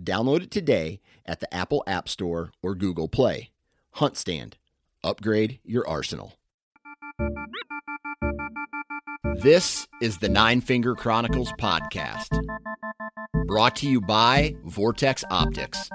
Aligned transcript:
Download 0.00 0.42
it 0.42 0.50
today 0.50 1.00
at 1.24 1.40
the 1.40 1.52
Apple 1.54 1.82
App 1.86 2.08
Store 2.08 2.52
or 2.62 2.74
Google 2.74 3.08
Play. 3.08 3.50
Hunt 3.92 4.16
Stand. 4.16 4.56
Upgrade 5.02 5.60
your 5.64 5.86
arsenal. 5.86 6.34
This 9.42 9.86
is 10.00 10.18
the 10.18 10.28
Nine 10.28 10.60
Finger 10.60 10.94
Chronicles 10.94 11.52
podcast, 11.60 12.28
brought 13.46 13.76
to 13.76 13.88
you 13.88 14.00
by 14.00 14.56
Vortex 14.64 15.24
Optics. 15.30 15.90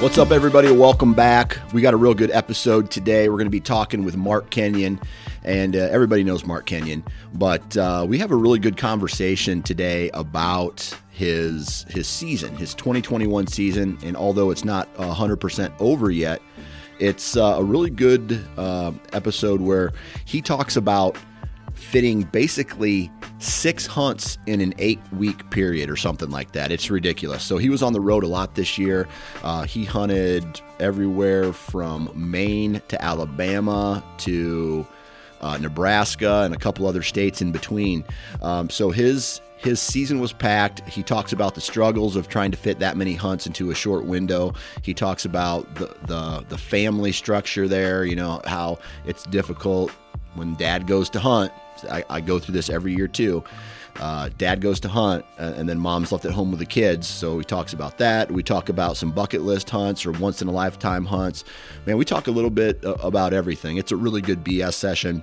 What's 0.00 0.16
up, 0.16 0.30
everybody? 0.30 0.72
Welcome 0.72 1.12
back. 1.12 1.58
We 1.74 1.82
got 1.82 1.92
a 1.92 1.96
real 1.98 2.14
good 2.14 2.30
episode 2.30 2.90
today. 2.90 3.28
We're 3.28 3.36
going 3.36 3.44
to 3.44 3.50
be 3.50 3.60
talking 3.60 4.02
with 4.02 4.16
Mark 4.16 4.48
Kenyon, 4.48 4.98
and 5.44 5.76
uh, 5.76 5.80
everybody 5.90 6.24
knows 6.24 6.46
Mark 6.46 6.64
Kenyon, 6.64 7.04
but 7.34 7.76
uh, 7.76 8.06
we 8.08 8.16
have 8.16 8.30
a 8.30 8.34
really 8.34 8.58
good 8.58 8.78
conversation 8.78 9.60
today 9.60 10.08
about 10.14 10.96
his 11.10 11.84
his 11.90 12.08
season, 12.08 12.56
his 12.56 12.72
2021 12.76 13.46
season. 13.48 13.98
And 14.02 14.16
although 14.16 14.50
it's 14.50 14.64
not 14.64 14.92
100% 14.94 15.72
over 15.80 16.10
yet, 16.10 16.40
it's 16.98 17.36
uh, 17.36 17.56
a 17.58 17.62
really 17.62 17.90
good 17.90 18.42
uh, 18.56 18.92
episode 19.12 19.60
where 19.60 19.92
he 20.24 20.40
talks 20.40 20.76
about 20.76 21.18
fitting 21.74 22.22
basically 22.22 23.10
six 23.40 23.86
hunts 23.86 24.38
in 24.46 24.60
an 24.60 24.74
eight 24.78 25.00
week 25.12 25.48
period 25.50 25.90
or 25.90 25.96
something 25.96 26.30
like 26.30 26.52
that. 26.52 26.70
It's 26.70 26.90
ridiculous. 26.90 27.42
So 27.42 27.56
he 27.56 27.68
was 27.68 27.82
on 27.82 27.92
the 27.92 28.00
road 28.00 28.22
a 28.22 28.28
lot 28.28 28.54
this 28.54 28.78
year. 28.78 29.08
Uh, 29.42 29.64
he 29.64 29.84
hunted 29.84 30.60
everywhere 30.78 31.52
from 31.52 32.10
Maine 32.14 32.80
to 32.88 33.02
Alabama 33.02 34.04
to 34.18 34.86
uh, 35.40 35.56
Nebraska 35.56 36.42
and 36.42 36.54
a 36.54 36.58
couple 36.58 36.86
other 36.86 37.02
states 37.02 37.40
in 37.40 37.50
between. 37.50 38.04
Um, 38.42 38.70
so 38.70 38.90
his 38.90 39.40
his 39.56 39.80
season 39.80 40.20
was 40.20 40.32
packed. 40.32 40.86
He 40.88 41.02
talks 41.02 41.34
about 41.34 41.54
the 41.54 41.60
struggles 41.60 42.16
of 42.16 42.28
trying 42.28 42.50
to 42.50 42.56
fit 42.56 42.78
that 42.78 42.96
many 42.96 43.14
hunts 43.14 43.46
into 43.46 43.70
a 43.70 43.74
short 43.74 44.06
window. 44.06 44.54
He 44.82 44.94
talks 44.94 45.24
about 45.24 45.74
the 45.74 45.94
the, 46.06 46.44
the 46.48 46.58
family 46.58 47.12
structure 47.12 47.68
there. 47.68 48.04
You 48.04 48.16
know 48.16 48.42
how 48.44 48.78
it's 49.06 49.24
difficult 49.24 49.90
when 50.34 50.54
dad 50.54 50.86
goes 50.86 51.10
to 51.10 51.20
hunt 51.20 51.52
I, 51.84 52.04
I 52.08 52.20
go 52.20 52.38
through 52.38 52.54
this 52.54 52.70
every 52.70 52.94
year 52.94 53.08
too. 53.08 53.44
Uh, 53.98 54.30
dad 54.38 54.60
goes 54.60 54.80
to 54.80 54.88
hunt, 54.88 55.24
uh, 55.38 55.52
and 55.56 55.68
then 55.68 55.78
mom's 55.78 56.12
left 56.12 56.24
at 56.24 56.30
home 56.30 56.50
with 56.50 56.60
the 56.60 56.66
kids. 56.66 57.06
So 57.06 57.38
he 57.38 57.44
talks 57.44 57.72
about 57.72 57.98
that. 57.98 58.30
We 58.30 58.42
talk 58.42 58.68
about 58.68 58.96
some 58.96 59.10
bucket 59.10 59.42
list 59.42 59.68
hunts 59.68 60.06
or 60.06 60.12
once 60.12 60.40
in 60.40 60.48
a 60.48 60.52
lifetime 60.52 61.04
hunts. 61.04 61.44
Man, 61.86 61.96
we 61.96 62.04
talk 62.04 62.26
a 62.26 62.30
little 62.30 62.50
bit 62.50 62.84
uh, 62.84 62.94
about 63.02 63.32
everything. 63.32 63.76
It's 63.76 63.92
a 63.92 63.96
really 63.96 64.20
good 64.20 64.44
BS 64.44 64.74
session. 64.74 65.22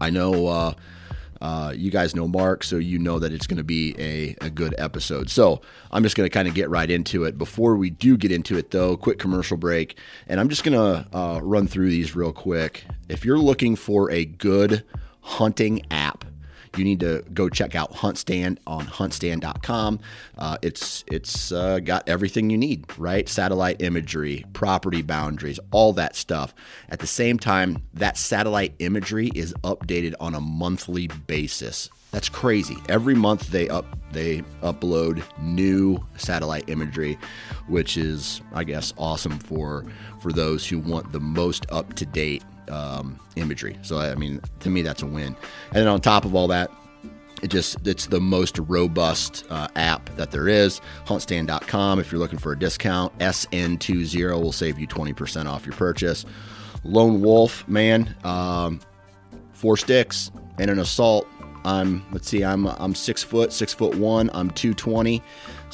I 0.00 0.10
know 0.10 0.46
uh, 0.48 0.74
uh, 1.40 1.72
you 1.76 1.90
guys 1.90 2.14
know 2.14 2.26
Mark, 2.26 2.64
so 2.64 2.76
you 2.76 2.98
know 2.98 3.18
that 3.18 3.32
it's 3.32 3.46
going 3.46 3.58
to 3.58 3.64
be 3.64 3.94
a, 3.98 4.36
a 4.40 4.50
good 4.50 4.74
episode. 4.78 5.30
So 5.30 5.60
I'm 5.90 6.02
just 6.02 6.16
going 6.16 6.28
to 6.28 6.32
kind 6.32 6.48
of 6.48 6.54
get 6.54 6.70
right 6.70 6.90
into 6.90 7.24
it. 7.24 7.38
Before 7.38 7.76
we 7.76 7.90
do 7.90 8.16
get 8.16 8.32
into 8.32 8.56
it, 8.56 8.70
though, 8.70 8.96
quick 8.96 9.18
commercial 9.18 9.56
break. 9.56 9.98
And 10.26 10.40
I'm 10.40 10.48
just 10.48 10.64
going 10.64 10.76
to 10.78 11.16
uh, 11.16 11.40
run 11.42 11.66
through 11.66 11.90
these 11.90 12.16
real 12.16 12.32
quick. 12.32 12.84
If 13.08 13.24
you're 13.24 13.38
looking 13.38 13.76
for 13.76 14.10
a 14.10 14.24
good 14.24 14.84
hunting 15.24 15.82
app. 15.90 16.24
You 16.76 16.84
need 16.84 17.00
to 17.00 17.24
go 17.32 17.48
check 17.48 17.74
out 17.74 17.92
HuntStand 17.92 18.58
on 18.66 18.86
HuntStand.com. 18.86 20.00
Uh, 20.36 20.58
it's 20.60 21.04
it's 21.06 21.52
uh, 21.52 21.78
got 21.78 22.08
everything 22.08 22.50
you 22.50 22.58
need, 22.58 22.86
right? 22.98 23.28
Satellite 23.28 23.80
imagery, 23.80 24.44
property 24.52 25.02
boundaries, 25.02 25.60
all 25.70 25.92
that 25.94 26.16
stuff. 26.16 26.52
At 26.88 26.98
the 26.98 27.06
same 27.06 27.38
time, 27.38 27.82
that 27.94 28.16
satellite 28.16 28.74
imagery 28.80 29.30
is 29.34 29.54
updated 29.62 30.14
on 30.18 30.34
a 30.34 30.40
monthly 30.40 31.06
basis. 31.28 31.90
That's 32.10 32.28
crazy. 32.28 32.76
Every 32.88 33.14
month 33.14 33.50
they 33.50 33.68
up 33.68 33.86
they 34.12 34.42
upload 34.62 35.22
new 35.40 36.04
satellite 36.16 36.68
imagery, 36.68 37.18
which 37.68 37.96
is 37.96 38.40
I 38.52 38.64
guess 38.64 38.92
awesome 38.96 39.38
for 39.38 39.84
for 40.20 40.32
those 40.32 40.66
who 40.66 40.78
want 40.78 41.12
the 41.12 41.20
most 41.20 41.66
up 41.70 41.94
to 41.94 42.06
date 42.06 42.42
um, 42.70 43.18
imagery. 43.36 43.78
So 43.82 43.98
I 43.98 44.14
mean, 44.14 44.40
to 44.60 44.70
me, 44.70 44.82
that's 44.82 45.02
a 45.02 45.06
win. 45.06 45.36
And 45.68 45.76
then 45.76 45.88
on 45.88 46.00
top 46.00 46.24
of 46.24 46.34
all 46.34 46.48
that, 46.48 46.70
it 47.42 47.50
just 47.50 47.86
it's 47.86 48.06
the 48.06 48.20
most 48.20 48.58
robust 48.58 49.44
uh, 49.50 49.68
app 49.76 50.08
that 50.16 50.30
there 50.30 50.48
is. 50.48 50.80
Huntstand.com. 51.06 51.98
If 51.98 52.10
you're 52.10 52.18
looking 52.18 52.38
for 52.38 52.52
a 52.52 52.58
discount, 52.58 53.16
SN20 53.18 54.40
will 54.40 54.52
save 54.52 54.78
you 54.78 54.86
20% 54.86 55.46
off 55.46 55.66
your 55.66 55.74
purchase. 55.74 56.24
Lone 56.84 57.20
Wolf, 57.20 57.66
man, 57.68 58.14
um, 58.24 58.80
four 59.52 59.76
sticks 59.76 60.30
and 60.58 60.70
an 60.70 60.78
assault. 60.78 61.26
I'm 61.64 62.04
let's 62.12 62.28
see, 62.28 62.44
I'm 62.44 62.66
I'm 62.66 62.94
six 62.94 63.22
foot, 63.22 63.52
six 63.52 63.72
foot 63.72 63.94
one. 63.94 64.30
I'm 64.34 64.50
220 64.50 65.22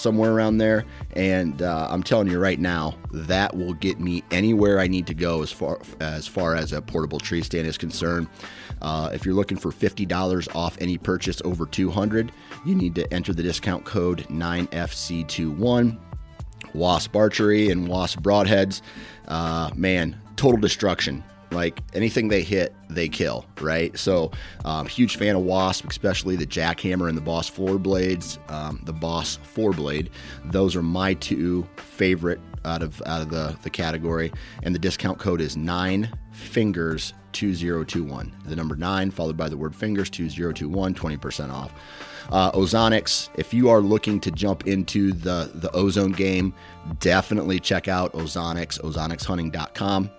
somewhere 0.01 0.33
around 0.33 0.59
there. 0.59 0.85
And 1.15 1.63
uh, 1.63 1.89
I'm 1.91 2.03
telling 2.03 2.29
you 2.29 2.39
right 2.39 2.59
now, 2.59 2.97
that 3.13 3.57
will 3.57 3.75
get 3.75 4.01
me 4.01 4.25
anywhere 4.31 4.81
I 4.81 4.87
need 4.87 5.07
to 5.09 5.15
go 5.15 5.43
as 5.43 5.53
far 5.53 5.81
as 6.01 6.27
far 6.27 6.55
as 6.55 6.73
a 6.73 6.83
portable 6.83 7.21
tree 7.21 7.43
stand 7.43 7.67
is 7.67 7.79
concerned. 7.79 8.29
Uh, 8.83 9.11
if 9.13 9.25
you're 9.25 9.35
looking 9.35 9.59
for 9.59 9.71
$50 9.71 10.57
off 10.57 10.77
any 10.81 10.97
purchase 10.99 11.43
over 11.45 11.67
200, 11.67 12.33
you 12.65 12.75
need 12.75 12.95
to 12.95 13.13
enter 13.13 13.33
the 13.33 13.43
discount 13.43 13.85
code 13.85 14.27
9FC21. 14.29 15.99
Wasp 16.73 17.17
archery 17.17 17.71
and 17.71 17.89
wasp 17.89 18.21
broadheads, 18.21 18.81
uh, 19.29 19.71
man, 19.75 20.21
total 20.37 20.61
destruction 20.61 21.25
like 21.51 21.81
anything 21.95 22.29
they 22.29 22.43
hit, 22.43 22.75
they 22.89 23.09
kill, 23.09 23.47
right? 23.61 23.97
So, 23.99 24.31
um, 24.65 24.87
huge 24.87 25.17
fan 25.17 25.37
of 25.37 25.43
Wasp, 25.43 25.87
especially 25.89 26.37
the 26.37 26.47
Jak-Hammer 26.47 27.09
and 27.09 27.17
the 27.17 27.23
Boss 27.23 27.49
Four 27.49 27.79
Blades, 27.79 28.39
um, 28.49 28.81
the 28.85 28.93
Boss 28.93 29.39
Four 29.43 29.73
Blade. 29.73 30.11
Those 30.47 30.77
are 30.77 30.83
my 30.83 31.15
two 31.15 31.67
favorite 31.77 32.41
out 32.65 32.83
of 32.83 33.03
out 33.07 33.23
of 33.23 33.31
the 33.31 33.57
the 33.63 33.71
category. 33.71 34.33
And 34.63 34.75
the 34.75 34.79
discount 34.79 35.19
code 35.19 35.41
is 35.41 35.57
nine 35.57 36.11
fingers 36.33 37.15
2021. 37.33 38.33
The 38.45 38.57
number 38.57 38.77
nine 38.77 39.11
followed 39.11 39.37
by 39.37 39.49
the 39.49 39.57
word 39.57 39.75
fingers 39.75 40.11
2021, 40.11 40.95
20% 40.95 41.53
off. 41.53 41.73
Uh, 42.31 42.53
Ozonics, 42.53 43.29
if 43.37 43.53
you 43.53 43.69
are 43.71 43.81
looking 43.81 44.21
to 44.21 44.31
jump 44.31 44.67
into 44.67 45.13
the 45.13 45.51
the 45.55 45.71
ozone 45.73 46.13
game, 46.13 46.55
definitely 47.01 47.59
check 47.59 47.89
out 47.89 48.13
Ozonics, 48.13 48.81
ozonicshunting.com. 48.81 50.11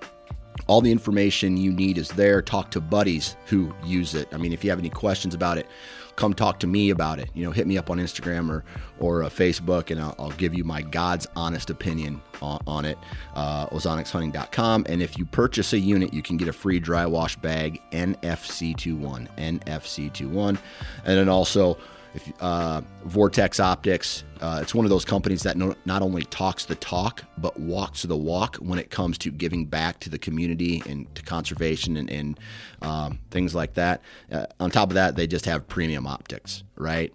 all 0.68 0.82
the 0.82 0.92
information 0.92 1.58
you 1.58 1.72
need 1.72 1.98
is 1.98 2.10
there. 2.10 2.42
Talk 2.42 2.72
to 2.72 2.82
buddies 2.82 3.36
who 3.46 3.74
use 3.84 4.16
it. 4.16 4.28
I 4.34 4.38
mean, 4.38 4.54
if 4.54 4.64
you 4.64 4.70
have 4.70 4.80
any 4.80 4.90
questions 4.90 5.34
about 5.34 5.58
it, 5.58 5.68
come 6.16 6.34
talk 6.34 6.60
to 6.60 6.68
me 6.68 6.90
about 6.90 7.20
it. 7.20 7.30
You 7.34 7.44
know, 7.44 7.52
hit 7.52 7.68
me 7.68 7.78
up 7.78 7.90
on 7.90 7.98
Instagram 7.98 8.50
or 8.50 8.64
or 9.00 9.24
uh, 9.24 9.30
Facebook, 9.30 9.90
and 9.90 10.00
I'll, 10.00 10.16
I'll, 10.20 10.32
give 10.32 10.54
you 10.54 10.64
my 10.64 10.82
God's 10.82 11.28
honest 11.36 11.70
opinion 11.70 12.22
on, 12.42 12.62
on 12.68 12.86
it. 12.86 12.98
Uh, 13.34 13.68
ozonicsHunting.com, 13.68 14.86
and 14.88 15.02
if 15.02 15.18
you 15.18 15.26
purchase 15.26 15.74
a 15.74 15.80
unit, 15.80 16.14
you 16.14 16.22
can 16.22 16.38
get 16.38 16.48
a 16.48 16.54
free 16.54 16.80
dry 16.80 17.06
wash 17.06 17.36
bag, 17.38 17.82
NFC21, 17.92 19.28
NFC21, 19.38 20.50
and 20.50 20.58
then 21.06 21.30
also 21.30 21.78
if 22.14 22.32
uh, 22.42 22.82
Vortex 23.06 23.60
Optics, 23.60 24.24
uh, 24.42 24.60
it's 24.62 24.76
one 24.76 24.86
of 24.86 24.90
those 24.90 25.06
companies 25.06 25.44
that 25.44 25.56
no, 25.56 25.76
not 25.86 26.02
only 26.02 26.24
talks 26.24 26.66
the 26.66 26.76
talk 26.76 27.24
but 27.38 27.60
walks 27.60 28.04
the 28.04 28.18
walk 28.18 28.58
when 28.58 28.80
it 28.80 28.90
comes 28.90 29.18
to 29.20 29.32
giving 29.32 29.66
back 29.66 30.00
to 30.02 30.10
the 30.10 30.18
community 30.18 30.84
and 30.88 31.14
to 31.16 31.22
conservation 31.24 31.98
and, 31.98 32.10
and 32.10 32.40
um, 32.82 33.20
things 33.30 33.56
like 33.56 33.76
that. 33.76 34.02
Uh, 34.32 34.46
on 34.60 34.72
top 34.72 34.90
of 34.90 34.96
that, 34.96 35.16
they 35.16 35.28
just 35.28 35.46
have 35.46 35.68
premium 35.68 36.06
optics, 36.06 36.64
right? 36.76 37.14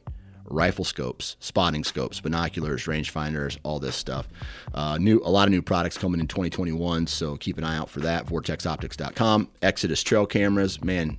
Rifle 0.48 0.84
scopes, 0.84 1.37
spotting 1.40 1.82
scopes, 1.82 2.20
binoculars, 2.20 2.84
rangefinders, 2.84 3.58
all 3.64 3.81
this 3.81 3.96
stuff. 3.96 4.28
Uh, 4.72 4.96
new, 4.96 5.20
a 5.25 5.28
lot 5.28 5.48
of 5.48 5.50
new 5.50 5.60
products 5.60 5.98
coming 5.98 6.20
in 6.20 6.28
2021, 6.28 7.08
so 7.08 7.37
keep 7.37 7.58
an 7.58 7.64
eye 7.64 7.76
out 7.76 7.90
for 7.90 7.98
that. 8.00 8.26
VortexOptics.com. 8.26 9.48
Exodus 9.62 10.04
trail 10.04 10.25
cameras, 10.25 10.82
man. 10.84 11.19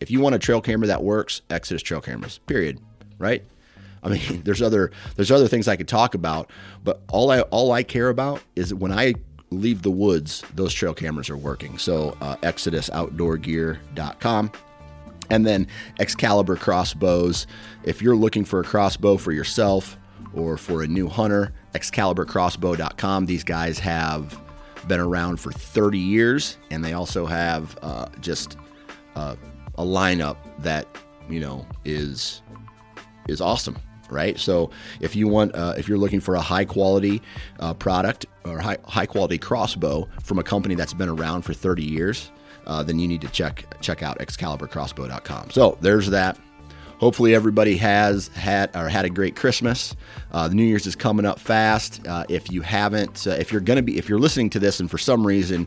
If 0.00 0.10
you 0.10 0.20
want 0.20 0.34
a 0.34 0.38
trail 0.38 0.60
camera 0.60 0.86
that 0.88 1.02
works, 1.02 1.40
Exodus 1.48 1.82
trail 1.82 2.02
cameras. 2.02 2.40
Period 2.46 2.78
right? 3.22 3.42
I 4.02 4.10
mean, 4.10 4.42
there's 4.44 4.60
other 4.60 4.90
there's 5.16 5.30
other 5.30 5.48
things 5.48 5.66
I 5.68 5.76
could 5.76 5.88
talk 5.88 6.14
about, 6.14 6.50
but 6.84 7.00
all 7.08 7.30
I 7.30 7.40
all 7.42 7.72
I 7.72 7.82
care 7.82 8.10
about 8.10 8.42
is 8.54 8.74
when 8.74 8.92
I 8.92 9.14
leave 9.50 9.80
the 9.82 9.90
woods, 9.90 10.44
those 10.54 10.74
trail 10.74 10.94
cameras 10.94 11.28
are 11.30 11.36
working. 11.36 11.78
So 11.78 12.16
uh, 12.20 12.36
ExodusOutdoorGear.com. 12.36 14.52
And 15.30 15.46
then 15.46 15.68
Excalibur 15.98 16.56
crossbows. 16.56 17.46
If 17.84 18.02
you're 18.02 18.16
looking 18.16 18.44
for 18.44 18.60
a 18.60 18.64
crossbow 18.64 19.16
for 19.16 19.32
yourself 19.32 19.96
or 20.34 20.58
for 20.58 20.82
a 20.82 20.86
new 20.86 21.08
hunter, 21.08 21.54
ExcaliburCrossbow.com. 21.74 23.26
These 23.26 23.44
guys 23.44 23.78
have 23.78 24.38
been 24.88 25.00
around 25.00 25.38
for 25.38 25.52
30 25.52 25.98
years, 25.98 26.58
and 26.70 26.84
they 26.84 26.92
also 26.92 27.26
have 27.26 27.78
uh, 27.82 28.06
just 28.20 28.56
uh, 29.14 29.36
a 29.76 29.84
lineup 29.84 30.36
that 30.58 30.86
you 31.28 31.40
know 31.40 31.66
is 31.84 32.42
is 33.28 33.40
awesome 33.40 33.76
right? 34.12 34.38
So 34.38 34.70
if 35.00 35.16
you 35.16 35.26
want, 35.26 35.54
uh, 35.54 35.74
if 35.76 35.88
you're 35.88 35.98
looking 35.98 36.20
for 36.20 36.34
a 36.34 36.40
high 36.40 36.64
quality 36.64 37.22
uh, 37.58 37.74
product 37.74 38.26
or 38.44 38.60
high, 38.60 38.78
high 38.84 39.06
quality 39.06 39.38
crossbow 39.38 40.08
from 40.22 40.38
a 40.38 40.42
company 40.42 40.74
that's 40.74 40.94
been 40.94 41.08
around 41.08 41.42
for 41.42 41.54
30 41.54 41.82
years, 41.82 42.30
uh, 42.66 42.82
then 42.82 42.98
you 42.98 43.08
need 43.08 43.22
to 43.22 43.28
check 43.28 43.64
check 43.80 44.02
out 44.02 44.18
ExcaliburCrossbow.com. 44.20 45.50
So 45.50 45.78
there's 45.80 46.10
that. 46.10 46.38
Hopefully 46.98 47.34
everybody 47.34 47.76
has 47.78 48.28
had 48.28 48.70
or 48.76 48.88
had 48.88 49.04
a 49.04 49.10
great 49.10 49.34
Christmas. 49.34 49.96
Uh, 50.30 50.46
the 50.46 50.54
New 50.54 50.62
Year's 50.62 50.86
is 50.86 50.94
coming 50.94 51.26
up 51.26 51.40
fast. 51.40 52.06
Uh, 52.06 52.24
if 52.28 52.52
you 52.52 52.60
haven't, 52.62 53.26
uh, 53.26 53.30
if 53.30 53.50
you're 53.50 53.60
gonna 53.60 53.82
be, 53.82 53.98
if 53.98 54.08
you're 54.08 54.20
listening 54.20 54.50
to 54.50 54.60
this 54.60 54.78
and 54.78 54.88
for 54.88 54.98
some 54.98 55.26
reason 55.26 55.66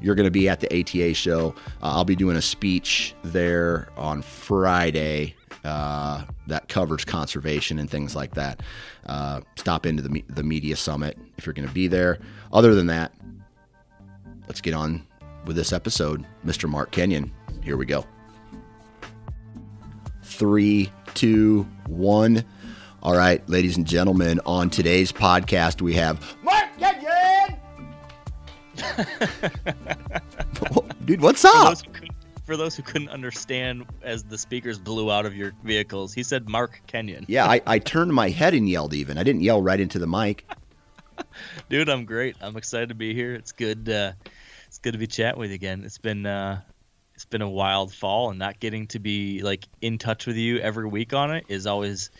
you're 0.00 0.16
going 0.16 0.26
to 0.26 0.32
be 0.32 0.48
at 0.48 0.58
the 0.58 0.80
ATA 0.80 1.14
show. 1.14 1.54
I'll 1.80 2.04
be 2.04 2.16
doing 2.16 2.36
a 2.36 2.42
speech 2.42 3.14
there 3.22 3.88
on 3.96 4.20
Friday 4.20 5.36
uh, 5.64 6.24
that 6.46 6.68
covers 6.68 7.04
conservation 7.04 7.78
and 7.78 7.88
things 7.90 8.16
like 8.16 8.34
that. 8.34 8.60
Uh, 9.06 9.40
stop 9.56 9.86
into 9.86 10.02
the, 10.02 10.24
the 10.28 10.42
media 10.42 10.76
summit 10.76 11.18
if 11.38 11.46
you're 11.46 11.52
going 11.52 11.68
to 11.68 11.74
be 11.74 11.86
there. 11.88 12.18
Other 12.52 12.74
than 12.74 12.86
that, 12.88 13.12
let's 14.48 14.60
get 14.60 14.74
on 14.74 15.06
with 15.46 15.56
this 15.56 15.72
episode. 15.72 16.24
Mr. 16.44 16.68
Mark 16.68 16.90
Kenyon, 16.90 17.32
here 17.62 17.76
we 17.76 17.86
go. 17.86 18.04
Three, 20.22 20.90
two, 21.14 21.66
one. 21.86 22.44
All 23.02 23.16
right, 23.16 23.46
ladies 23.48 23.76
and 23.76 23.86
gentlemen, 23.86 24.40
on 24.46 24.70
today's 24.70 25.10
podcast, 25.12 25.82
we 25.82 25.94
have 25.94 26.36
Mark 26.42 26.68
Kenyon. 26.78 27.58
Dude, 31.04 31.20
what's 31.20 31.44
up? 31.44 31.78
For 32.52 32.58
those 32.58 32.76
who 32.76 32.82
couldn't 32.82 33.08
understand 33.08 33.86
as 34.02 34.24
the 34.24 34.36
speakers 34.36 34.78
blew 34.78 35.10
out 35.10 35.24
of 35.24 35.34
your 35.34 35.54
vehicles, 35.64 36.12
he 36.12 36.22
said 36.22 36.50
Mark 36.50 36.82
Kenyon. 36.86 37.24
Yeah, 37.26 37.46
I, 37.46 37.62
I 37.66 37.78
turned 37.78 38.12
my 38.12 38.28
head 38.28 38.52
and 38.52 38.68
yelled 38.68 38.92
even. 38.92 39.16
I 39.16 39.22
didn't 39.22 39.40
yell 39.40 39.62
right 39.62 39.80
into 39.80 39.98
the 39.98 40.06
mic. 40.06 40.46
Dude, 41.70 41.88
I'm 41.88 42.04
great. 42.04 42.36
I'm 42.42 42.58
excited 42.58 42.90
to 42.90 42.94
be 42.94 43.14
here. 43.14 43.32
It's 43.32 43.52
good 43.52 43.88
uh, 43.88 44.12
it's 44.66 44.76
good 44.76 44.92
to 44.92 44.98
be 44.98 45.06
chatting 45.06 45.40
with 45.40 45.48
you 45.48 45.54
again. 45.54 45.82
It's 45.82 45.96
been 45.96 46.26
uh, 46.26 46.60
it's 47.14 47.24
been 47.24 47.40
a 47.40 47.48
wild 47.48 47.94
fall 47.94 48.28
and 48.28 48.38
not 48.38 48.60
getting 48.60 48.86
to 48.88 48.98
be 48.98 49.40
like 49.40 49.66
in 49.80 49.96
touch 49.96 50.26
with 50.26 50.36
you 50.36 50.58
every 50.58 50.86
week 50.86 51.14
on 51.14 51.34
it 51.34 51.46
is 51.48 51.66
always 51.66 52.10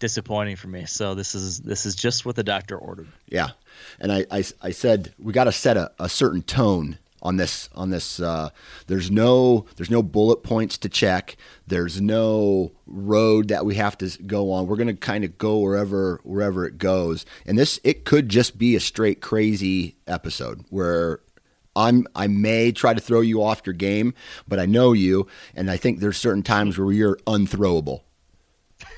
disappointing 0.00 0.56
for 0.56 0.66
me. 0.66 0.86
So 0.86 1.14
this 1.14 1.36
is 1.36 1.60
this 1.60 1.86
is 1.86 1.94
just 1.94 2.26
what 2.26 2.34
the 2.34 2.42
doctor 2.42 2.76
ordered. 2.76 3.06
Yeah. 3.28 3.50
And 4.00 4.10
I, 4.10 4.26
I, 4.32 4.42
I 4.60 4.70
said 4.72 5.14
we 5.16 5.32
got 5.32 5.44
to 5.44 5.52
set 5.52 5.76
a, 5.76 5.92
a 6.00 6.08
certain 6.08 6.42
tone 6.42 6.98
on 7.26 7.36
this 7.36 7.68
on 7.74 7.90
this 7.90 8.20
uh, 8.20 8.50
there's 8.86 9.10
no 9.10 9.66
there's 9.76 9.90
no 9.90 10.00
bullet 10.00 10.44
points 10.44 10.78
to 10.78 10.88
check 10.88 11.36
there's 11.66 12.00
no 12.00 12.70
road 12.86 13.48
that 13.48 13.66
we 13.66 13.74
have 13.74 13.98
to 13.98 14.08
go 14.22 14.52
on 14.52 14.68
we're 14.68 14.76
going 14.76 14.86
to 14.86 14.94
kind 14.94 15.24
of 15.24 15.36
go 15.36 15.58
wherever 15.58 16.20
wherever 16.22 16.64
it 16.64 16.78
goes 16.78 17.26
and 17.44 17.58
this 17.58 17.80
it 17.82 18.04
could 18.04 18.28
just 18.28 18.56
be 18.56 18.76
a 18.76 18.80
straight 18.80 19.20
crazy 19.20 19.96
episode 20.06 20.64
where 20.70 21.18
I'm 21.74 22.06
I 22.14 22.28
may 22.28 22.70
try 22.70 22.94
to 22.94 23.00
throw 23.00 23.22
you 23.22 23.42
off 23.42 23.62
your 23.66 23.74
game 23.74 24.14
but 24.46 24.60
I 24.60 24.66
know 24.66 24.92
you 24.92 25.26
and 25.56 25.68
I 25.68 25.76
think 25.76 25.98
there's 25.98 26.16
certain 26.16 26.44
times 26.44 26.78
where 26.78 26.92
you're 26.92 27.16
unthrowable 27.26 28.02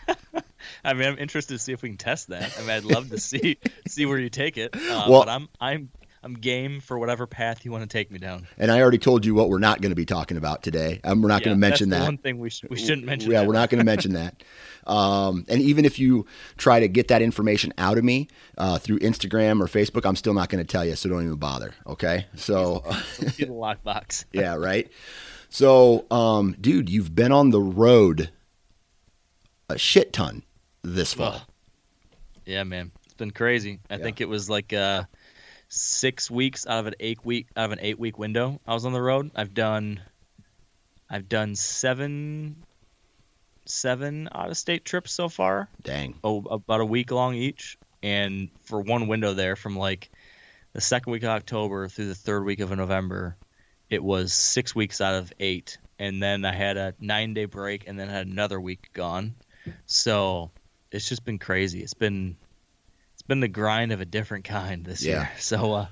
I 0.84 0.92
mean, 0.94 1.08
I'm 1.08 1.18
interested 1.18 1.54
to 1.54 1.58
see 1.58 1.72
if 1.72 1.82
we 1.82 1.88
can 1.88 1.98
test 1.98 2.28
that. 2.28 2.56
I 2.56 2.60
mean, 2.60 2.70
I'd 2.70 2.84
love 2.84 3.10
to 3.10 3.18
see 3.18 3.58
see 3.88 4.06
where 4.06 4.18
you 4.18 4.30
take 4.30 4.56
it. 4.56 4.74
Uh, 4.74 5.06
well, 5.08 5.20
but 5.20 5.28
I'm 5.28 5.48
I'm 5.60 5.90
I'm 6.28 6.34
game 6.34 6.80
for 6.80 6.98
whatever 6.98 7.26
path 7.26 7.64
you 7.64 7.72
want 7.72 7.82
to 7.82 7.88
take 7.88 8.10
me 8.10 8.18
down. 8.18 8.46
And 8.58 8.70
I 8.70 8.82
already 8.82 8.98
told 8.98 9.24
you 9.24 9.34
what 9.34 9.48
we're 9.48 9.58
not 9.58 9.80
going 9.80 9.92
to 9.92 9.96
be 9.96 10.04
talking 10.04 10.36
about 10.36 10.62
today. 10.62 11.00
Um, 11.02 11.22
we're 11.22 11.28
not 11.28 11.40
yeah, 11.40 11.46
going 11.46 11.56
to 11.56 11.60
mention 11.60 11.88
that. 11.88 12.02
one 12.02 12.18
thing 12.18 12.38
we, 12.38 12.50
sh- 12.50 12.64
we 12.68 12.76
shouldn't 12.76 13.06
mention. 13.06 13.30
Yeah, 13.30 13.40
that. 13.40 13.46
we're 13.48 13.54
not 13.54 13.70
going 13.70 13.78
to 13.78 13.84
mention 13.84 14.12
that. 14.12 14.42
Um, 14.86 15.44
and 15.48 15.60
even 15.60 15.84
if 15.84 15.98
you 15.98 16.24
try 16.56 16.80
to 16.80 16.88
get 16.88 17.08
that 17.08 17.20
information 17.20 17.74
out 17.76 17.98
of 17.98 18.04
me 18.04 18.28
uh, 18.56 18.78
through 18.78 19.00
Instagram 19.00 19.60
or 19.60 19.66
Facebook, 19.66 20.06
I'm 20.06 20.16
still 20.16 20.32
not 20.32 20.48
going 20.48 20.64
to 20.64 20.66
tell 20.66 20.82
you. 20.82 20.96
So 20.96 21.10
don't 21.10 21.24
even 21.24 21.36
bother. 21.36 21.74
Okay. 21.86 22.24
So 22.36 22.80
lockbox. 22.86 24.24
yeah. 24.32 24.54
Right. 24.54 24.90
So, 25.50 26.06
um, 26.10 26.56
dude, 26.58 26.88
you've 26.88 27.14
been 27.14 27.32
on 27.32 27.50
the 27.50 27.60
road 27.60 28.30
a 29.68 29.76
shit 29.76 30.14
ton 30.14 30.42
this 30.82 31.12
fall. 31.12 31.42
yeah, 32.46 32.64
man, 32.64 32.90
it's 33.04 33.12
been 33.12 33.32
crazy. 33.32 33.80
I 33.90 33.96
yeah. 33.96 34.02
think 34.02 34.22
it 34.22 34.28
was 34.28 34.48
like. 34.48 34.72
Uh, 34.72 35.02
six 35.68 36.30
weeks 36.30 36.66
out 36.66 36.80
of 36.80 36.86
an 36.86 36.94
eight 36.98 37.24
week 37.24 37.46
out 37.56 37.66
of 37.66 37.72
an 37.72 37.78
eight 37.82 37.98
week 37.98 38.18
window 38.18 38.58
I 38.66 38.74
was 38.74 38.84
on 38.84 38.92
the 38.92 39.02
road. 39.02 39.30
I've 39.34 39.54
done 39.54 40.00
I've 41.10 41.28
done 41.28 41.54
seven 41.54 42.56
seven 43.66 44.28
out 44.32 44.50
of 44.50 44.56
state 44.56 44.84
trips 44.84 45.12
so 45.12 45.28
far. 45.28 45.68
Dang. 45.82 46.14
Oh, 46.24 46.42
about 46.50 46.80
a 46.80 46.84
week 46.84 47.10
long 47.10 47.34
each. 47.34 47.78
And 48.02 48.48
for 48.62 48.80
one 48.80 49.08
window 49.08 49.34
there 49.34 49.56
from 49.56 49.76
like 49.76 50.10
the 50.72 50.80
second 50.80 51.12
week 51.12 51.22
of 51.22 51.30
October 51.30 51.88
through 51.88 52.08
the 52.08 52.14
third 52.14 52.44
week 52.44 52.60
of 52.60 52.70
November, 52.70 53.36
it 53.90 54.02
was 54.02 54.32
six 54.32 54.74
weeks 54.74 55.00
out 55.00 55.14
of 55.14 55.32
eight. 55.38 55.78
And 55.98 56.22
then 56.22 56.44
I 56.44 56.54
had 56.54 56.76
a 56.76 56.94
nine 57.00 57.34
day 57.34 57.46
break 57.46 57.88
and 57.88 57.98
then 57.98 58.08
had 58.08 58.26
another 58.26 58.60
week 58.60 58.90
gone. 58.92 59.34
So 59.86 60.50
it's 60.90 61.08
just 61.08 61.24
been 61.24 61.38
crazy. 61.38 61.80
It's 61.80 61.94
been 61.94 62.36
been 63.28 63.40
the 63.40 63.48
grind 63.48 63.92
of 63.92 64.00
a 64.00 64.04
different 64.04 64.44
kind 64.44 64.84
this 64.84 65.04
yeah. 65.04 65.12
year. 65.12 65.30
So 65.38 65.72
uh, 65.74 65.86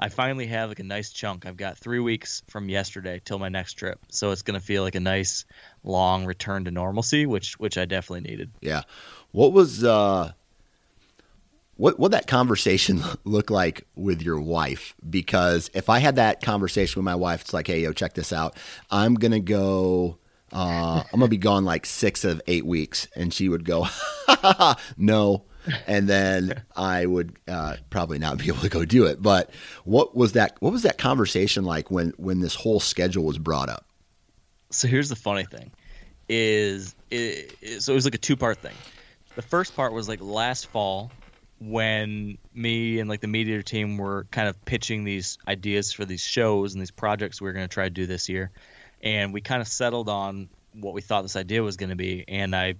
I 0.00 0.08
finally 0.08 0.46
have 0.46 0.70
like 0.70 0.80
a 0.80 0.84
nice 0.84 1.10
chunk. 1.10 1.46
I've 1.46 1.56
got 1.56 1.78
three 1.78 2.00
weeks 2.00 2.42
from 2.48 2.68
yesterday 2.68 3.20
till 3.24 3.38
my 3.38 3.48
next 3.48 3.74
trip, 3.74 4.00
so 4.08 4.32
it's 4.32 4.42
gonna 4.42 4.60
feel 4.60 4.82
like 4.82 4.94
a 4.94 5.00
nice 5.00 5.44
long 5.84 6.24
return 6.24 6.64
to 6.64 6.70
normalcy, 6.70 7.26
which 7.26 7.58
which 7.58 7.78
I 7.78 7.84
definitely 7.84 8.28
needed. 8.28 8.50
Yeah. 8.60 8.82
What 9.30 9.52
was 9.52 9.84
uh, 9.84 10.32
what 11.76 11.98
what 11.98 12.12
that 12.12 12.26
conversation 12.26 13.02
look 13.24 13.50
like 13.50 13.86
with 13.96 14.22
your 14.22 14.40
wife? 14.40 14.94
Because 15.08 15.70
if 15.74 15.88
I 15.88 15.98
had 15.98 16.16
that 16.16 16.42
conversation 16.42 17.00
with 17.00 17.04
my 17.04 17.14
wife, 17.14 17.42
it's 17.42 17.52
like, 17.52 17.66
hey, 17.66 17.80
yo, 17.80 17.92
check 17.92 18.14
this 18.14 18.32
out. 18.32 18.56
I'm 18.90 19.14
gonna 19.14 19.40
go. 19.40 20.18
Uh, 20.50 21.02
I'm 21.12 21.20
gonna 21.20 21.28
be 21.28 21.36
gone 21.36 21.64
like 21.64 21.84
six 21.84 22.24
of 22.24 22.40
eight 22.46 22.64
weeks, 22.64 23.06
and 23.14 23.34
she 23.34 23.48
would 23.48 23.64
go, 23.64 23.86
no, 24.96 25.44
and 25.86 26.08
then 26.08 26.62
I 26.76 27.06
would 27.06 27.36
uh, 27.46 27.76
probably 27.90 28.18
not 28.18 28.38
be 28.38 28.48
able 28.48 28.60
to 28.60 28.68
go 28.68 28.84
do 28.84 29.06
it. 29.06 29.22
But 29.22 29.50
what 29.84 30.16
was 30.16 30.32
that? 30.32 30.56
What 30.60 30.72
was 30.72 30.82
that 30.82 30.98
conversation 30.98 31.64
like 31.64 31.90
when 31.90 32.12
when 32.16 32.40
this 32.40 32.54
whole 32.54 32.80
schedule 32.80 33.24
was 33.24 33.38
brought 33.38 33.68
up? 33.68 33.84
So 34.70 34.88
here's 34.88 35.08
the 35.08 35.16
funny 35.16 35.44
thing: 35.44 35.70
is 36.28 36.94
it, 37.10 37.82
so 37.82 37.92
it 37.92 37.94
was 37.94 38.04
like 38.04 38.14
a 38.14 38.18
two 38.18 38.36
part 38.36 38.58
thing. 38.58 38.74
The 39.34 39.42
first 39.42 39.74
part 39.76 39.92
was 39.92 40.08
like 40.08 40.20
last 40.20 40.66
fall. 40.66 41.10
when 41.60 42.38
me 42.54 43.00
and 43.00 43.08
like 43.08 43.20
the 43.20 43.26
media 43.28 43.62
team 43.62 43.96
were 43.96 44.26
kind 44.30 44.48
of 44.48 44.64
pitching 44.64 45.04
these 45.04 45.38
ideas 45.48 45.92
for 45.92 46.04
these 46.04 46.20
shows 46.20 46.72
and 46.72 46.80
these 46.80 46.90
projects 46.92 47.40
we 47.40 47.46
were 47.46 47.52
going 47.52 47.66
to 47.66 47.72
try 47.72 47.84
to 47.84 47.90
do 47.90 48.06
this 48.06 48.28
year, 48.28 48.50
and 49.02 49.32
we 49.32 49.40
kind 49.40 49.60
of 49.60 49.68
settled 49.68 50.08
on 50.08 50.48
what 50.74 50.94
we 50.94 51.00
thought 51.00 51.22
this 51.22 51.36
idea 51.36 51.62
was 51.62 51.76
going 51.76 51.90
to 51.90 51.96
be. 51.96 52.24
And 52.28 52.54
I 52.54 52.74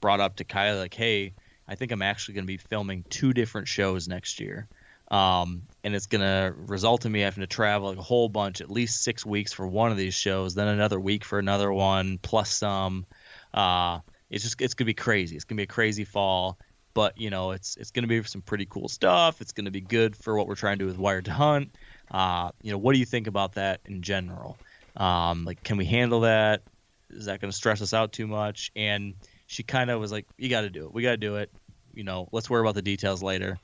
brought 0.00 0.20
up 0.20 0.36
to 0.36 0.44
Kylie 0.44 0.78
like, 0.78 0.94
"Hey, 0.94 1.34
I 1.68 1.74
think 1.74 1.92
I'm 1.92 2.02
actually 2.02 2.34
going 2.34 2.44
to 2.44 2.52
be 2.52 2.56
filming 2.56 3.04
two 3.08 3.32
different 3.32 3.68
shows 3.68 4.08
next 4.08 4.40
year." 4.40 4.68
Um, 5.08 5.62
and 5.82 5.94
it's 5.94 6.06
going 6.06 6.22
to 6.22 6.54
result 6.56 7.04
in 7.04 7.12
me 7.12 7.20
having 7.20 7.42
to 7.42 7.46
travel 7.46 7.88
like 7.88 7.98
a 7.98 8.02
whole 8.02 8.28
bunch, 8.28 8.60
at 8.60 8.70
least 8.70 9.02
six 9.02 9.24
weeks 9.24 9.52
for 9.52 9.66
one 9.66 9.90
of 9.90 9.98
these 9.98 10.14
shows, 10.14 10.54
then 10.54 10.66
another 10.66 10.98
week 10.98 11.24
for 11.24 11.38
another 11.38 11.70
one, 11.72 12.18
plus 12.18 12.50
some. 12.50 13.06
Uh, 13.52 14.00
it's 14.30 14.42
just 14.42 14.60
it's 14.60 14.74
gonna 14.74 14.86
be 14.86 14.94
crazy. 14.94 15.36
It's 15.36 15.44
gonna 15.44 15.58
be 15.58 15.64
a 15.64 15.66
crazy 15.66 16.04
fall, 16.04 16.58
but 16.92 17.18
you 17.18 17.30
know 17.30 17.52
it's 17.52 17.76
it's 17.76 17.92
gonna 17.92 18.08
be 18.08 18.22
some 18.24 18.42
pretty 18.42 18.66
cool 18.66 18.88
stuff. 18.88 19.40
It's 19.40 19.52
gonna 19.52 19.70
be 19.70 19.80
good 19.80 20.16
for 20.16 20.36
what 20.36 20.48
we're 20.48 20.56
trying 20.56 20.78
to 20.78 20.84
do 20.84 20.86
with 20.86 20.98
Wired 20.98 21.26
to 21.26 21.32
Hunt. 21.32 21.76
Uh, 22.10 22.50
you 22.62 22.72
know, 22.72 22.78
what 22.78 22.94
do 22.94 22.98
you 22.98 23.04
think 23.04 23.28
about 23.28 23.54
that 23.54 23.80
in 23.84 24.02
general? 24.02 24.58
Um, 24.96 25.44
like, 25.44 25.62
can 25.62 25.76
we 25.76 25.84
handle 25.84 26.20
that? 26.20 26.62
Is 27.10 27.26
that 27.26 27.40
gonna 27.40 27.52
stress 27.52 27.80
us 27.80 27.94
out 27.94 28.12
too 28.12 28.26
much? 28.26 28.72
And 28.74 29.14
she 29.54 29.62
kind 29.62 29.88
of 29.88 30.00
was 30.00 30.10
like, 30.10 30.26
"You 30.36 30.48
got 30.48 30.62
to 30.62 30.70
do 30.70 30.86
it. 30.86 30.92
We 30.92 31.02
got 31.02 31.12
to 31.12 31.16
do 31.16 31.36
it. 31.36 31.48
You 31.92 32.02
know, 32.02 32.28
let's 32.32 32.50
worry 32.50 32.60
about 32.60 32.74
the 32.74 32.82
details 32.82 33.22
later, 33.22 33.56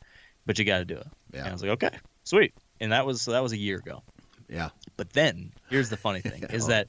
but 0.46 0.56
you 0.56 0.64
got 0.64 0.78
to 0.78 0.84
do 0.84 0.94
it." 0.94 1.06
Yeah. 1.32 1.40
And 1.40 1.48
I 1.48 1.52
was 1.52 1.62
like, 1.62 1.72
"Okay, 1.72 1.98
sweet." 2.22 2.54
And 2.80 2.92
that 2.92 3.06
was 3.06 3.22
so 3.22 3.32
that 3.32 3.42
was 3.42 3.52
a 3.52 3.58
year 3.58 3.78
ago. 3.78 4.04
Yeah. 4.48 4.68
But 4.96 5.12
then 5.12 5.52
here's 5.68 5.90
the 5.90 5.96
funny 5.96 6.20
thing: 6.20 6.44
is 6.50 6.68
that 6.68 6.86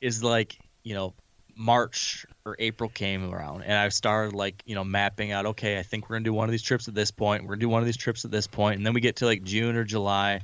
is 0.00 0.22
like 0.22 0.56
you 0.84 0.94
know 0.94 1.14
March 1.56 2.24
or 2.44 2.54
April 2.60 2.88
came 2.88 3.34
around, 3.34 3.62
and 3.62 3.72
I 3.72 3.88
started 3.88 4.36
like 4.36 4.62
you 4.66 4.76
know 4.76 4.84
mapping 4.84 5.32
out. 5.32 5.46
Okay, 5.46 5.76
I 5.76 5.82
think 5.82 6.08
we're 6.08 6.14
gonna 6.14 6.24
do 6.24 6.32
one 6.32 6.48
of 6.48 6.52
these 6.52 6.62
trips 6.62 6.86
at 6.86 6.94
this 6.94 7.10
point. 7.10 7.42
We're 7.42 7.54
gonna 7.54 7.60
do 7.60 7.68
one 7.68 7.82
of 7.82 7.86
these 7.86 7.96
trips 7.96 8.24
at 8.24 8.30
this 8.30 8.46
point. 8.46 8.56
point, 8.56 8.76
and 8.76 8.86
then 8.86 8.94
we 8.94 9.00
get 9.00 9.16
to 9.16 9.26
like 9.26 9.42
June 9.42 9.74
or 9.74 9.82
July, 9.82 10.38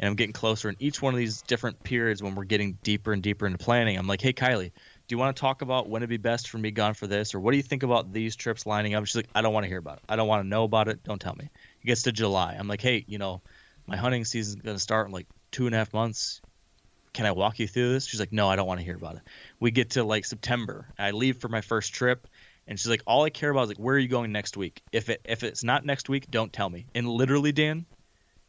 and 0.00 0.08
I'm 0.08 0.16
getting 0.16 0.32
closer. 0.32 0.68
And 0.68 0.76
each 0.80 1.00
one 1.00 1.14
of 1.14 1.18
these 1.18 1.42
different 1.42 1.80
periods, 1.84 2.24
when 2.24 2.34
we're 2.34 2.42
getting 2.42 2.76
deeper 2.82 3.12
and 3.12 3.22
deeper 3.22 3.46
into 3.46 3.58
planning, 3.58 3.96
I'm 3.96 4.08
like, 4.08 4.20
hey 4.20 4.32
Kylie, 4.32 4.72
do 5.10 5.16
you 5.16 5.18
want 5.18 5.34
to 5.34 5.40
talk 5.40 5.60
about 5.60 5.88
when 5.88 6.02
it'd 6.02 6.08
be 6.08 6.18
best 6.18 6.48
for 6.48 6.58
me 6.58 6.70
gone 6.70 6.94
for 6.94 7.08
this, 7.08 7.34
or 7.34 7.40
what 7.40 7.50
do 7.50 7.56
you 7.56 7.64
think 7.64 7.82
about 7.82 8.12
these 8.12 8.36
trips 8.36 8.64
lining 8.64 8.94
up? 8.94 9.04
She's 9.06 9.16
like, 9.16 9.28
I 9.34 9.42
don't 9.42 9.52
want 9.52 9.64
to 9.64 9.68
hear 9.68 9.80
about 9.80 9.96
it. 9.96 10.04
I 10.08 10.14
don't 10.14 10.28
want 10.28 10.44
to 10.44 10.48
know 10.48 10.62
about 10.62 10.86
it. 10.86 11.02
Don't 11.02 11.20
tell 11.20 11.34
me. 11.34 11.50
It 11.82 11.86
gets 11.86 12.02
to 12.02 12.12
July. 12.12 12.54
I'm 12.56 12.68
like, 12.68 12.80
hey, 12.80 13.04
you 13.08 13.18
know, 13.18 13.42
my 13.88 13.96
hunting 13.96 14.24
season's 14.24 14.62
gonna 14.62 14.78
start 14.78 15.08
in 15.08 15.12
like 15.12 15.26
two 15.50 15.66
and 15.66 15.74
a 15.74 15.78
half 15.78 15.92
months 15.92 16.40
can 17.12 17.26
I 17.26 17.32
walk 17.32 17.58
you 17.58 17.66
through 17.66 17.92
this? 17.92 18.06
She's 18.06 18.20
like, 18.20 18.30
no, 18.30 18.48
I 18.48 18.54
don't 18.54 18.68
want 18.68 18.78
to 18.78 18.84
hear 18.84 18.94
about 18.94 19.16
it. 19.16 19.22
We 19.58 19.72
get 19.72 19.90
to 19.90 20.04
like 20.04 20.24
September. 20.24 20.86
I 20.96 21.10
leave 21.10 21.38
for 21.38 21.48
my 21.48 21.60
first 21.60 21.92
trip, 21.92 22.28
and 22.68 22.78
she's 22.78 22.88
like, 22.88 23.02
all 23.04 23.24
I 23.24 23.30
care 23.30 23.50
about 23.50 23.62
is 23.62 23.68
like, 23.70 23.78
where 23.78 23.96
are 23.96 23.98
you 23.98 24.06
going 24.06 24.30
next 24.30 24.56
week? 24.56 24.80
If 24.92 25.08
it 25.08 25.20
if 25.24 25.42
it's 25.42 25.64
not 25.64 25.84
next 25.84 26.08
week, 26.08 26.30
don't 26.30 26.52
tell 26.52 26.70
me. 26.70 26.86
And 26.94 27.08
literally, 27.08 27.50
Dan, 27.50 27.84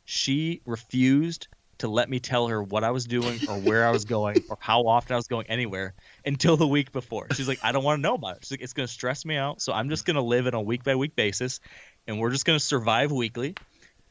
she 0.06 0.62
refused 0.66 1.48
to 1.82 1.88
let 1.88 2.10
me 2.10 2.20
tell 2.20 2.48
her 2.48 2.64
what 2.64 2.84
I 2.84 2.92
was 2.92 3.06
doing 3.06 3.40
or 3.48 3.60
where 3.60 3.86
I 3.86 3.92
was 3.92 4.06
going 4.06 4.44
or 4.50 4.58
how 4.60 4.88
often 4.88 5.14
I 5.14 5.18
was 5.18 5.28
going 5.28 5.48
anywhere 5.48 5.94
until 6.26 6.58
the 6.58 6.68
week 6.68 6.92
before. 6.92 7.28
She's 7.34 7.48
like, 7.48 7.60
I 7.64 7.72
don't 7.72 7.84
want 7.84 8.00
to 8.00 8.02
know 8.02 8.16
about 8.16 8.38
it. 8.38 8.44
She's 8.44 8.52
like, 8.52 8.62
it's 8.62 8.74
going 8.74 8.88
to 8.88 8.94
stress 8.94 9.26
me 9.26 9.36
out. 9.36 9.62
So 9.62 9.74
I'm 9.74 9.90
just 9.90 10.06
going 10.06 10.16
to 10.16 10.22
live 10.22 10.48
it 10.48 10.56
on 10.56 10.62
a 10.62 10.64
week 10.64 10.84
by 10.84 10.96
week 10.96 11.16
basis 11.16 11.60
and 12.08 12.20
we're 12.20 12.32
just 12.32 12.46
going 12.46 12.58
to 12.58 12.66
survive 12.66 13.12
weekly. 13.12 13.56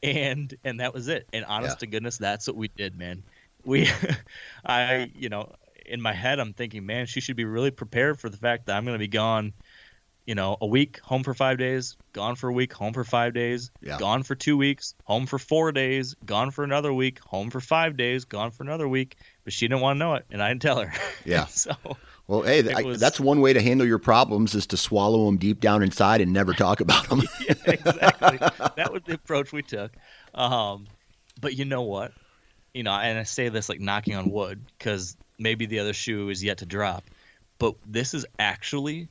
And, 0.03 0.53
and 0.63 0.79
that 0.79 0.93
was 0.93 1.07
it. 1.07 1.27
And 1.33 1.45
honest 1.45 1.75
yeah. 1.75 1.79
to 1.79 1.87
goodness, 1.87 2.17
that's 2.17 2.47
what 2.47 2.55
we 2.55 2.69
did, 2.69 2.97
man 2.97 3.23
we 3.65 3.89
I 4.65 5.11
you 5.15 5.29
know 5.29 5.51
in 5.85 6.01
my 6.01 6.13
head 6.13 6.39
I'm 6.39 6.53
thinking 6.53 6.85
man 6.85 7.05
she 7.05 7.21
should 7.21 7.35
be 7.35 7.45
really 7.45 7.71
prepared 7.71 8.19
for 8.19 8.29
the 8.29 8.37
fact 8.37 8.67
that 8.67 8.77
I'm 8.77 8.85
going 8.85 8.95
to 8.95 8.99
be 8.99 9.07
gone 9.07 9.53
you 10.25 10.35
know 10.35 10.57
a 10.61 10.65
week 10.65 10.99
home 10.99 11.23
for 11.23 11.33
5 11.33 11.57
days 11.57 11.97
gone 12.13 12.35
for 12.35 12.49
a 12.49 12.53
week 12.53 12.73
home 12.73 12.93
for 12.93 13.03
5 13.03 13.33
days 13.33 13.71
yeah. 13.81 13.97
gone 13.97 14.23
for 14.23 14.35
2 14.35 14.57
weeks 14.57 14.93
home 15.03 15.25
for 15.25 15.39
4 15.39 15.71
days 15.71 16.15
gone 16.25 16.51
for 16.51 16.63
another 16.63 16.93
week 16.93 17.19
home 17.19 17.49
for 17.49 17.59
5 17.59 17.97
days 17.97 18.25
gone 18.25 18.51
for 18.51 18.63
another 18.63 18.87
week 18.87 19.17
but 19.43 19.53
she 19.53 19.67
didn't 19.67 19.81
want 19.81 19.95
to 19.95 19.99
know 19.99 20.15
it 20.15 20.25
and 20.31 20.41
I 20.41 20.49
didn't 20.49 20.61
tell 20.61 20.79
her 20.79 20.93
yeah 21.25 21.45
so 21.45 21.75
well, 22.27 22.43
hey, 22.43 22.71
I, 22.71 22.83
was, 22.83 22.99
that's 23.01 23.19
one 23.19 23.41
way 23.41 23.51
to 23.51 23.61
handle 23.61 23.85
your 23.85 23.99
problems 23.99 24.55
is 24.55 24.67
to 24.67 24.77
swallow 24.77 25.25
them 25.25 25.35
deep 25.35 25.59
down 25.59 25.83
inside 25.83 26.21
and 26.21 26.31
never 26.31 26.53
talk 26.53 26.79
about 26.79 27.09
them. 27.09 27.23
yeah, 27.41 27.55
exactly. 27.65 28.37
that 28.37 28.89
was 28.89 29.01
the 29.05 29.15
approach 29.15 29.51
we 29.51 29.63
took. 29.63 29.91
Um, 30.33 30.87
but 31.41 31.57
you 31.57 31.65
know 31.65 31.81
what? 31.81 32.13
you 32.73 32.83
know, 32.83 32.91
and 32.91 33.19
I 33.19 33.23
say 33.23 33.49
this 33.49 33.69
like 33.69 33.79
knocking 33.79 34.15
on 34.15 34.31
wood 34.31 34.61
because 34.77 35.17
maybe 35.37 35.65
the 35.65 35.79
other 35.79 35.93
shoe 35.93 36.29
is 36.29 36.43
yet 36.43 36.59
to 36.59 36.65
drop, 36.65 37.03
but 37.57 37.75
this 37.85 38.13
is 38.13 38.25
actually 38.39 39.09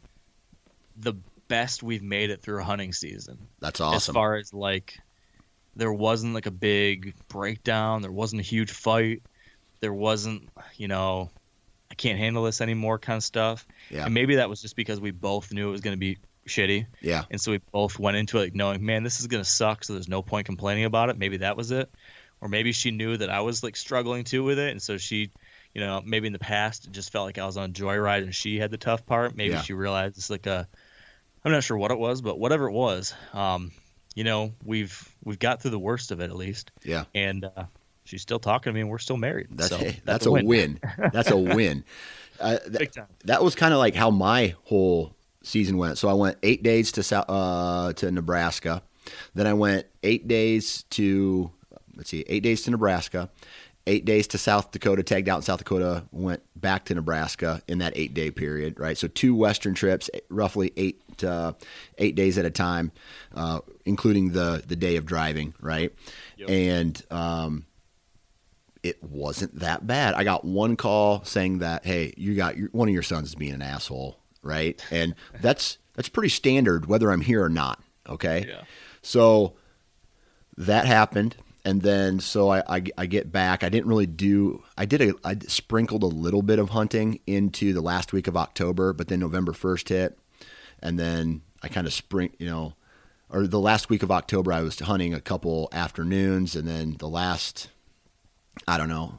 the 1.00 1.14
best 1.48 1.82
we've 1.82 2.02
made 2.02 2.30
it 2.30 2.42
through 2.42 2.60
a 2.60 2.64
hunting 2.64 2.92
season. 2.92 3.38
That's 3.60 3.80
awesome. 3.80 3.96
As 3.96 4.06
far 4.14 4.36
as 4.36 4.54
like, 4.54 4.98
there 5.76 5.92
wasn't 5.92 6.34
like 6.34 6.46
a 6.46 6.52
big 6.52 7.14
breakdown, 7.28 8.02
there 8.02 8.12
wasn't 8.12 8.40
a 8.40 8.44
huge 8.44 8.70
fight, 8.70 9.22
there 9.80 9.92
wasn't, 9.92 10.48
you 10.76 10.88
know, 10.88 11.30
I 11.90 11.94
can't 11.94 12.18
handle 12.18 12.44
this 12.44 12.60
anymore 12.60 12.98
kind 12.98 13.16
of 13.16 13.24
stuff. 13.24 13.66
Yeah. 13.90 14.04
And 14.04 14.14
maybe 14.14 14.36
that 14.36 14.48
was 14.48 14.62
just 14.62 14.76
because 14.76 15.00
we 15.00 15.10
both 15.10 15.52
knew 15.52 15.68
it 15.68 15.72
was 15.72 15.80
going 15.80 15.96
to 15.96 16.00
be 16.00 16.18
shitty. 16.46 16.86
Yeah. 17.00 17.24
And 17.30 17.40
so 17.40 17.50
we 17.50 17.58
both 17.72 17.98
went 17.98 18.16
into 18.16 18.38
it 18.38 18.40
like 18.40 18.54
knowing, 18.54 18.84
man, 18.84 19.02
this 19.02 19.20
is 19.20 19.26
going 19.26 19.42
to 19.42 19.48
suck. 19.48 19.84
So 19.84 19.94
there's 19.94 20.08
no 20.08 20.22
point 20.22 20.46
complaining 20.46 20.84
about 20.84 21.10
it. 21.10 21.18
Maybe 21.18 21.38
that 21.38 21.56
was 21.56 21.72
it 21.72 21.90
or 22.40 22.48
maybe 22.48 22.72
she 22.72 22.90
knew 22.90 23.16
that 23.16 23.30
I 23.30 23.40
was 23.40 23.62
like 23.62 23.76
struggling 23.76 24.24
too 24.24 24.42
with 24.42 24.58
it, 24.58 24.70
and 24.70 24.80
so 24.80 24.96
she, 24.96 25.30
you 25.74 25.80
know, 25.80 26.02
maybe 26.04 26.26
in 26.26 26.32
the 26.32 26.38
past 26.38 26.86
it 26.86 26.92
just 26.92 27.12
felt 27.12 27.26
like 27.26 27.38
I 27.38 27.46
was 27.46 27.56
on 27.56 27.70
a 27.70 27.72
joyride 27.72 28.22
and 28.22 28.34
she 28.34 28.58
had 28.58 28.70
the 28.70 28.78
tough 28.78 29.06
part. 29.06 29.36
Maybe 29.36 29.54
yeah. 29.54 29.62
she 29.62 29.74
realized 29.74 30.16
it's 30.16 30.30
like 30.30 30.46
a, 30.46 30.66
I'm 31.44 31.52
not 31.52 31.64
sure 31.64 31.76
what 31.76 31.90
it 31.90 31.98
was, 31.98 32.20
but 32.20 32.38
whatever 32.38 32.66
it 32.68 32.72
was, 32.72 33.14
um, 33.32 33.72
you 34.14 34.24
know, 34.24 34.52
we've 34.64 35.08
we've 35.24 35.38
got 35.38 35.62
through 35.62 35.70
the 35.72 35.78
worst 35.78 36.10
of 36.10 36.20
it 36.20 36.24
at 36.24 36.36
least. 36.36 36.70
Yeah. 36.82 37.04
And 37.14 37.44
uh, 37.44 37.64
she's 38.04 38.22
still 38.22 38.38
talking 38.38 38.70
to 38.70 38.74
me, 38.74 38.80
and 38.80 38.90
we're 38.90 38.98
still 38.98 39.16
married. 39.16 39.48
That's 39.50 39.70
so, 39.70 39.78
that's, 39.78 40.00
that's, 40.04 40.26
a 40.26 40.32
win. 40.32 40.46
win. 40.46 40.80
that's 41.12 41.30
a 41.30 41.36
win. 41.36 41.84
Uh, 42.38 42.58
th- 42.58 42.96
that 43.24 43.42
was 43.42 43.54
kind 43.54 43.72
of 43.72 43.78
like 43.78 43.94
how 43.94 44.10
my 44.10 44.54
whole 44.64 45.14
season 45.42 45.76
went. 45.76 45.98
So 45.98 46.08
I 46.08 46.14
went 46.14 46.38
eight 46.42 46.62
days 46.62 46.92
to 46.92 47.30
uh, 47.30 47.92
to 47.94 48.10
Nebraska, 48.10 48.82
then 49.34 49.46
I 49.46 49.54
went 49.54 49.86
eight 50.02 50.28
days 50.28 50.84
to 50.90 51.50
let's 51.96 52.10
see, 52.10 52.24
eight 52.28 52.42
days 52.42 52.62
to 52.62 52.70
Nebraska, 52.70 53.28
eight 53.86 54.04
days 54.04 54.26
to 54.28 54.38
South 54.38 54.70
Dakota, 54.70 55.02
tagged 55.02 55.28
out 55.28 55.36
in 55.36 55.42
South 55.42 55.58
Dakota, 55.58 56.04
went 56.12 56.42
back 56.56 56.84
to 56.86 56.94
Nebraska 56.94 57.62
in 57.68 57.78
that 57.78 57.92
eight 57.96 58.14
day 58.14 58.30
period, 58.30 58.78
right? 58.78 58.96
So 58.96 59.08
two 59.08 59.34
Western 59.34 59.74
trips, 59.74 60.10
roughly 60.28 60.72
eight 60.76 61.02
uh, 61.24 61.52
eight 61.98 62.14
days 62.14 62.38
at 62.38 62.44
a 62.44 62.50
time, 62.50 62.92
uh, 63.34 63.60
including 63.84 64.32
the 64.32 64.62
the 64.66 64.76
day 64.76 64.96
of 64.96 65.06
driving, 65.06 65.54
right? 65.60 65.92
Yep. 66.36 66.50
And 66.50 67.02
um, 67.10 67.66
it 68.82 69.02
wasn't 69.02 69.58
that 69.60 69.86
bad. 69.86 70.14
I 70.14 70.24
got 70.24 70.44
one 70.44 70.76
call 70.76 71.24
saying 71.24 71.58
that, 71.58 71.84
hey, 71.84 72.14
you 72.16 72.34
got 72.34 72.56
your, 72.56 72.68
one 72.70 72.88
of 72.88 72.94
your 72.94 73.02
sons 73.02 73.28
is 73.28 73.34
being 73.34 73.54
an 73.54 73.62
asshole, 73.62 74.18
right? 74.42 74.82
And 74.90 75.14
that's 75.40 75.78
that's 75.94 76.08
pretty 76.08 76.30
standard 76.30 76.86
whether 76.86 77.10
I'm 77.10 77.22
here 77.22 77.42
or 77.42 77.50
not. 77.50 77.82
Okay, 78.08 78.46
yeah. 78.48 78.62
so 79.02 79.54
that 80.56 80.86
happened 80.86 81.36
and 81.64 81.82
then 81.82 82.20
so 82.20 82.50
I, 82.50 82.76
I, 82.76 82.82
I, 82.96 83.06
get 83.06 83.30
back. 83.30 83.62
I 83.62 83.68
didn't 83.68 83.88
really 83.88 84.06
do. 84.06 84.62
I 84.76 84.86
did 84.86 85.00
a. 85.02 85.14
I 85.24 85.36
sprinkled 85.46 86.02
a 86.02 86.06
little 86.06 86.42
bit 86.42 86.58
of 86.58 86.70
hunting 86.70 87.20
into 87.26 87.72
the 87.72 87.80
last 87.80 88.12
week 88.12 88.26
of 88.26 88.36
October, 88.36 88.92
but 88.92 89.08
then 89.08 89.20
November 89.20 89.52
first 89.52 89.88
hit, 89.88 90.18
and 90.82 90.98
then 90.98 91.42
I 91.62 91.68
kind 91.68 91.86
of 91.86 91.92
spring. 91.92 92.32
You 92.38 92.46
know, 92.46 92.74
or 93.28 93.46
the 93.46 93.60
last 93.60 93.88
week 93.88 94.02
of 94.02 94.10
October, 94.10 94.52
I 94.52 94.62
was 94.62 94.78
hunting 94.78 95.14
a 95.14 95.20
couple 95.20 95.68
afternoons, 95.72 96.56
and 96.56 96.66
then 96.66 96.96
the 96.98 97.08
last, 97.08 97.68
I 98.66 98.78
don't 98.78 98.88
know, 98.88 99.18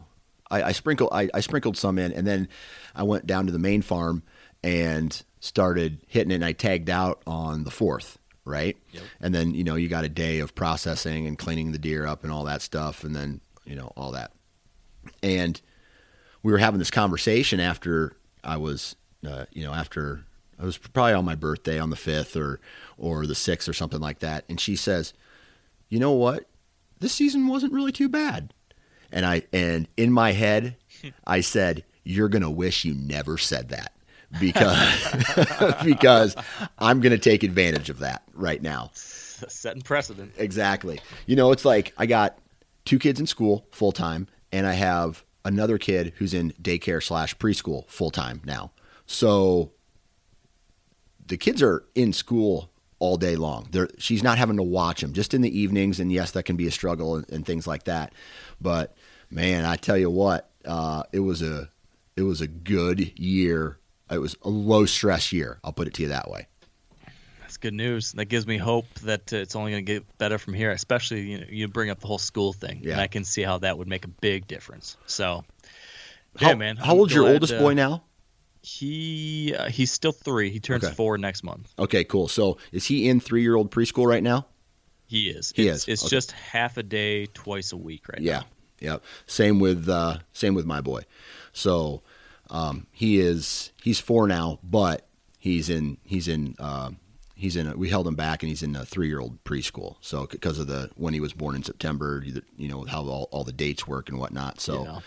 I, 0.49 0.63
I 0.63 0.71
sprinkled. 0.71 1.09
I, 1.11 1.29
I 1.33 1.39
sprinkled 1.41 1.77
some 1.77 1.97
in, 1.97 2.11
and 2.11 2.25
then 2.25 2.47
I 2.95 3.03
went 3.03 3.27
down 3.27 3.45
to 3.45 3.51
the 3.51 3.59
main 3.59 3.81
farm 3.81 4.23
and 4.63 5.21
started 5.39 5.99
hitting 6.07 6.31
it. 6.31 6.35
and 6.35 6.45
I 6.45 6.51
tagged 6.51 6.89
out 6.89 7.21
on 7.25 7.63
the 7.63 7.71
fourth 7.71 8.17
right? 8.45 8.77
Yep. 8.91 9.03
And 9.19 9.35
then 9.35 9.53
you 9.53 9.63
know 9.63 9.75
you 9.75 9.87
got 9.87 10.03
a 10.03 10.09
day 10.09 10.39
of 10.39 10.55
processing 10.55 11.27
and 11.27 11.37
cleaning 11.37 11.71
the 11.71 11.77
deer 11.77 12.05
up 12.05 12.23
and 12.23 12.31
all 12.31 12.45
that 12.45 12.61
stuff, 12.61 13.03
and 13.03 13.15
then 13.15 13.41
you 13.65 13.75
know 13.75 13.91
all 13.95 14.11
that. 14.11 14.31
And 15.23 15.59
we 16.43 16.51
were 16.51 16.57
having 16.57 16.79
this 16.79 16.91
conversation 16.91 17.59
after 17.59 18.13
I 18.43 18.57
was, 18.57 18.95
uh, 19.27 19.45
you 19.51 19.63
know, 19.63 19.73
after 19.73 20.25
I 20.60 20.65
was 20.65 20.77
probably 20.77 21.13
on 21.13 21.25
my 21.25 21.36
birthday 21.36 21.79
on 21.79 21.89
the 21.89 21.96
fifth 21.96 22.36
or 22.36 22.60
or 22.98 23.25
the 23.25 23.36
sixth 23.36 23.67
or 23.67 23.74
something 23.74 24.00
like 24.00 24.20
that, 24.20 24.46
and 24.50 24.60
she 24.60 24.75
says, 24.75 25.13
"You 25.89 26.00
know 26.00 26.12
what? 26.12 26.46
This 27.00 27.13
season 27.13 27.48
wasn't 27.48 27.74
really 27.74 27.91
too 27.91 28.10
bad." 28.10 28.53
And 29.12 29.25
I 29.25 29.43
and 29.51 29.88
in 29.98 30.12
my 30.12 30.31
head, 30.31 30.77
I 31.25 31.41
said, 31.41 31.84
"You're 32.03 32.29
gonna 32.29 32.51
wish 32.51 32.86
you 32.86 32.93
never 32.93 33.38
said 33.38 33.70
that." 33.70 33.93
because 34.39 35.75
because 35.84 36.36
I'm 36.79 37.01
going 37.01 37.12
to 37.12 37.17
take 37.17 37.43
advantage 37.43 37.89
of 37.89 38.00
that 38.00 38.24
right 38.34 38.62
now. 38.62 38.91
Setting 38.93 39.81
precedent. 39.81 40.34
Exactly. 40.38 41.00
You 41.25 41.36
know, 41.36 41.51
it's 41.51 41.65
like 41.65 41.93
I 41.98 42.05
got 42.05 42.38
two 42.86 43.00
kids 43.00 43.20
in 43.20 43.27
school 43.27 43.65
full 43.72 43.91
time, 43.91 44.27
and 44.51 44.67
I 44.67 44.74
have 44.74 45.24
another 45.43 45.77
kid 45.77 46.13
who's 46.17 46.34
in 46.34 46.51
daycare 46.62 47.03
slash 47.03 47.36
preschool 47.38 47.88
full 47.89 48.12
time 48.12 48.41
now. 48.46 48.72
So 49.05 49.72
the 51.31 51.38
kids 51.38 51.61
are 51.61 51.85
in 51.95 52.11
school 52.11 52.69
all 53.00 53.15
day 53.15 53.38
long. 53.38 53.69
There, 53.71 53.88
she's 53.97 54.21
not 54.21 54.38
having 54.38 54.57
to 54.57 54.63
watch 54.63 55.00
them 55.00 55.13
just 55.13 55.33
in 55.33 55.39
the 55.41 55.59
evenings. 55.59 55.97
And 56.01 56.11
yes, 56.11 56.31
that 56.31 56.43
can 56.43 56.57
be 56.57 56.67
a 56.67 56.71
struggle 56.71 57.15
and, 57.15 57.29
and 57.31 57.45
things 57.45 57.65
like 57.65 57.85
that. 57.85 58.11
But 58.59 58.93
man, 59.31 59.63
I 59.63 59.77
tell 59.77 59.97
you 59.97 60.09
what, 60.09 60.50
uh, 60.65 61.03
it 61.13 61.21
was 61.21 61.41
a 61.41 61.69
it 62.17 62.23
was 62.23 62.41
a 62.41 62.47
good 62.47 63.17
year. 63.17 63.79
It 64.11 64.17
was 64.17 64.35
a 64.41 64.50
low 64.50 64.85
stress 64.85 65.31
year. 65.31 65.57
I'll 65.63 65.71
put 65.71 65.88
it 65.88 65.93
to 65.95 66.01
you 66.01 66.09
that 66.09 66.29
way. 66.29 66.47
That's 67.39 67.55
good 67.55 67.73
news. 67.73 68.11
That 68.11 68.25
gives 68.25 68.45
me 68.45 68.57
hope 68.57 68.93
that 69.03 69.31
uh, 69.31 69.38
it's 69.38 69.55
only 69.55 69.71
going 69.71 69.85
to 69.85 69.93
get 69.93 70.17
better 70.17 70.38
from 70.38 70.53
here. 70.53 70.71
Especially 70.71 71.21
you 71.21 71.38
know, 71.39 71.45
you 71.50 71.69
bring 71.69 71.89
up 71.89 72.01
the 72.01 72.07
whole 72.07 72.17
school 72.19 72.51
thing, 72.51 72.81
Yeah. 72.83 72.91
and 72.93 73.01
I 73.01 73.07
can 73.07 73.23
see 73.23 73.41
how 73.41 73.59
that 73.59 73.77
would 73.77 73.88
make 73.88 74.03
a 74.03 74.09
big 74.09 74.47
difference. 74.47 74.97
So, 75.05 75.45
How, 76.38 76.50
yeah, 76.50 76.55
man. 76.55 76.75
How 76.75 76.93
old's 76.93 77.13
your 77.15 77.25
oldest 77.25 77.53
uh, 77.53 77.59
boy 77.59 77.73
now? 77.73 78.03
He 78.61 79.55
uh, 79.57 79.69
he's 79.69 79.91
still 79.91 80.11
three. 80.11 80.49
He 80.51 80.59
turns 80.59 80.83
Okay. 80.83 80.93
four 80.93 81.17
next 81.17 81.43
month. 81.43 81.73
Okay, 81.79 82.03
cool. 82.03 82.27
So 82.27 82.57
is 82.71 82.85
he 82.85 83.09
in 83.09 83.19
three 83.19 83.41
year 83.41 83.55
old 83.55 83.71
preschool 83.71 84.05
right 84.07 84.23
now? 84.23 84.45
He 85.07 85.29
is. 85.29 85.51
He 85.55 85.67
it's, 85.67 85.83
is. 85.83 85.87
It's 85.87 86.03
Okay. 86.03 86.09
just 86.15 86.31
half 86.31 86.77
a 86.77 86.83
day, 86.83 87.25
twice 87.27 87.71
a 87.71 87.77
week 87.77 88.07
right 88.07 88.21
Yeah, 88.21 88.39
now. 88.39 88.45
yeah. 88.79 88.97
Same 89.25 89.59
with 89.59 89.89
uh, 89.89 90.19
same 90.31 90.53
with 90.53 90.65
my 90.65 90.79
boy. 90.81 91.01
So 91.53 92.01
um, 92.49 92.87
he 92.91 93.19
is 93.19 93.71
he's 93.83 93.99
four 93.99 94.27
now, 94.27 94.59
but 94.63 95.07
he's 95.39 95.69
in 95.69 95.97
he's 96.03 96.27
in 96.27 96.55
uh, 96.59 96.91
he's 97.35 97.55
in 97.55 97.65
a, 97.67 97.75
we 97.75 97.89
held 97.89 98.05
him 98.07 98.15
back 98.15 98.43
and 98.43 98.49
he's 98.49 98.61
in 98.63 98.75
a 98.75 98.85
three 98.85 99.07
year 99.07 99.19
old 99.19 99.43
preschool. 99.43 99.95
So 100.01 100.27
because 100.27 100.59
of 100.59 100.67
the 100.67 100.91
when 100.95 101.13
he 101.15 101.19
was 101.19 101.33
born 101.33 101.55
in 101.55 101.63
September, 101.63 102.21
you 102.23 102.41
you 102.57 102.67
know 102.69 102.83
how 102.83 103.01
all, 103.07 103.27
all 103.31 103.43
the 103.43 103.51
dates 103.51 103.87
work 103.87 104.07
and 104.07 104.19
whatnot. 104.19 104.61
So 104.61 104.83
Yeah. 104.85 104.99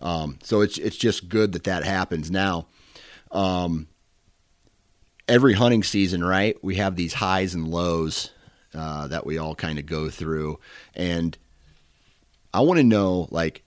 um, 0.00 0.38
so 0.42 0.62
it's 0.62 0.78
it's 0.78 0.96
just 0.96 1.28
good 1.28 1.52
that 1.52 1.64
that 1.64 1.84
happens 1.84 2.30
now. 2.30 2.66
Um, 3.32 3.88
every 5.28 5.54
hunting 5.54 5.82
season, 5.82 6.22
right? 6.22 6.56
We 6.62 6.76
have 6.76 6.96
these 6.96 7.14
highs 7.14 7.54
and 7.54 7.68
lows 7.68 8.30
uh, 8.74 9.08
that 9.08 9.26
we 9.26 9.38
all 9.38 9.54
kind 9.54 9.78
of 9.78 9.86
go 9.86 10.10
through, 10.10 10.60
and 10.94 11.36
I 12.54 12.60
want 12.60 12.78
to 12.78 12.84
know 12.84 13.28
like 13.30 13.62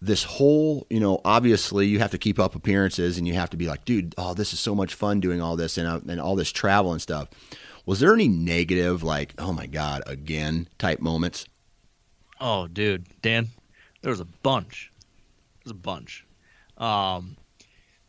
this 0.00 0.24
whole, 0.24 0.84
you 0.90 0.98
know, 0.98 1.20
obviously 1.24 1.86
you 1.86 2.00
have 2.00 2.10
to 2.10 2.18
keep 2.18 2.40
up 2.40 2.56
appearances 2.56 3.18
and 3.18 3.28
you 3.28 3.34
have 3.34 3.50
to 3.50 3.56
be 3.56 3.68
like, 3.68 3.84
dude, 3.84 4.14
oh, 4.18 4.34
this 4.34 4.52
is 4.52 4.58
so 4.58 4.74
much 4.74 4.94
fun 4.94 5.20
doing 5.20 5.40
all 5.40 5.54
this 5.54 5.78
and, 5.78 5.86
uh, 5.86 6.00
and 6.08 6.20
all 6.20 6.34
this 6.34 6.50
travel 6.50 6.90
and 6.90 7.00
stuff. 7.00 7.28
Was 7.86 8.00
there 8.00 8.12
any 8.12 8.26
negative, 8.26 9.04
like, 9.04 9.32
oh 9.38 9.52
my 9.52 9.66
God, 9.66 10.02
again 10.06 10.68
type 10.76 10.98
moments? 10.98 11.46
Oh, 12.40 12.66
dude, 12.66 13.06
Dan, 13.22 13.50
there 14.02 14.10
was 14.10 14.18
a 14.18 14.24
bunch. 14.24 14.90
There's 15.62 15.70
a 15.70 15.74
bunch. 15.74 16.26
Um, 16.78 17.36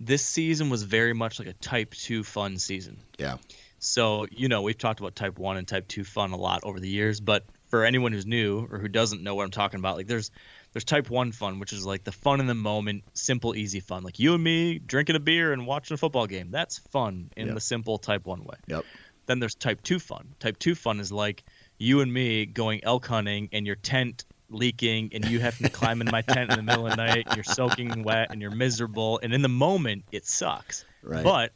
this 0.05 0.25
season 0.25 0.69
was 0.69 0.83
very 0.83 1.13
much 1.13 1.39
like 1.39 1.47
a 1.47 1.53
Type 1.53 1.93
Two 1.93 2.23
fun 2.23 2.57
season. 2.57 2.97
Yeah. 3.17 3.37
So 3.79 4.27
you 4.31 4.47
know 4.47 4.61
we've 4.61 4.77
talked 4.77 4.99
about 4.99 5.15
Type 5.15 5.37
One 5.37 5.57
and 5.57 5.67
Type 5.67 5.87
Two 5.87 6.03
fun 6.03 6.31
a 6.31 6.37
lot 6.37 6.61
over 6.63 6.79
the 6.79 6.89
years, 6.89 7.19
but 7.19 7.43
for 7.67 7.83
anyone 7.85 8.11
who's 8.11 8.25
new 8.25 8.67
or 8.71 8.77
who 8.77 8.87
doesn't 8.87 9.23
know 9.23 9.35
what 9.35 9.43
I'm 9.45 9.51
talking 9.51 9.79
about, 9.79 9.97
like 9.97 10.07
there's 10.07 10.31
there's 10.71 10.85
Type 10.85 11.09
One 11.09 11.31
fun, 11.31 11.59
which 11.59 11.73
is 11.73 11.85
like 11.85 12.03
the 12.03 12.11
fun 12.11 12.39
in 12.39 12.47
the 12.47 12.53
moment, 12.55 13.03
simple, 13.13 13.55
easy 13.55 13.79
fun, 13.79 14.03
like 14.03 14.19
you 14.19 14.33
and 14.33 14.43
me 14.43 14.79
drinking 14.79 15.15
a 15.15 15.19
beer 15.19 15.51
and 15.53 15.67
watching 15.67 15.95
a 15.95 15.97
football 15.97 16.27
game. 16.27 16.49
That's 16.51 16.77
fun 16.77 17.29
in 17.35 17.47
Yep. 17.47 17.55
the 17.55 17.61
simple 17.61 17.97
Type 17.97 18.25
One 18.25 18.43
way. 18.45 18.55
Yep. 18.67 18.85
Then 19.25 19.39
there's 19.39 19.55
Type 19.55 19.81
Two 19.83 19.99
fun. 19.99 20.33
Type 20.39 20.57
Two 20.59 20.75
fun 20.75 20.99
is 20.99 21.11
like 21.11 21.43
you 21.77 22.01
and 22.01 22.11
me 22.13 22.45
going 22.45 22.83
elk 22.83 23.05
hunting 23.07 23.49
and 23.51 23.65
your 23.67 23.75
tent 23.75 24.25
leaking 24.53 25.09
and 25.13 25.25
you 25.27 25.39
have 25.39 25.57
to 25.57 25.69
climb 25.69 26.01
in 26.01 26.09
my 26.09 26.21
tent 26.21 26.49
in 26.49 26.55
the 26.55 26.63
middle 26.63 26.85
of 26.87 26.91
the 26.91 26.95
night 26.97 27.25
and 27.27 27.35
you're 27.35 27.43
soaking 27.43 28.03
wet 28.03 28.29
and 28.31 28.41
you're 28.41 28.51
miserable 28.51 29.19
and 29.23 29.33
in 29.33 29.41
the 29.41 29.49
moment 29.49 30.03
it 30.11 30.25
sucks. 30.25 30.85
Right. 31.01 31.23
But 31.23 31.51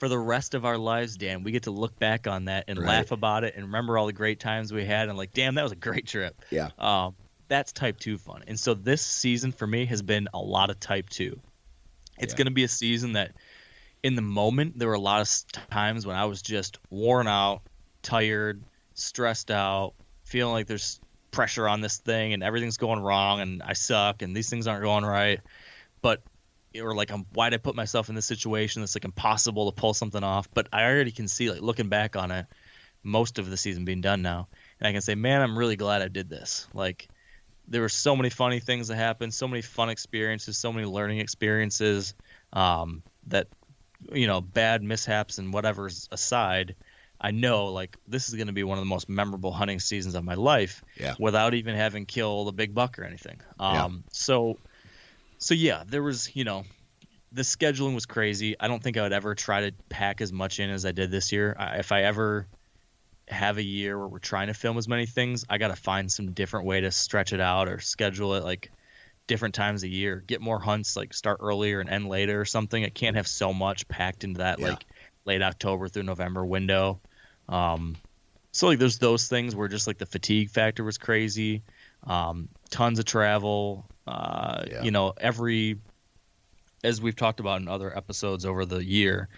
for 0.00 0.08
the 0.08 0.18
rest 0.18 0.54
of 0.54 0.64
our 0.64 0.78
lives, 0.78 1.16
Dan, 1.16 1.42
we 1.42 1.50
get 1.52 1.64
to 1.64 1.70
look 1.70 1.98
back 1.98 2.26
on 2.26 2.46
that 2.46 2.64
and 2.68 2.78
Right. 2.78 2.86
laugh 2.88 3.10
about 3.10 3.44
it 3.44 3.54
and 3.56 3.64
remember 3.66 3.98
all 3.98 4.06
the 4.06 4.12
great 4.12 4.40
times 4.40 4.72
we 4.72 4.84
had 4.84 5.08
and 5.08 5.18
like, 5.18 5.32
damn, 5.32 5.56
that 5.56 5.62
was 5.62 5.72
a 5.72 5.76
great 5.76 6.06
trip. 6.06 6.34
Yeah. 6.50 6.70
Um, 6.78 7.14
that's 7.48 7.72
type 7.72 7.98
two 7.98 8.18
fun. 8.18 8.44
And 8.46 8.58
so 8.58 8.74
this 8.74 9.02
season 9.04 9.52
for 9.52 9.66
me 9.66 9.86
has 9.86 10.02
been 10.02 10.28
a 10.34 10.38
lot 10.38 10.70
of 10.70 10.78
type 10.78 11.08
two. 11.08 11.40
It's 12.18 12.32
Yeah. 12.32 12.38
going 12.38 12.46
to 12.46 12.52
be 12.52 12.64
a 12.64 12.68
season 12.68 13.14
that 13.14 13.32
in 14.02 14.14
the 14.14 14.22
moment, 14.22 14.78
there 14.78 14.86
were 14.88 14.94
a 14.94 15.00
lot 15.00 15.20
of 15.22 15.68
times 15.70 16.06
when 16.06 16.14
I 16.14 16.26
was 16.26 16.42
just 16.42 16.78
worn 16.90 17.26
out, 17.26 17.62
tired, 18.02 18.62
stressed 18.94 19.50
out, 19.50 19.94
feeling 20.24 20.52
like 20.52 20.66
there's 20.68 21.00
pressure 21.30 21.68
on 21.68 21.80
this 21.80 21.98
thing 21.98 22.32
and 22.32 22.42
everything's 22.42 22.76
going 22.76 23.00
wrong 23.00 23.40
and 23.40 23.62
I 23.62 23.74
suck 23.74 24.22
and 24.22 24.36
these 24.36 24.50
things 24.50 24.66
aren't 24.66 24.82
going 24.82 25.04
right. 25.04 25.40
But 26.02 26.22
or 26.80 26.94
like 26.94 27.10
I'm 27.10 27.26
why'd 27.32 27.54
I 27.54 27.58
put 27.58 27.74
myself 27.74 28.08
in 28.08 28.14
this 28.14 28.26
situation 28.26 28.82
that's 28.82 28.94
like 28.94 29.04
impossible 29.04 29.70
to 29.70 29.80
pull 29.80 29.94
something 29.94 30.22
off. 30.22 30.48
But 30.52 30.68
I 30.72 30.84
already 30.84 31.10
can 31.10 31.28
see 31.28 31.50
like 31.50 31.60
looking 31.60 31.88
back 31.88 32.16
on 32.16 32.30
it, 32.30 32.46
most 33.02 33.38
of 33.38 33.48
the 33.48 33.56
season 33.56 33.84
being 33.84 34.00
done 34.00 34.22
now, 34.22 34.48
and 34.80 34.88
I 34.88 34.92
can 34.92 35.00
say, 35.00 35.14
man, 35.14 35.42
I'm 35.42 35.58
really 35.58 35.76
glad 35.76 36.02
I 36.02 36.08
did 36.08 36.28
this. 36.28 36.66
Like 36.74 37.08
there 37.66 37.80
were 37.80 37.88
so 37.88 38.16
many 38.16 38.30
funny 38.30 38.60
things 38.60 38.88
that 38.88 38.96
happened, 38.96 39.34
so 39.34 39.48
many 39.48 39.62
fun 39.62 39.88
experiences, 39.88 40.58
so 40.58 40.72
many 40.72 40.86
learning 40.86 41.18
experiences. 41.18 42.14
Um, 42.52 43.02
that 43.26 43.48
you 44.12 44.26
know, 44.26 44.40
bad 44.40 44.82
mishaps 44.82 45.38
and 45.38 45.52
whatever's 45.52 46.08
aside, 46.12 46.76
I 47.20 47.32
know 47.32 47.66
like 47.66 47.96
this 48.06 48.28
is 48.28 48.34
going 48.34 48.46
to 48.46 48.52
be 48.52 48.62
one 48.64 48.78
of 48.78 48.82
the 48.82 48.88
most 48.88 49.08
memorable 49.08 49.52
hunting 49.52 49.80
seasons 49.80 50.14
of 50.14 50.24
my 50.24 50.34
life. 50.34 50.82
Yeah. 50.96 51.14
Without 51.18 51.54
even 51.54 51.74
having 51.74 52.06
killed 52.06 52.48
a 52.48 52.52
big 52.52 52.74
buck 52.74 52.98
or 52.98 53.04
anything. 53.04 53.40
Yeah. 53.60 53.84
Um, 53.84 54.04
so, 54.12 54.58
so 55.38 55.54
yeah, 55.54 55.82
there 55.86 56.02
was 56.02 56.34
you 56.36 56.44
know, 56.44 56.64
the 57.32 57.42
scheduling 57.42 57.94
was 57.94 58.06
crazy. 58.06 58.54
I 58.58 58.68
don't 58.68 58.82
think 58.82 58.96
I 58.96 59.02
would 59.02 59.12
ever 59.12 59.34
try 59.34 59.68
to 59.68 59.74
pack 59.88 60.20
as 60.20 60.32
much 60.32 60.60
in 60.60 60.70
as 60.70 60.86
I 60.86 60.92
did 60.92 61.10
this 61.10 61.32
year. 61.32 61.56
I, 61.58 61.78
if 61.78 61.92
I 61.92 62.04
ever 62.04 62.46
have 63.26 63.58
a 63.58 63.62
year 63.62 63.98
where 63.98 64.08
we're 64.08 64.18
trying 64.20 64.46
to 64.46 64.54
film 64.54 64.78
as 64.78 64.88
many 64.88 65.04
things, 65.04 65.44
I 65.50 65.58
got 65.58 65.68
to 65.68 65.76
find 65.76 66.10
some 66.10 66.32
different 66.32 66.66
way 66.66 66.80
to 66.82 66.90
stretch 66.90 67.32
it 67.32 67.40
out 67.40 67.68
or 67.68 67.78
schedule 67.80 68.34
it 68.36 68.44
like 68.44 68.70
different 69.26 69.54
times 69.54 69.82
a 69.82 69.88
year. 69.88 70.22
Get 70.26 70.40
more 70.40 70.58
hunts, 70.58 70.96
like 70.96 71.12
start 71.12 71.38
earlier 71.42 71.80
and 71.80 71.90
end 71.90 72.08
later 72.08 72.40
or 72.40 72.46
something. 72.46 72.82
I 72.84 72.88
can't 72.88 73.16
have 73.16 73.28
so 73.28 73.52
much 73.52 73.86
packed 73.88 74.24
into 74.24 74.38
that 74.38 74.58
Yeah. 74.60 74.68
like 74.68 74.84
late 75.26 75.42
October 75.42 75.88
through 75.88 76.04
November 76.04 76.46
window. 76.46 77.00
Um, 77.48 77.96
so 78.52 78.66
like 78.66 78.78
there's 78.78 78.98
those 78.98 79.28
things 79.28 79.54
where 79.54 79.68
just 79.68 79.86
like 79.86 79.98
the 79.98 80.06
fatigue 80.06 80.50
factor 80.50 80.84
was 80.84 80.98
crazy. 80.98 81.62
Um, 82.04 82.48
tons 82.70 82.98
of 82.98 83.04
travel. 83.04 83.86
Uh, 84.06 84.64
Yeah. 84.70 84.82
You 84.82 84.90
know, 84.90 85.12
every 85.18 85.78
as 86.84 87.00
we've 87.00 87.16
talked 87.16 87.40
about 87.40 87.60
in 87.60 87.68
other 87.68 87.94
episodes 87.96 88.46
over 88.46 88.64
the 88.64 88.84
year, 88.84 89.28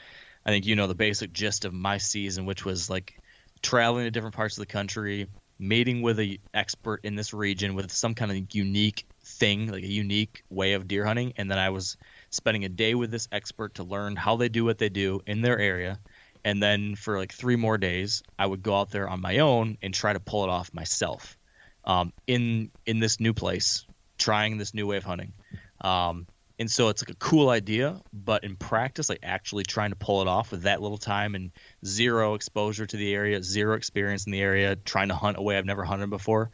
I 0.45 0.51
think 0.51 0.67
you 0.67 0.77
know 0.77 0.87
the 0.87 0.95
basic 0.95 1.33
gist 1.33 1.65
of 1.65 1.73
my 1.73 1.99
season, 1.99 2.47
which 2.47 2.65
was 2.65 2.91
like 2.91 3.19
traveling 3.63 4.05
to 4.05 4.11
different 4.11 4.37
parts 4.37 4.57
of 4.57 4.63
the 4.63 4.73
country, 4.73 5.27
meeting 5.59 6.03
with 6.03 6.19
a 6.21 6.39
expert 6.55 7.01
in 7.05 7.15
this 7.15 7.33
region 7.35 7.75
with 7.75 7.91
some 7.91 8.15
kind 8.15 8.31
of 8.31 8.55
unique 8.55 9.07
thing, 9.23 9.71
like 9.71 9.85
a 9.85 9.87
unique 9.87 10.45
way 10.51 10.75
of 10.75 10.89
deer 10.89 11.05
hunting, 11.05 11.33
and 11.37 11.51
then 11.51 11.59
I 11.59 11.71
was 11.71 11.97
spending 12.31 12.65
a 12.65 12.69
day 12.69 12.95
with 12.95 13.11
this 13.11 13.29
expert 13.33 13.75
to 13.75 13.85
learn 13.85 14.17
how 14.17 14.37
they 14.37 14.49
do 14.49 14.65
what 14.65 14.79
they 14.79 14.89
do 14.89 15.21
in 15.27 15.41
their 15.43 15.59
area. 15.59 15.99
And 16.45 16.63
then 16.63 16.95
for 16.95 17.19
like 17.19 17.33
three 17.33 17.57
more 17.57 17.79
days, 17.79 18.23
I 18.39 18.47
would 18.47 18.63
go 18.63 18.79
out 18.79 18.91
there 18.91 19.09
on 19.09 19.21
my 19.21 19.39
own 19.39 19.79
and 19.83 19.93
try 19.93 20.13
to 20.13 20.21
pull 20.21 20.45
it 20.45 20.51
off 20.51 20.73
myself 20.73 21.37
um, 21.85 22.13
in 22.27 22.71
in 22.87 22.99
this 22.99 23.21
new 23.21 23.35
place, 23.35 23.85
trying 24.19 24.59
this 24.59 24.75
new 24.75 24.87
way 24.87 24.97
of 24.97 25.05
hunting. 25.05 25.33
Um, 25.81 26.27
and 26.59 26.71
so 26.71 26.91
it's 26.91 27.03
like 27.03 27.11
a 27.11 27.19
cool 27.19 27.49
idea, 27.49 27.99
but 28.13 28.45
in 28.45 28.55
practice, 28.55 29.09
like 29.09 29.21
actually 29.23 29.63
trying 29.63 29.91
to 29.91 29.97
pull 29.97 30.21
it 30.21 30.29
off 30.29 30.51
with 30.51 30.65
that 30.65 30.83
little 30.83 30.99
time 30.99 31.35
and 31.35 31.53
zero 31.87 32.35
exposure 32.35 32.85
to 32.85 32.97
the 32.99 33.15
area, 33.15 33.43
zero 33.43 33.77
experience 33.77 34.27
in 34.27 34.33
the 34.33 34.43
area, 34.43 34.77
trying 34.77 35.09
to 35.09 35.15
hunt 35.15 35.39
a 35.39 35.43
way 35.43 35.57
I've 35.57 35.65
never 35.65 35.85
hunted 35.85 36.11
before. 36.11 36.51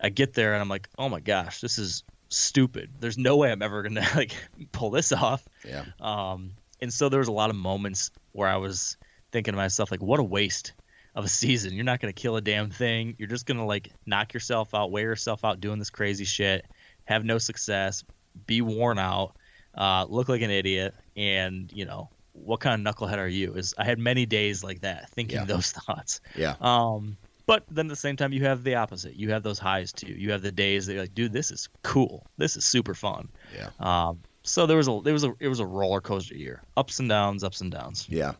I 0.00 0.08
get 0.08 0.32
there 0.32 0.54
and 0.54 0.62
I'm 0.62 0.70
like, 0.70 0.88
oh 0.96 1.10
my 1.10 1.20
gosh, 1.20 1.60
this 1.60 1.78
is 1.78 2.04
stupid. 2.30 2.90
There's 3.00 3.18
no 3.18 3.36
way 3.36 3.52
I'm 3.52 3.60
ever 3.60 3.82
gonna 3.82 4.06
like 4.16 4.34
pull 4.72 4.88
this 4.88 5.12
off. 5.12 5.46
Yeah. 5.66 5.84
Um, 6.00 6.52
and 6.80 6.90
so 6.90 7.10
there 7.10 7.18
was 7.18 7.28
a 7.28 7.32
lot 7.32 7.50
of 7.50 7.56
moments 7.56 8.12
where 8.32 8.48
I 8.48 8.56
was 8.56 8.96
thinking 9.32 9.52
to 9.52 9.56
myself, 9.56 9.90
like, 9.90 10.02
what 10.02 10.20
a 10.20 10.24
waste 10.24 10.72
of 11.14 11.24
a 11.24 11.28
season. 11.28 11.72
You're 11.74 11.84
not 11.84 12.00
going 12.00 12.12
to 12.12 12.20
kill 12.20 12.36
a 12.36 12.40
damn 12.40 12.70
thing. 12.70 13.16
You're 13.18 13.28
just 13.28 13.46
going 13.46 13.58
to 13.58 13.64
like 13.64 13.90
knock 14.06 14.32
yourself 14.32 14.74
out, 14.74 14.90
wear 14.92 15.04
yourself 15.04 15.44
out 15.44 15.60
doing 15.60 15.78
this 15.80 15.90
crazy 15.90 16.24
shit, 16.24 16.64
have 17.04 17.24
no 17.24 17.38
success, 17.38 18.04
be 18.46 18.60
worn 18.62 18.98
out, 18.98 19.34
uh, 19.76 20.06
look 20.08 20.28
like 20.28 20.42
an 20.42 20.50
idiot. 20.50 20.94
And, 21.16 21.70
you 21.72 21.84
know, 21.84 22.10
what 22.32 22.60
kind 22.60 22.86
of 22.86 22.94
knucklehead 22.94 23.18
are 23.18 23.26
you? 23.26 23.54
Is 23.54 23.74
I 23.76 23.84
had 23.84 23.98
many 23.98 24.24
days 24.24 24.62
like 24.62 24.82
that 24.82 25.10
thinking 25.10 25.38
Yeah. 25.38 25.44
those 25.46 25.72
thoughts. 25.86 26.20
Yeah. 26.36 26.54
Um, 26.60 27.16
but 27.44 27.64
then 27.68 27.86
at 27.86 27.90
the 27.90 27.96
same 27.96 28.14
time, 28.16 28.32
you 28.32 28.44
have 28.44 28.62
the 28.62 28.76
opposite. 28.76 29.16
You 29.16 29.30
have 29.30 29.42
those 29.42 29.58
highs 29.58 29.92
too. 29.92 30.12
You 30.12 30.30
have 30.30 30.42
the 30.42 30.52
days 30.52 30.86
that 30.86 30.92
you're 30.92 31.02
like, 31.02 31.14
dude, 31.14 31.32
this 31.32 31.50
is 31.50 31.68
cool. 31.82 32.24
This 32.36 32.56
is 32.56 32.64
super 32.64 32.94
fun. 32.94 33.28
Yeah. 33.56 33.70
Um, 33.80 34.20
so 34.44 34.66
there 34.66 34.76
was 34.76 34.86
a 34.86 35.00
there 35.02 35.12
was 35.12 35.24
a 35.24 35.32
it 35.40 35.48
was 35.48 35.58
a 35.58 35.66
roller 35.66 36.00
coaster 36.00 36.36
year, 36.36 36.62
ups 36.76 37.00
and 37.00 37.08
downs, 37.08 37.42
ups 37.42 37.60
and 37.60 37.72
downs. 37.72 38.06
Yeah. 38.08 38.34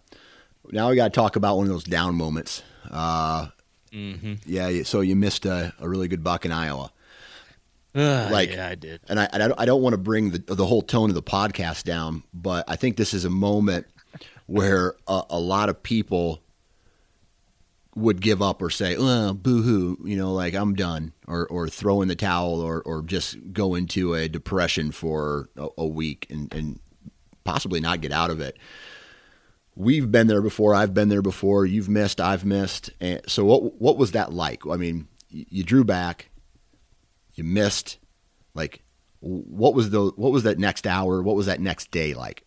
Now 0.73 0.89
we 0.91 0.97
got 0.97 1.05
to 1.05 1.11
talk 1.11 1.37
about 1.37 1.57
one 1.57 1.67
of 1.67 1.73
those 1.73 1.85
down 1.85 2.15
moments. 2.17 2.63
Uh, 2.91 3.49
Mm-hmm. 3.93 4.35
yeah. 4.47 4.85
So 4.85 5.01
you 5.01 5.17
missed 5.17 5.45
a, 5.47 5.73
a 5.81 5.89
really 5.89 6.07
good 6.07 6.23
buck 6.23 6.45
in 6.45 6.53
Iowa. 6.53 6.93
Like- 7.93 8.53
yeah, 8.53 8.69
I 8.69 8.77
did. 8.77 9.01
and 9.09 9.19
I, 9.19 9.29
and 9.33 9.43
I 9.43 9.49
don't, 9.49 9.61
I 9.63 9.65
don't 9.65 9.83
want 9.83 9.95
to 9.95 9.99
bring 9.99 10.31
the, 10.31 10.39
the 10.55 10.65
whole 10.65 10.81
tone 10.83 11.09
of 11.09 11.17
the 11.17 11.23
podcast 11.25 11.83
down, 11.83 12.23
but 12.33 12.65
I 12.69 12.77
think 12.77 12.97
this 12.97 13.13
is 13.13 13.25
a 13.25 13.31
moment 13.31 13.87
where 14.47 14.95
a, 15.09 15.23
a 15.31 15.41
lot 15.41 15.69
of 15.71 15.83
people 15.83 16.41
would 17.97 18.21
give 18.21 18.41
up 18.41 18.63
or 18.63 18.71
say, 18.71 18.95
oh, 18.97 19.33
boo 19.35 19.63
hoo, 19.63 19.99
you 20.05 20.17
know, 20.17 20.33
like 20.33 20.55
I'm 20.55 20.75
done, 20.75 21.13
or, 21.27 21.49
or 21.49 21.69
throw 21.69 22.01
in 22.03 22.07
the 22.09 22.15
towel, 22.15 22.61
or, 22.61 22.81
or 22.83 23.03
just 23.03 23.37
go 23.53 23.75
into 23.75 24.15
a 24.15 24.29
depression 24.29 24.93
for 24.93 25.49
a, 25.57 25.67
a 25.79 25.87
week 25.87 26.29
and, 26.31 26.53
and 26.55 26.79
possibly 27.43 27.81
not 27.81 28.01
get 28.01 28.13
out 28.13 28.31
of 28.31 28.39
it. 28.41 28.57
We've 29.81 30.12
been 30.12 30.27
there 30.27 30.43
before. 30.43 30.75
I've 30.75 30.93
been 30.93 31.09
there 31.09 31.23
before. 31.23 31.64
You've 31.64 31.88
missed. 31.88 32.21
I've 32.21 32.45
missed. 32.45 32.90
And 33.01 33.23
so, 33.27 33.47
what 33.47 33.81
what 33.81 33.97
was 33.97 34.12
that 34.12 34.31
like? 34.31 34.66
I 34.66 34.77
mean, 34.77 35.09
you 35.31 35.64
drew 35.64 35.85
back, 35.85 36.29
you 37.35 37.45
missed. 37.45 37.99
Like, 38.53 38.83
what 39.21 39.75
was 39.75 39.88
the 39.88 40.12
what 40.16 40.33
was 40.33 40.43
that 40.43 40.59
next 40.59 40.87
hour? 40.87 41.23
What 41.23 41.35
was 41.35 41.47
that 41.47 41.61
next 41.61 41.90
day 41.90 42.12
like? 42.12 42.45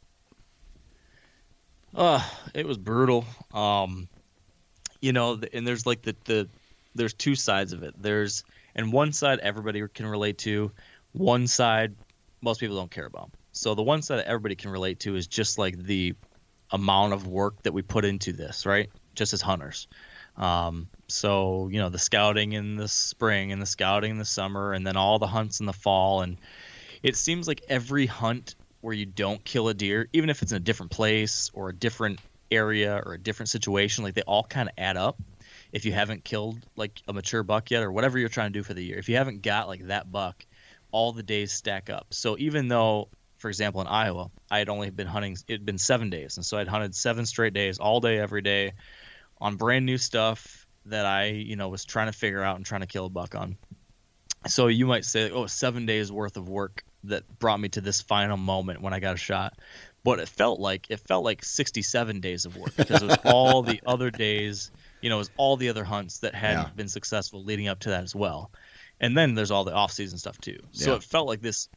Uh, 1.96 2.24
it 2.54 2.68
was 2.68 2.78
brutal. 2.78 3.26
Um, 3.52 4.10
you 5.02 5.12
know, 5.12 5.40
and 5.54 5.68
there's 5.68 5.88
like 5.88 6.04
the 6.04 6.16
the 6.26 6.48
there's 6.94 7.16
two 7.16 7.34
sides 7.34 7.74
of 7.74 7.82
it. 7.82 7.96
There's 8.00 8.44
and 8.76 8.94
one 8.94 9.12
side 9.12 9.40
everybody 9.40 9.84
can 9.88 10.06
relate 10.06 10.38
to, 10.40 10.72
one 11.14 11.48
side 11.48 11.96
most 12.42 12.60
people 12.60 12.76
don't 12.76 12.92
care 12.92 13.08
about. 13.08 13.32
So 13.54 13.74
the 13.74 13.82
one 13.82 14.04
side 14.04 14.18
that 14.18 14.28
everybody 14.28 14.56
can 14.56 14.70
relate 14.70 15.00
to 15.02 15.16
is 15.16 15.26
just 15.26 15.58
like 15.58 15.78
the 15.78 16.14
amount 16.74 17.14
of 17.14 17.26
work 17.28 17.62
that 17.64 17.74
we 17.74 17.82
put 17.82 18.04
into 18.04 18.34
this, 18.34 18.66
right? 18.66 18.90
Just 19.16 19.32
as 19.32 19.42
hunters. 19.42 19.88
Um, 20.36 20.88
so 21.08 21.70
you 21.72 21.80
know 21.80 21.90
the 21.90 22.00
scouting 22.00 22.54
in 22.54 22.76
the 22.76 22.88
spring 22.88 23.52
and 23.52 23.62
the 23.62 23.68
scouting 23.68 24.12
in 24.12 24.18
the 24.18 24.26
summer, 24.26 24.74
and 24.74 24.86
then 24.86 24.98
all 24.98 25.20
the 25.20 25.28
hunts 25.28 25.60
in 25.60 25.66
the 25.66 25.74
fall, 25.74 26.22
and 26.22 26.38
it 27.04 27.16
seems 27.16 27.48
like 27.48 27.62
every 27.70 28.08
hunt 28.08 28.56
where 28.82 28.94
you 28.94 29.06
don't 29.06 29.44
kill 29.46 29.70
a 29.70 29.74
deer, 29.74 30.10
even 30.12 30.30
if 30.30 30.42
it's 30.42 30.52
in 30.52 30.58
a 30.58 30.60
different 30.60 30.92
place 30.92 31.50
or 31.54 31.70
a 31.70 31.74
different 31.74 32.20
area 32.52 33.02
or 33.06 33.14
a 33.14 33.18
different 33.18 33.50
situation, 33.50 34.04
like 34.04 34.14
they 34.14 34.24
all 34.24 34.44
kind 34.44 34.68
of 34.68 34.74
add 34.78 34.98
up. 34.98 35.18
If 35.72 35.86
you 35.86 35.92
haven't 35.92 36.24
killed 36.24 36.60
like 36.76 37.02
a 37.08 37.14
mature 37.14 37.44
buck 37.44 37.72
yet, 37.72 37.84
or 37.84 37.92
whatever 37.92 38.20
you're 38.20 38.30
trying 38.30 38.52
to 38.52 38.60
do 38.60 38.64
for 38.64 38.74
the 38.74 38.84
year, 38.84 38.98
if 38.98 39.08
you 39.08 39.16
haven't 39.16 39.42
got 39.42 39.68
like 39.68 39.88
that 39.88 40.12
buck, 40.12 40.46
all 40.92 41.12
the 41.12 41.24
days 41.24 41.52
stack 41.52 41.90
up. 41.90 42.08
So 42.12 42.38
even 42.38 42.68
though, 42.68 43.10
for 43.44 43.50
example, 43.50 43.82
in 43.82 43.88
Iowa, 43.88 44.32
I 44.50 44.60
had 44.60 44.70
only 44.70 44.90
been 44.90 45.06
hunting, 45.06 45.36
it 45.50 45.52
had 45.52 45.66
been 45.66 45.78
seven 45.78 46.10
days, 46.10 46.38
and 46.38 46.46
so 46.46 46.58
I'd 46.58 46.70
hunted 46.70 46.96
seven 46.96 47.26
straight 47.26 47.54
days, 47.54 47.78
all 47.78 48.00
day, 48.00 48.18
every 48.18 48.42
day, 48.42 48.72
on 49.42 49.58
brand 49.58 49.86
new 49.86 49.98
stuff 49.98 50.66
that 50.86 51.06
I, 51.06 51.26
you 51.26 51.58
know, 51.58 51.68
was 51.68 51.84
trying 51.84 52.08
to 52.08 52.18
figure 52.18 52.42
out 52.42 52.56
and 52.56 52.66
trying 52.66 52.82
to 52.82 52.88
kill 52.88 53.06
a 53.06 53.10
buck 53.10 53.36
on. 53.36 53.58
So 54.48 54.68
you 54.68 54.86
might 54.86 55.04
say, 55.04 55.30
oh, 55.30 55.48
seven 55.48 55.86
days 55.86 56.10
worth 56.10 56.38
of 56.38 56.48
work 56.48 56.86
that 57.04 57.38
brought 57.38 57.60
me 57.60 57.68
to 57.68 57.82
this 57.82 58.00
final 58.00 58.38
moment 58.38 58.82
when 58.82 58.94
I 58.94 59.02
got 59.02 59.16
a 59.16 59.18
shot 59.18 59.58
but 60.06 60.20
it 60.20 60.28
felt 60.28 60.60
like 60.60 60.88
it 60.90 61.00
felt 61.00 61.24
like 61.24 61.44
67 61.44 62.20
days 62.20 62.46
of 62.46 62.58
work 62.58 62.76
because 62.76 63.02
it 63.02 63.06
was 63.06 63.18
all 63.26 63.64
the 63.64 63.82
other 63.86 64.12
days 64.12 64.72
you 65.02 65.10
know 65.10 65.16
it 65.16 65.20
was 65.20 65.32
all 65.38 65.58
the 65.58 65.70
other 65.70 65.84
hunts 65.84 66.20
that 66.20 66.36
hadn't 66.36 66.64
yeah. 66.64 66.74
been 66.76 66.88
successful 66.88 67.44
leading 67.44 67.68
up 67.68 67.80
to 67.80 67.90
that 67.90 68.04
as 68.04 68.16
well 68.16 68.52
and 69.00 69.18
then 69.18 69.34
there's 69.34 69.52
all 69.52 69.64
the 69.64 69.74
off-season 69.74 70.18
stuff 70.18 70.38
too 70.40 70.60
so 70.72 70.92
yeah. 70.92 70.98
it 70.98 71.04
felt 71.04 71.28
like 71.28 71.42
this 71.42 71.70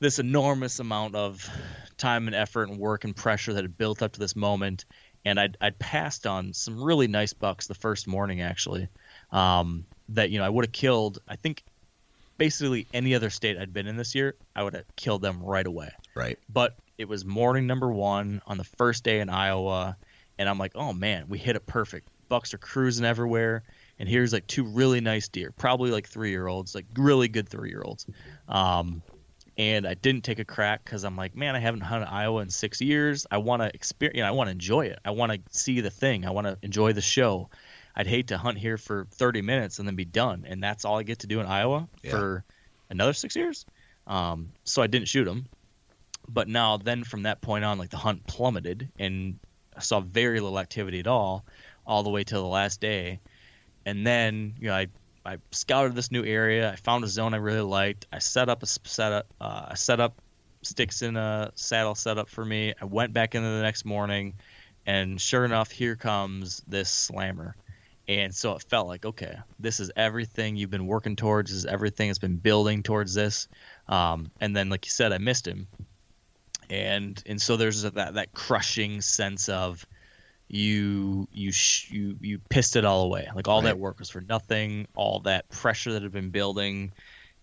this 0.00 0.18
enormous 0.18 0.78
amount 0.78 1.14
of 1.14 1.48
time 1.96 2.26
and 2.26 2.34
effort 2.34 2.68
and 2.68 2.78
work 2.78 3.04
and 3.04 3.14
pressure 3.14 3.52
that 3.52 3.62
had 3.62 3.76
built 3.76 4.02
up 4.02 4.12
to 4.12 4.20
this 4.20 4.34
moment 4.34 4.84
and 5.24 5.38
I'd, 5.38 5.58
I'd 5.60 5.78
passed 5.78 6.26
on 6.26 6.54
some 6.54 6.82
really 6.82 7.06
nice 7.06 7.34
bucks 7.34 7.66
the 7.66 7.74
first 7.74 8.08
morning 8.08 8.40
actually 8.40 8.88
um, 9.32 9.84
that 10.08 10.30
you 10.30 10.38
know 10.38 10.44
i 10.44 10.48
would 10.48 10.64
have 10.64 10.72
killed 10.72 11.18
i 11.28 11.36
think 11.36 11.62
basically 12.38 12.86
any 12.94 13.14
other 13.14 13.28
state 13.28 13.58
i'd 13.58 13.72
been 13.72 13.86
in 13.86 13.96
this 13.96 14.14
year 14.14 14.34
i 14.56 14.62
would 14.62 14.74
have 14.74 14.84
killed 14.96 15.20
them 15.20 15.42
right 15.42 15.66
away 15.66 15.90
right 16.16 16.38
but 16.48 16.74
it 17.00 17.08
was 17.08 17.24
morning 17.24 17.66
number 17.66 17.90
one 17.90 18.42
on 18.46 18.58
the 18.58 18.64
first 18.64 19.04
day 19.04 19.20
in 19.20 19.30
Iowa, 19.30 19.96
and 20.38 20.46
I'm 20.46 20.58
like, 20.58 20.72
oh 20.74 20.92
man, 20.92 21.24
we 21.30 21.38
hit 21.38 21.56
it 21.56 21.64
perfect. 21.64 22.06
Bucks 22.28 22.52
are 22.52 22.58
cruising 22.58 23.06
everywhere, 23.06 23.62
and 23.98 24.06
here's 24.06 24.34
like 24.34 24.46
two 24.46 24.64
really 24.64 25.00
nice 25.00 25.26
deer, 25.26 25.50
probably 25.56 25.90
like 25.90 26.06
three 26.06 26.28
year 26.28 26.46
olds, 26.46 26.74
like 26.74 26.84
really 26.98 27.26
good 27.26 27.48
three 27.48 27.70
year 27.70 27.80
olds. 27.82 28.04
Um, 28.48 29.02
and 29.60 29.86
I 29.86 29.92
didn't 29.92 30.24
take 30.24 30.38
a 30.38 30.44
crack 30.44 30.82
because 30.84 31.04
I'm 31.04 31.16
like, 31.16 31.36
man, 31.36 31.54
I 31.54 31.58
haven't 31.58 31.82
hunted 31.82 32.08
Iowa 32.10 32.40
in 32.40 32.48
six 32.48 32.80
years. 32.80 33.26
I 33.30 33.36
want 33.36 33.60
to 33.60 33.70
experience, 33.74 34.16
you 34.16 34.22
know, 34.22 34.28
I 34.28 34.30
want 34.30 34.48
to 34.48 34.52
enjoy 34.52 34.86
it. 34.86 34.98
I 35.04 35.10
want 35.10 35.32
to 35.32 35.40
see 35.50 35.82
the 35.82 35.90
thing. 35.90 36.24
I 36.24 36.30
want 36.30 36.46
to 36.46 36.56
enjoy 36.62 36.94
the 36.94 37.02
show. 37.02 37.50
I'd 37.94 38.06
hate 38.06 38.28
to 38.28 38.38
hunt 38.38 38.56
here 38.56 38.78
for 38.78 39.06
30 39.10 39.42
minutes 39.42 39.78
and 39.78 39.86
then 39.86 39.96
be 39.96 40.06
done, 40.06 40.46
and 40.48 40.62
that's 40.62 40.86
all 40.86 40.98
I 40.98 41.02
get 41.02 41.18
to 41.20 41.26
do 41.26 41.40
in 41.40 41.46
Iowa 41.46 41.88
yeah. 42.02 42.10
for 42.10 42.44
another 42.88 43.12
six 43.12 43.36
years. 43.36 43.66
Um, 44.06 44.52
so 44.64 44.80
I 44.80 44.86
didn't 44.86 45.08
shoot 45.08 45.24
them 45.24 45.46
but 46.32 46.48
now 46.48 46.76
then 46.76 47.04
from 47.04 47.22
that 47.24 47.40
point 47.40 47.64
on 47.64 47.78
like 47.78 47.90
the 47.90 47.96
hunt 47.96 48.26
plummeted 48.26 48.88
and 48.98 49.38
I 49.76 49.80
saw 49.80 50.00
very 50.00 50.40
little 50.40 50.58
activity 50.58 51.00
at 51.00 51.06
all 51.06 51.44
all 51.86 52.02
the 52.02 52.10
way 52.10 52.24
till 52.24 52.42
the 52.42 52.48
last 52.48 52.80
day 52.80 53.20
and 53.84 54.06
then 54.06 54.54
you 54.58 54.68
know 54.68 54.74
I 54.74 54.88
I 55.24 55.38
scouted 55.50 55.94
this 55.94 56.10
new 56.10 56.24
area. 56.24 56.70
I 56.70 56.76
found 56.76 57.04
a 57.04 57.08
zone 57.08 57.34
I 57.34 57.38
really 57.38 57.60
liked. 57.60 58.06
I 58.12 58.18
set 58.18 58.48
up 58.48 58.62
a 58.62 58.66
setup 58.66 59.26
uh, 59.40 59.66
I 59.70 59.74
set 59.74 60.00
up 60.00 60.20
sticks 60.62 61.02
in 61.02 61.16
a 61.16 61.52
saddle 61.54 61.94
setup 61.94 62.28
for 62.28 62.44
me. 62.44 62.74
I 62.80 62.84
went 62.84 63.12
back 63.12 63.34
in 63.34 63.42
the 63.42 63.62
next 63.62 63.84
morning 63.84 64.34
and 64.86 65.20
sure 65.20 65.44
enough 65.44 65.70
here 65.70 65.96
comes 65.96 66.62
this 66.66 66.90
slammer. 66.90 67.54
And 68.08 68.34
so 68.34 68.56
it 68.56 68.62
felt 68.62 68.88
like 68.88 69.04
okay 69.04 69.36
this 69.58 69.78
is 69.78 69.90
everything 69.94 70.56
you've 70.56 70.70
been 70.70 70.86
working 70.86 71.16
towards. 71.16 71.50
This 71.50 71.58
is 71.58 71.66
everything 71.66 72.08
that's 72.08 72.18
been 72.18 72.36
building 72.36 72.82
towards 72.82 73.14
this. 73.14 73.48
Um, 73.88 74.30
and 74.40 74.56
then 74.56 74.68
like 74.70 74.86
you 74.86 74.90
said 74.90 75.12
I 75.12 75.18
missed 75.18 75.46
him. 75.46 75.68
And 76.70 77.22
and 77.26 77.40
so 77.40 77.56
there's 77.56 77.82
that 77.82 78.14
that 78.14 78.32
crushing 78.32 79.00
sense 79.00 79.48
of 79.48 79.86
you 80.52 81.28
you 81.32 81.52
sh- 81.52 81.90
you 81.92 82.16
you 82.20 82.38
pissed 82.38 82.74
it 82.74 82.84
all 82.84 83.04
away. 83.04 83.28
Like 83.34 83.46
all 83.46 83.60
right. 83.60 83.66
that 83.66 83.78
work 83.78 84.00
was 84.00 84.10
for 84.10 84.20
nothing. 84.20 84.88
All 84.96 85.20
that 85.20 85.48
pressure 85.48 85.92
that 85.92 86.02
had 86.02 86.10
been 86.10 86.30
building, 86.30 86.92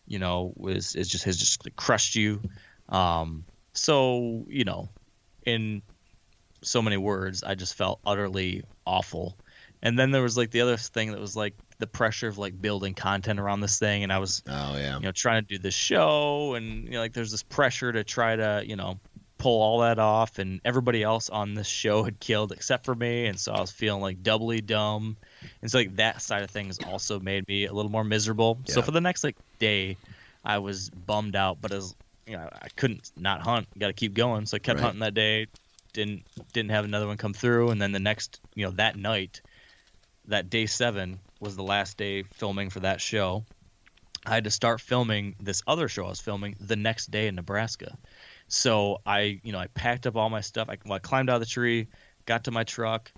you 0.07 0.19
know, 0.19 0.51
was 0.57 0.93
is 0.93 1.07
just 1.07 1.23
has 1.23 1.37
just 1.37 1.65
crushed 1.77 2.15
you. 2.15 2.41
Um, 2.89 3.45
so 3.71 4.45
you 4.49 4.65
know, 4.65 4.89
in 5.45 5.81
so 6.61 6.81
many 6.81 6.97
words, 6.97 7.43
I 7.43 7.55
just 7.55 7.75
felt 7.75 8.01
utterly 8.05 8.63
awful. 8.85 9.37
And 9.81 9.97
then 9.97 10.11
there 10.11 10.23
was 10.23 10.35
like 10.35 10.51
the 10.51 10.61
other 10.61 10.75
thing 10.75 11.11
that 11.11 11.19
was 11.19 11.35
like 11.35 11.53
the 11.79 11.87
pressure 11.87 12.27
of 12.27 12.37
like 12.37 12.61
building 12.61 12.93
content 12.93 13.39
around 13.39 13.61
this 13.61 13.79
thing, 13.79 14.03
and 14.03 14.11
I 14.11 14.19
was, 14.19 14.43
oh 14.49 14.75
yeah, 14.75 14.97
you 14.97 15.03
know, 15.03 15.11
trying 15.13 15.43
to 15.43 15.47
do 15.47 15.57
this 15.57 15.75
show, 15.75 16.55
and 16.55 16.83
you 16.83 16.91
know, 16.91 16.99
like 16.99 17.13
there's 17.13 17.31
this 17.31 17.43
pressure 17.43 17.93
to 17.93 18.03
try 18.03 18.35
to, 18.35 18.63
you 18.65 18.75
know, 18.75 18.99
pull 19.37 19.61
all 19.61 19.79
that 19.79 19.99
off, 19.99 20.39
and 20.39 20.61
everybody 20.65 21.03
else 21.03 21.29
on 21.29 21.53
this 21.53 21.67
show 21.67 22.03
had 22.03 22.19
killed 22.19 22.51
except 22.51 22.85
for 22.85 22.95
me, 22.95 23.27
and 23.27 23.39
so 23.39 23.53
I 23.53 23.61
was 23.61 23.71
feeling 23.71 24.01
like 24.01 24.23
doubly 24.23 24.61
dumb. 24.61 25.17
And 25.61 25.71
so 25.71 25.77
like 25.79 25.95
that 25.97 26.21
side 26.21 26.43
of 26.43 26.49
things 26.49 26.79
also 26.79 27.19
made 27.19 27.47
me 27.47 27.65
a 27.65 27.73
little 27.73 27.91
more 27.91 28.03
miserable. 28.03 28.59
Yeah. 28.65 28.75
So 28.75 28.81
for 28.81 28.91
the 28.91 29.01
next 29.01 29.23
like 29.23 29.35
day, 29.59 29.97
I 30.43 30.59
was 30.59 30.89
bummed 30.89 31.35
out, 31.35 31.59
but 31.61 31.71
as 31.71 31.95
you 32.25 32.37
know, 32.37 32.49
I 32.51 32.67
couldn't 32.75 33.11
not 33.17 33.41
hunt. 33.41 33.67
Got 33.77 33.87
to 33.87 33.93
keep 33.93 34.13
going, 34.13 34.45
so 34.45 34.55
I 34.55 34.59
kept 34.59 34.79
right. 34.79 34.83
hunting 34.83 34.99
that 34.99 35.13
day. 35.13 35.47
Didn't 35.93 36.23
didn't 36.53 36.71
have 36.71 36.85
another 36.85 37.07
one 37.07 37.17
come 37.17 37.33
through, 37.33 37.69
and 37.69 37.81
then 37.81 37.91
the 37.91 37.99
next, 37.99 38.39
you 38.53 38.65
know, 38.65 38.71
that 38.71 38.97
night, 38.97 39.41
that 40.27 40.49
day 40.49 40.65
seven 40.65 41.19
was 41.39 41.55
the 41.55 41.63
last 41.63 41.97
day 41.97 42.23
filming 42.23 42.69
for 42.69 42.81
that 42.81 43.01
show. 43.01 43.43
I 44.25 44.33
had 44.33 44.43
to 44.45 44.51
start 44.51 44.81
filming 44.81 45.35
this 45.39 45.61
other 45.67 45.87
show 45.87 46.05
I 46.05 46.09
was 46.09 46.19
filming 46.19 46.55
the 46.59 46.75
next 46.75 47.11
day 47.11 47.27
in 47.27 47.35
Nebraska. 47.35 47.97
So 48.47 49.01
I, 49.05 49.39
you 49.43 49.51
know, 49.51 49.59
I 49.59 49.67
packed 49.67 50.07
up 50.07 50.15
all 50.15 50.29
my 50.29 50.41
stuff. 50.41 50.69
I, 50.69 50.77
well, 50.85 50.95
I 50.95 50.99
climbed 50.99 51.29
out 51.29 51.35
of 51.35 51.41
the 51.41 51.45
tree, 51.45 51.87
got 52.25 52.45
to 52.45 52.51
my 52.51 52.63
truck, 52.63 53.11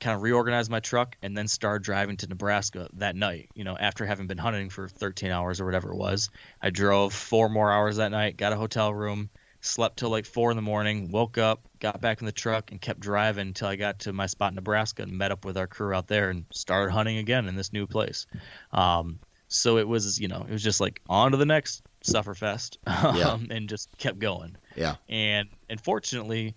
kind 0.00 0.14
of 0.14 0.22
reorganized 0.22 0.70
my 0.70 0.80
truck, 0.80 1.16
and 1.22 1.36
then 1.36 1.48
started 1.48 1.84
driving 1.84 2.16
to 2.18 2.26
Nebraska 2.26 2.88
that 2.94 3.16
night. 3.16 3.48
You 3.54 3.64
know, 3.64 3.76
after 3.78 4.04
having 4.04 4.26
been 4.26 4.38
hunting 4.38 4.70
for 4.70 4.88
13 4.88 5.30
hours 5.30 5.60
or 5.60 5.64
whatever 5.64 5.92
it 5.92 5.96
was, 5.96 6.30
I 6.60 6.70
drove 6.70 7.14
four 7.14 7.48
more 7.48 7.70
hours 7.70 7.96
that 7.96 8.10
night, 8.10 8.36
got 8.36 8.52
a 8.52 8.56
hotel 8.56 8.92
room, 8.92 9.30
slept 9.60 9.98
till 9.98 10.10
like 10.10 10.26
four 10.26 10.50
in 10.50 10.56
the 10.56 10.62
morning, 10.62 11.10
woke 11.10 11.38
up, 11.38 11.68
got 11.80 12.00
back 12.00 12.20
in 12.20 12.26
the 12.26 12.32
truck, 12.32 12.70
and 12.70 12.80
kept 12.80 13.00
driving 13.00 13.48
until 13.48 13.68
I 13.68 13.76
got 13.76 14.00
to 14.00 14.12
my 14.12 14.26
spot 14.26 14.52
in 14.52 14.56
Nebraska 14.56 15.02
and 15.02 15.12
met 15.12 15.32
up 15.32 15.44
with 15.44 15.56
our 15.56 15.66
crew 15.66 15.94
out 15.94 16.08
there 16.08 16.30
and 16.30 16.44
started 16.52 16.92
hunting 16.92 17.18
again 17.18 17.48
in 17.48 17.56
this 17.56 17.72
new 17.72 17.86
place. 17.86 18.26
Um, 18.72 19.18
so 19.48 19.78
it 19.78 19.86
was, 19.86 20.18
you 20.18 20.28
know, 20.28 20.44
it 20.48 20.52
was 20.52 20.62
just 20.62 20.80
like 20.80 21.00
on 21.08 21.32
to 21.32 21.36
the 21.36 21.46
next 21.46 21.82
Sufferfest, 22.04 22.78
um, 22.86 23.16
yeah. 23.16 23.38
and 23.50 23.68
just 23.68 23.96
kept 23.98 24.18
going. 24.18 24.56
Yeah. 24.74 24.96
And 25.08 25.48
unfortunately, 25.68 26.54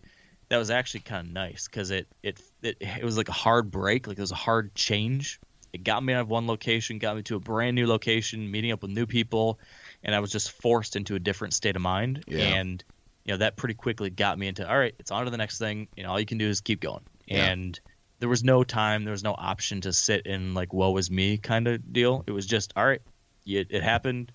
that 0.50 0.58
was 0.58 0.70
actually 0.72 1.02
kind 1.02 1.28
of 1.28 1.34
nice 1.34 1.68
because 1.68 1.92
it, 1.92 2.08
it 2.24 2.42
it 2.62 2.78
it 2.80 3.04
was 3.04 3.18
like 3.18 3.30
a 3.30 3.34
hard 3.34 3.72
break, 3.72 4.08
like 4.08 4.18
it 4.18 4.22
was 4.22 4.32
a 4.32 4.36
hard 4.36 4.74
change. 4.76 5.40
It 5.72 5.84
got 5.84 6.04
me 6.04 6.14
out 6.14 6.22
of 6.22 6.30
one 6.30 6.48
location, 6.48 6.98
got 6.98 7.16
me 7.16 7.22
to 7.24 7.36
a 7.36 7.40
brand 7.40 7.76
new 7.76 7.86
location, 7.86 8.50
meeting 8.50 8.72
up 8.72 8.82
with 8.82 8.90
new 8.90 9.06
people, 9.06 9.60
and 10.04 10.16
I 10.16 10.20
was 10.20 10.32
just 10.32 10.52
forced 10.52 10.96
into 10.96 11.14
a 11.14 11.20
different 11.20 11.54
state 11.54 11.76
of 11.76 11.82
mind. 11.84 12.24
Yeah. 12.28 12.40
And 12.40 12.84
you 13.26 13.34
know 13.34 13.38
that 13.38 13.56
pretty 13.56 13.76
quickly 13.76 14.10
got 14.10 14.40
me 14.40 14.48
into 14.48 14.68
all 14.68 14.78
right, 14.78 14.96
it's 14.98 15.12
on 15.12 15.26
to 15.26 15.32
the 15.32 15.38
next 15.38 15.60
thing. 15.60 15.88
You 15.96 16.04
know, 16.04 16.10
all 16.10 16.20
you 16.20 16.26
can 16.26 16.40
do 16.40 16.50
is 16.50 16.62
keep 16.62 16.80
going. 16.80 17.04
Yeah. 17.28 17.46
And 17.46 17.80
there 18.20 18.30
was 18.30 18.44
no 18.44 18.64
time, 18.64 19.04
there 19.04 19.12
was 19.12 19.24
no 19.24 19.36
option 19.38 19.82
to 19.82 19.94
sit 19.94 20.26
in 20.26 20.54
like 20.54 20.74
woe 20.74 20.96
is 20.98 21.10
me 21.10 21.38
kind 21.38 21.68
of 21.68 21.94
deal. 21.94 22.24
It 22.28 22.32
was 22.32 22.46
just 22.46 22.74
all 22.76 22.86
right, 22.86 23.02
it, 23.46 23.68
it 23.70 23.84
happened 23.84 24.32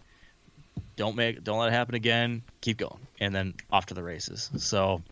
don't 0.96 1.16
make 1.16 1.42
don't 1.42 1.58
let 1.58 1.68
it 1.68 1.72
happen 1.72 1.94
again 1.96 2.42
keep 2.60 2.76
going 2.76 3.06
and 3.20 3.34
then 3.34 3.52
off 3.70 3.86
to 3.86 3.94
the 3.94 4.02
races 4.02 4.48
so 4.56 5.02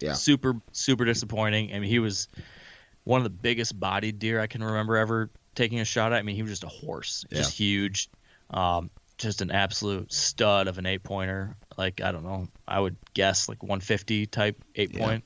yeah 0.00 0.12
super 0.12 0.54
super 0.72 1.04
disappointing 1.04 1.74
I 1.74 1.80
mean 1.80 1.90
he 1.90 1.98
was 1.98 2.28
one 3.04 3.18
of 3.18 3.24
the 3.24 3.30
biggest 3.30 3.78
bodied 3.78 4.18
deer 4.18 4.40
I 4.40 4.46
can 4.46 4.62
remember 4.62 4.96
ever 4.96 5.30
taking 5.54 5.80
a 5.80 5.84
shot 5.84 6.12
at. 6.12 6.18
I 6.18 6.22
mean, 6.22 6.36
he 6.36 6.42
was 6.42 6.52
just 6.52 6.64
a 6.64 6.68
horse, 6.68 7.24
Yeah. 7.30 7.38
just 7.38 7.52
huge, 7.52 8.08
um, 8.50 8.90
just 9.18 9.42
an 9.42 9.50
absolute 9.50 10.12
stud 10.12 10.68
of 10.68 10.78
an 10.78 10.86
eight 10.86 11.02
pointer. 11.02 11.56
Like 11.76 12.00
I 12.00 12.12
don't 12.12 12.24
know, 12.24 12.48
I 12.66 12.78
would 12.78 12.96
guess 13.14 13.48
like 13.48 13.62
150 13.62 14.26
type 14.26 14.60
eight 14.74 14.92
Yeah. 14.94 15.00
point, 15.00 15.24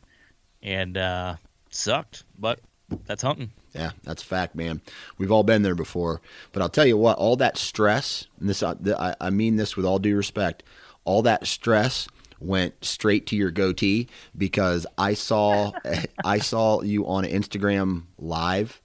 and 0.62 0.96
uh, 0.96 1.36
sucked, 1.74 2.24
but 2.38 2.60
that's 3.06 3.22
hunting. 3.22 3.50
Yeah, 3.74 3.90
that's 4.04 4.22
a 4.22 4.26
fact, 4.26 4.54
man. 4.54 4.80
We've 5.18 5.32
all 5.32 5.42
been 5.42 5.62
there 5.62 5.74
before. 5.74 6.20
But 6.52 6.62
I'll 6.62 6.68
tell 6.68 6.86
you 6.86 6.96
what, 6.96 7.18
all 7.18 7.36
that 7.36 7.56
stress, 7.56 8.26
and 8.38 8.48
this 8.48 8.62
I, 8.62 8.74
I 8.98 9.16
I 9.20 9.30
mean 9.30 9.56
this 9.56 9.76
with 9.76 9.86
all 9.86 9.98
due 9.98 10.16
respect, 10.16 10.62
all 11.04 11.22
that 11.22 11.46
stress 11.46 12.08
went 12.40 12.84
straight 12.84 13.26
to 13.28 13.36
your 13.36 13.50
goatee 13.50 14.08
because 14.36 14.86
I 14.98 15.14
saw 15.14 15.72
I 16.24 16.38
saw 16.38 16.82
you 16.82 17.06
on 17.06 17.24
Instagram 17.24 18.04
live 18.18 18.80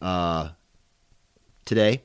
uh, 0.00 0.50
today, 1.64 2.02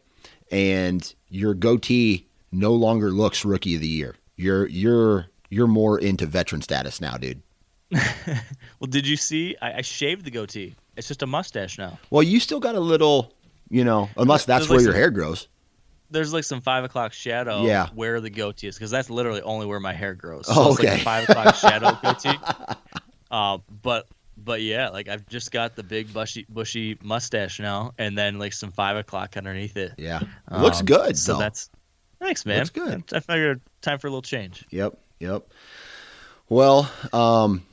and 0.51 1.13
your 1.29 1.53
goatee 1.53 2.27
no 2.51 2.73
longer 2.73 3.11
looks 3.11 3.43
rookie 3.43 3.75
of 3.75 3.81
the 3.81 3.87
year. 3.87 4.15
You're 4.37 4.67
you're 4.67 5.27
you're 5.49 5.67
more 5.67 5.99
into 5.99 6.25
veteran 6.25 6.61
status 6.61 7.01
now, 7.01 7.17
dude. 7.17 7.41
Well, 8.79 8.87
did 8.89 9.07
you 9.07 9.17
see? 9.17 9.55
I, 9.61 9.77
I 9.79 9.81
shaved 9.81 10.23
the 10.25 10.31
goatee. 10.31 10.75
It's 10.95 11.07
just 11.07 11.23
a 11.23 11.27
mustache 11.27 11.77
now. 11.79 11.97
Well, 12.11 12.21
you 12.21 12.39
still 12.39 12.59
got 12.59 12.75
a 12.75 12.79
little, 12.79 13.33
you 13.69 13.83
know, 13.83 14.09
unless 14.17 14.45
that's 14.45 14.67
There's 14.67 14.69
where 14.69 14.77
like 14.79 14.83
your 14.83 14.93
some- 14.93 14.99
hair 15.01 15.09
grows. 15.11 15.47
There's 16.11 16.31
like 16.31 16.43
some 16.45 16.61
five 16.61 16.83
o'clock 16.85 17.11
shadow 17.11 17.65
Yeah. 17.65 17.87
where 17.95 18.21
the 18.21 18.29
goatee 18.29 18.67
is 18.67 18.75
because 18.75 18.91
that's 18.91 19.09
literally 19.09 19.41
only 19.41 19.65
where 19.65 19.79
my 19.79 19.93
hair 19.93 20.13
grows. 20.13 20.45
Oh, 20.47 20.71
it's 20.71 20.79
like 20.79 20.87
okay. 20.93 21.03
five 21.03 21.27
o'clock 21.29 21.55
shadow 21.55 21.97
goatee. 22.03 22.37
Uh, 23.29 23.57
but 23.81 24.07
but 24.37 24.61
yeah, 24.61 24.89
like 24.89 25.09
I've 25.09 25.27
just 25.27 25.51
got 25.51 25.75
the 25.75 25.83
big 25.83 26.13
bushy 26.13 26.45
bushy 26.47 26.97
mustache 27.03 27.59
now, 27.59 27.93
and 27.97 28.17
then 28.17 28.37
like 28.39 28.53
some 28.53 28.71
five 28.71 28.95
o'clock 28.95 29.35
underneath 29.35 29.75
it. 29.75 29.95
Yeah, 29.97 30.21
looks 30.49 30.79
Um, 30.79 30.85
good. 30.85 31.17
So 31.17 31.33
though. 31.33 31.39
that's 31.39 31.69
thanks, 32.21 32.45
man. 32.45 32.59
Looks 32.59 32.69
good. 32.69 33.03
I 33.11 33.19
figured 33.19 33.59
time 33.81 33.99
for 33.99 34.07
a 34.07 34.09
little 34.09 34.21
change. 34.21 34.63
Yep, 34.69 34.97
yep. 35.19 35.47
Well, 36.47 36.89
um, 37.11 37.63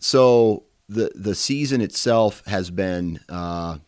so 0.00 0.64
the 0.88 1.12
the 1.14 1.34
season 1.34 1.80
itself 1.80 2.42
has 2.46 2.70
been 2.70 3.20
uh, 3.28 3.78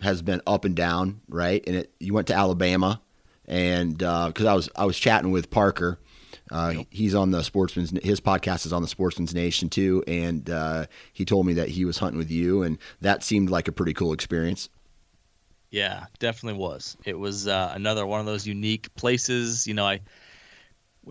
has 0.00 0.22
been 0.22 0.40
up 0.46 0.64
and 0.64 0.76
down, 0.76 1.20
right? 1.28 1.62
And 1.66 1.76
it, 1.76 1.94
you 1.98 2.14
went 2.14 2.28
to 2.28 2.34
Alabama, 2.34 3.00
and 3.46 3.98
because 3.98 4.44
I 4.44 4.54
was 4.54 4.68
I 4.76 4.84
was 4.84 4.98
chatting 4.98 5.30
with 5.30 5.50
Parker. 5.50 5.98
Uh, 6.50 6.84
He's 6.90 7.14
on 7.14 7.30
the 7.30 7.42
Sportsman's. 7.42 7.90
His 8.02 8.20
podcast 8.20 8.66
is 8.66 8.72
on 8.72 8.82
the 8.82 8.88
Sportsman's 8.88 9.34
Nation 9.34 9.68
too, 9.70 10.04
and 10.06 10.48
uh, 10.50 10.86
he 11.12 11.24
told 11.24 11.46
me 11.46 11.54
that 11.54 11.70
he 11.70 11.84
was 11.84 11.98
hunting 11.98 12.18
with 12.18 12.30
you, 12.30 12.62
and 12.62 12.78
that 13.00 13.22
seemed 13.22 13.50
like 13.50 13.66
a 13.66 13.72
pretty 13.72 13.94
cool 13.94 14.12
experience. 14.12 14.68
Yeah, 15.70 16.04
definitely 16.20 16.60
was. 16.60 16.96
It 17.04 17.18
was 17.18 17.48
uh, 17.48 17.72
another 17.74 18.06
one 18.06 18.20
of 18.20 18.26
those 18.26 18.46
unique 18.46 18.94
places. 18.94 19.66
You 19.66 19.74
know, 19.74 19.86
I 19.86 20.00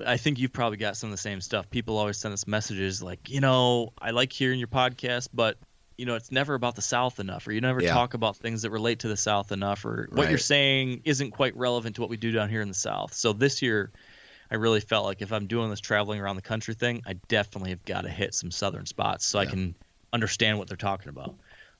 I 0.06 0.17
think 0.17 0.39
you've 0.39 0.53
probably 0.53 0.77
got 0.77 0.97
some 0.97 1.10
of 1.10 1.12
the 1.12 1.17
same 1.17 1.41
stuff. 1.41 1.69
People 1.69 1.97
always 1.97 2.17
send 2.17 2.34
us 2.34 2.47
messages 2.47 3.03
like, 3.03 3.29
you 3.29 3.41
know, 3.41 3.93
I 3.99 4.12
like 4.12 4.32
hearing 4.32 4.60
your 4.60 4.67
podcast, 4.67 5.29
but 5.34 5.58
you 5.97 6.06
know, 6.08 6.15
it's 6.15 6.32
never 6.32 6.56
about 6.56 6.75
the 6.75 6.82
South 6.82 7.19
enough, 7.19 7.47
or 7.47 7.51
you 7.51 7.62
never 7.62 7.82
Yeah. 7.82 7.93
talk 7.93 8.15
about 8.15 8.36
things 8.38 8.63
that 8.63 8.71
relate 8.71 8.99
to 8.99 9.08
the 9.08 9.17
South 9.17 9.51
enough, 9.51 9.86
or 9.86 10.08
what 10.12 10.29
you're 10.29 10.39
saying 10.39 11.01
isn't 11.06 11.32
quite 11.32 11.56
relevant 11.56 11.95
to 11.95 12.01
what 12.01 12.10
we 12.10 12.17
do 12.17 12.32
down 12.32 12.49
here 12.49 12.62
in 12.62 12.67
the 12.67 12.73
South. 12.73 13.13
So 13.13 13.32
this 13.32 13.62
year, 13.62 13.91
I 14.49 14.56
really 14.56 14.82
felt 14.82 15.06
like 15.06 15.21
if 15.21 15.32
I'm 15.32 15.45
doing 15.45 15.69
this 15.69 15.79
traveling 15.79 16.19
around 16.19 16.36
the 16.36 16.41
country 16.41 16.73
thing, 16.73 17.03
I 17.06 17.13
definitely 17.27 17.69
have 17.69 17.86
got 17.86 18.01
to 18.01 18.10
hit 18.10 18.34
some 18.34 18.49
southern 18.49 18.88
spots 18.88 19.25
so 19.25 19.38
I 19.39 19.45
can 19.45 19.75
understand 20.12 20.58
what 20.58 20.67
they're 20.67 20.77
talking 20.77 21.10
about. 21.10 21.36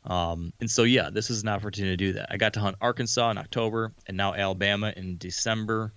Um, 0.06 0.54
and 0.60 0.69
so, 0.69 0.84
yeah, 0.84 1.10
this 1.10 1.30
is 1.30 1.43
an 1.43 1.49
opportunity 1.49 1.93
to 1.93 1.97
do 1.97 2.13
that. 2.13 2.28
I 2.30 2.38
got 2.38 2.54
to 2.54 2.60
hunt 2.60 2.78
Arkansas 2.82 3.32
in 3.32 3.38
October 3.38 3.93
and 4.08 4.17
now 4.17 4.34
Alabama 4.34 4.93
in 4.95 5.17
December. 5.17 5.93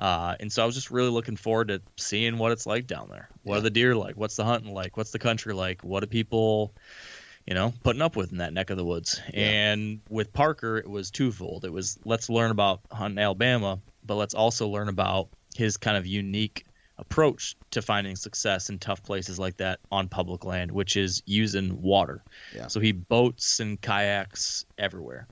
Uh, 0.00 0.34
and 0.40 0.50
so 0.50 0.62
I 0.62 0.66
was 0.66 0.74
just 0.74 0.90
really 0.90 1.10
looking 1.10 1.36
forward 1.36 1.68
to 1.68 1.82
seeing 1.98 2.38
what 2.38 2.52
it's 2.52 2.66
like 2.66 2.86
down 2.86 3.08
there. 3.10 3.28
What 3.42 3.54
Yeah. 3.54 3.58
are 3.58 3.62
the 3.62 3.70
deer 3.70 3.94
like? 3.94 4.16
What's 4.16 4.34
the 4.34 4.44
hunting 4.44 4.72
like? 4.72 4.96
What's 4.96 5.10
the 5.10 5.18
country 5.18 5.52
like? 5.52 5.84
What 5.84 6.02
are 6.02 6.06
people, 6.06 6.74
you 7.46 7.52
know, 7.52 7.74
putting 7.84 8.00
up 8.00 8.16
with 8.16 8.32
in 8.32 8.38
that 8.38 8.54
neck 8.54 8.70
of 8.70 8.78
the 8.78 8.84
woods? 8.84 9.20
Yeah. 9.32 9.44
And 9.44 10.00
with 10.08 10.32
Parker, 10.32 10.78
it 10.78 10.88
was 10.88 11.10
twofold. 11.10 11.66
It 11.66 11.72
was 11.72 11.98
let's 12.06 12.30
learn 12.30 12.50
about 12.50 12.80
hunting 12.90 13.18
Alabama, 13.22 13.78
but 14.02 14.14
let's 14.14 14.32
also 14.34 14.68
learn 14.68 14.88
about 14.88 15.28
his 15.54 15.76
kind 15.76 15.98
of 15.98 16.06
unique 16.06 16.64
approach 16.96 17.56
to 17.72 17.82
finding 17.82 18.16
success 18.16 18.70
in 18.70 18.78
tough 18.78 19.02
places 19.02 19.38
like 19.38 19.58
that 19.58 19.80
on 19.90 20.08
public 20.08 20.44
land, 20.46 20.70
which 20.72 20.96
is 20.96 21.22
using 21.26 21.82
water. 21.82 22.22
Yeah. 22.54 22.68
So 22.68 22.80
he 22.80 22.92
boats 22.92 23.60
and 23.60 23.78
kayaks 23.80 24.64
everywhere. 24.78 25.26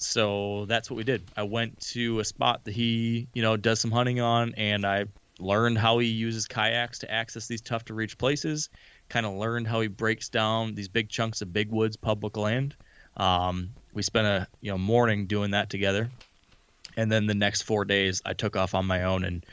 So 0.00 0.64
that's 0.66 0.90
what 0.90 0.96
we 0.96 1.04
did. 1.04 1.22
I 1.36 1.42
went 1.42 1.78
to 1.92 2.20
a 2.20 2.24
spot 2.24 2.64
that 2.64 2.72
he, 2.72 3.28
you 3.34 3.42
know, 3.42 3.58
does 3.58 3.80
some 3.80 3.90
hunting 3.90 4.18
on, 4.18 4.54
and 4.56 4.86
I 4.86 5.04
learned 5.38 5.76
how 5.76 5.98
he 5.98 6.08
uses 6.08 6.46
kayaks 6.46 7.00
to 7.00 7.10
access 7.10 7.46
these 7.46 7.60
tough 7.60 7.84
to 7.86 7.94
reach 7.94 8.16
places. 8.16 8.70
Kind 9.10 9.26
of 9.26 9.34
learned 9.34 9.66
how 9.66 9.82
he 9.82 9.88
breaks 9.88 10.30
down 10.30 10.74
these 10.74 10.88
big 10.88 11.10
chunks 11.10 11.42
of 11.42 11.52
big 11.52 11.70
woods 11.70 11.96
public 11.96 12.38
land. 12.38 12.76
Um, 13.16 13.74
we 13.92 14.02
spent 14.02 14.26
a 14.26 14.48
you 14.62 14.70
know 14.70 14.78
morning 14.78 15.26
doing 15.26 15.50
that 15.50 15.68
together, 15.68 16.10
and 16.96 17.12
then 17.12 17.26
the 17.26 17.34
next 17.34 17.62
four 17.62 17.84
days 17.84 18.22
I 18.24 18.32
took 18.32 18.56
off 18.56 18.74
on 18.74 18.86
my 18.86 19.04
own 19.04 19.24
and 19.24 19.44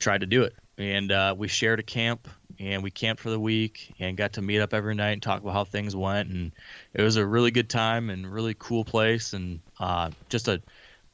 tried 0.00 0.22
to 0.22 0.26
do 0.26 0.42
it. 0.42 0.54
And 0.78 1.12
uh, 1.12 1.34
we 1.38 1.46
shared 1.46 1.78
a 1.78 1.84
camp, 1.84 2.26
and 2.58 2.82
we 2.82 2.90
camped 2.90 3.22
for 3.22 3.30
the 3.30 3.38
week, 3.38 3.94
and 4.00 4.16
got 4.16 4.32
to 4.32 4.42
meet 4.42 4.60
up 4.60 4.74
every 4.74 4.96
night 4.96 5.12
and 5.12 5.22
talk 5.22 5.42
about 5.42 5.52
how 5.52 5.64
things 5.64 5.94
went. 5.94 6.30
And 6.30 6.52
it 6.92 7.02
was 7.02 7.16
a 7.16 7.26
really 7.26 7.50
good 7.52 7.68
time 7.68 8.10
and 8.10 8.26
really 8.26 8.56
cool 8.58 8.84
place, 8.84 9.32
and 9.34 9.60
uh, 9.82 10.10
just 10.28 10.48
a 10.48 10.62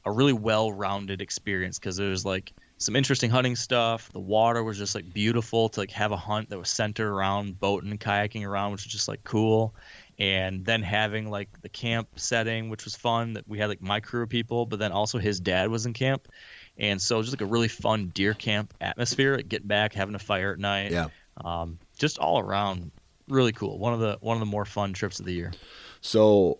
a 0.05 0.11
really 0.11 0.33
well-rounded 0.33 1.21
experience 1.21 1.77
because 1.77 1.97
there 1.97 2.09
was 2.09 2.23
like 2.23 2.53
some 2.77 2.95
interesting 2.95 3.29
hunting 3.29 3.55
stuff. 3.57 4.09
The 4.13 4.19
water 4.19 4.63
was 4.63 4.77
just 4.77 4.95
like 4.95 5.13
beautiful 5.13 5.67
to 5.69 5.79
like 5.81 5.91
have 5.91 6.13
a 6.13 6.17
hunt 6.17 6.49
that 6.49 6.57
was 6.57 6.69
centered 6.69 7.11
around 7.11 7.59
boating 7.59 7.91
and 7.91 7.99
kayaking 7.99 8.47
around, 8.47 8.71
which 8.71 8.85
was 8.85 8.93
just 8.93 9.09
like 9.09 9.23
cool. 9.25 9.75
And 10.17 10.63
then 10.65 10.83
having 10.83 11.29
like 11.29 11.49
the 11.61 11.69
camp 11.69 12.07
setting, 12.15 12.69
which 12.69 12.85
was 12.85 12.95
fun. 12.95 13.33
That 13.33 13.47
we 13.47 13.57
had 13.59 13.67
like 13.69 13.81
my 13.81 13.99
crew 13.99 14.23
of 14.23 14.29
people, 14.29 14.65
but 14.65 14.79
then 14.79 14.91
also 14.91 15.17
his 15.17 15.39
dad 15.39 15.69
was 15.69 15.85
in 15.85 15.93
camp, 15.93 16.27
and 16.77 17.01
so 17.01 17.21
just 17.21 17.33
like 17.33 17.41
a 17.41 17.51
really 17.51 17.67
fun 17.69 18.11
deer 18.13 18.33
camp 18.33 18.73
atmosphere. 18.79 19.35
Like 19.37 19.49
getting 19.49 19.67
back, 19.67 19.93
having 19.93 20.15
a 20.15 20.19
fire 20.19 20.53
at 20.53 20.59
night, 20.59 20.91
Yeah. 20.91 21.07
um, 21.43 21.79
just 21.97 22.17
all 22.19 22.39
around 22.39 22.91
really 23.27 23.51
cool. 23.51 23.77
One 23.77 23.93
of 23.93 23.99
the 23.99 24.17
one 24.21 24.35
of 24.35 24.39
the 24.41 24.45
more 24.45 24.65
fun 24.65 24.93
trips 24.93 25.19
of 25.19 25.25
the 25.25 25.33
year. 25.33 25.51
So 26.01 26.59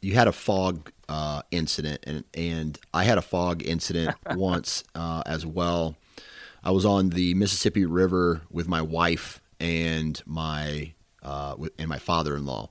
you 0.00 0.14
had 0.14 0.28
a 0.28 0.32
fog 0.32 0.92
uh, 1.08 1.42
incident, 1.50 2.04
and 2.06 2.24
and 2.34 2.78
I 2.92 3.04
had 3.04 3.18
a 3.18 3.22
fog 3.22 3.64
incident 3.64 4.16
once 4.34 4.84
uh, 4.94 5.22
as 5.26 5.44
well. 5.44 5.96
I 6.62 6.70
was 6.70 6.84
on 6.84 7.10
the 7.10 7.34
Mississippi 7.34 7.86
River 7.86 8.42
with 8.50 8.68
my 8.68 8.82
wife 8.82 9.40
and 9.60 10.20
my 10.26 10.92
uh, 11.22 11.56
and 11.78 11.88
my 11.88 11.98
father-in-law, 11.98 12.68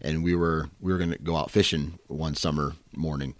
and 0.00 0.22
we 0.22 0.34
were 0.34 0.70
we 0.80 0.92
were 0.92 0.98
going 0.98 1.12
to 1.12 1.18
go 1.18 1.36
out 1.36 1.50
fishing 1.50 1.98
one 2.08 2.34
summer 2.34 2.74
morning, 2.94 3.34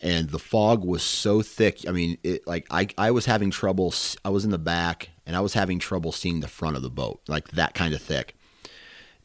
and 0.00 0.30
the 0.30 0.38
fog 0.38 0.84
was 0.84 1.02
so 1.02 1.42
thick. 1.42 1.86
I 1.88 1.92
mean, 1.92 2.18
it 2.22 2.46
like 2.46 2.66
I 2.70 2.88
I 2.98 3.10
was 3.10 3.26
having 3.26 3.50
trouble. 3.50 3.94
I 4.24 4.30
was 4.30 4.44
in 4.44 4.50
the 4.50 4.58
back, 4.58 5.10
and 5.26 5.36
I 5.36 5.40
was 5.40 5.54
having 5.54 5.78
trouble 5.78 6.12
seeing 6.12 6.40
the 6.40 6.48
front 6.48 6.76
of 6.76 6.82
the 6.82 6.90
boat, 6.90 7.20
like 7.28 7.48
that 7.48 7.74
kind 7.74 7.94
of 7.94 8.02
thick 8.02 8.36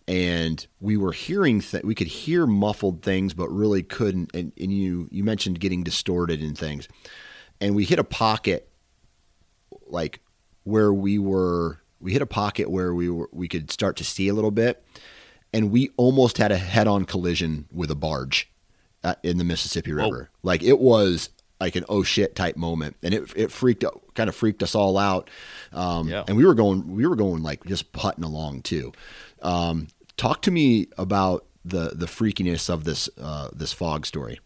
and 0.10 0.66
we 0.82 0.98
were 0.98 1.12
hearing 1.12 1.62
th- 1.62 1.84
we 1.84 1.94
could 1.94 2.08
hear 2.08 2.48
muffled 2.48 3.04
things 3.04 3.34
but 3.36 3.48
really 3.50 3.84
couldn't 3.84 4.32
and, 4.34 4.52
and 4.60 4.74
you 4.74 5.08
you 5.12 5.24
mentioned 5.24 5.60
getting 5.60 5.84
distorted 5.84 6.42
in 6.42 6.56
things 6.56 6.88
and 7.62 7.76
we 7.76 7.86
hit 7.86 8.00
a 8.00 8.04
pocket 8.04 8.68
like 9.88 10.20
where 10.64 10.92
we 10.92 11.20
were 11.20 11.80
we 12.00 12.12
hit 12.14 12.22
a 12.22 12.26
pocket 12.26 12.70
where 12.72 12.94
we 12.94 13.10
were 13.10 13.30
we 13.32 13.48
could 13.48 13.70
start 13.72 13.96
to 13.98 14.04
see 14.04 14.28
a 14.28 14.34
little 14.34 14.52
bit 14.52 14.84
and 15.54 15.72
we 15.72 15.90
almost 15.98 16.38
had 16.38 16.52
a 16.52 16.58
head-on 16.58 17.06
collision 17.06 17.68
with 17.72 17.90
a 17.92 17.96
barge 17.96 18.52
uh, 19.04 19.16
in 19.24 19.38
the 19.38 19.44
Mississippi. 19.44 19.94
River 19.94 20.30
like 20.44 20.64
it 20.64 20.80
was 20.80 21.30
like 21.60 21.76
an 21.76 21.86
oh 21.88 22.02
shit 22.04 22.36
type 22.36 22.56
moment 22.56 22.96
and 23.04 23.14
it, 23.14 23.32
it 23.36 23.52
freaked 23.52 23.84
kind 24.16 24.28
of 24.30 24.36
freaked 24.36 24.64
us 24.64 24.74
all 24.76 24.98
out 24.98 25.30
um, 25.72 26.08
Yeah. 26.08 26.24
and 26.28 26.36
we 26.36 26.46
were 26.46 26.56
going 26.56 26.96
we 26.96 27.06
were 27.06 27.16
going 27.16 27.44
like 27.44 27.64
just 27.66 27.92
putting 27.92 28.24
along 28.24 28.62
too 28.64 28.92
um, 29.42 29.88
talk 30.20 30.42
to 30.42 30.52
me 30.52 30.88
about 30.98 31.46
the 31.64 31.92
the 31.96 32.06
freakiness 32.06 32.70
of 32.70 32.84
this 32.84 33.10
uh, 33.20 33.50
this 33.54 33.74
fog 33.74 34.06
story 34.06 34.40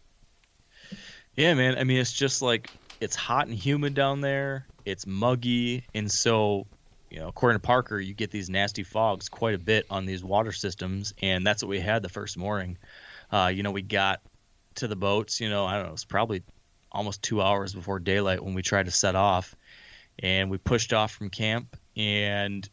Yeah, 1.36 1.54
man. 1.54 1.76
I 1.76 1.84
mean, 1.84 1.98
it's 1.98 2.12
just 2.12 2.40
like 2.40 2.70
it's 3.00 3.16
hot 3.16 3.48
and 3.48 3.54
humid 3.54 3.94
down 3.94 4.20
there. 4.20 4.66
It's 4.84 5.06
muggy, 5.06 5.84
and 5.94 6.10
so 6.10 6.66
you 7.10 7.18
know, 7.18 7.28
according 7.28 7.56
to 7.56 7.66
Parker, 7.66 8.00
you 8.00 8.14
get 8.14 8.30
these 8.30 8.48
nasty 8.48 8.82
fogs 8.82 9.28
quite 9.28 9.54
a 9.54 9.58
bit 9.58 9.86
on 9.90 10.06
these 10.06 10.22
water 10.22 10.52
systems, 10.52 11.12
and 11.22 11.46
that's 11.46 11.62
what 11.62 11.68
we 11.68 11.80
had 11.80 12.02
the 12.02 12.08
first 12.08 12.36
morning. 12.36 12.78
Uh, 13.32 13.50
you 13.52 13.62
know, 13.62 13.70
we 13.70 13.82
got 13.82 14.20
to 14.76 14.86
the 14.86 14.96
boats. 14.96 15.40
You 15.40 15.50
know, 15.50 15.64
I 15.64 15.74
don't 15.74 15.84
know, 15.84 15.88
it 15.88 15.92
was 15.92 16.04
probably 16.04 16.42
almost 16.92 17.22
two 17.22 17.42
hours 17.42 17.74
before 17.74 17.98
daylight 17.98 18.44
when 18.44 18.54
we 18.54 18.62
tried 18.62 18.86
to 18.86 18.92
set 18.92 19.16
off, 19.16 19.56
and 20.20 20.50
we 20.50 20.58
pushed 20.58 20.92
off 20.92 21.12
from 21.12 21.30
camp 21.30 21.76
and 21.96 22.68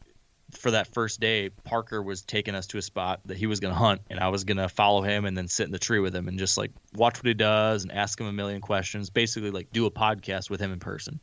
for 0.54 0.72
that 0.72 0.94
first 0.94 1.20
day, 1.20 1.50
Parker 1.50 2.02
was 2.02 2.22
taking 2.22 2.56
us 2.56 2.68
to 2.68 2.78
a 2.78 2.82
spot 2.82 3.22
that 3.26 3.38
he 3.38 3.48
was 3.48 3.60
going 3.60 3.74
to 3.74 3.80
hunt, 3.80 4.02
and 4.10 4.20
I 4.20 4.30
was 4.30 4.44
going 4.44 4.58
to 4.58 4.70
follow 4.70 5.02
him 5.02 5.26
and 5.26 5.38
then 5.38 5.48
sit 5.48 5.66
in 5.66 5.72
the 5.72 5.80
tree 5.80 6.00
with 6.00 6.16
him 6.16 6.28
and 6.28 6.38
just 6.40 6.58
like 6.58 6.72
watch 6.94 7.18
what 7.18 7.28
he 7.28 7.34
does 7.34 7.84
and 7.84 7.92
ask 7.92 8.20
him 8.20 8.28
a 8.28 8.34
million 8.34 8.62
questions. 8.62 9.10
Basically, 9.10 9.52
like 9.52 9.72
do 9.72 9.86
a 9.86 9.92
podcast 9.92 10.50
with 10.50 10.60
him 10.60 10.72
in 10.72 10.80
person. 10.80 11.20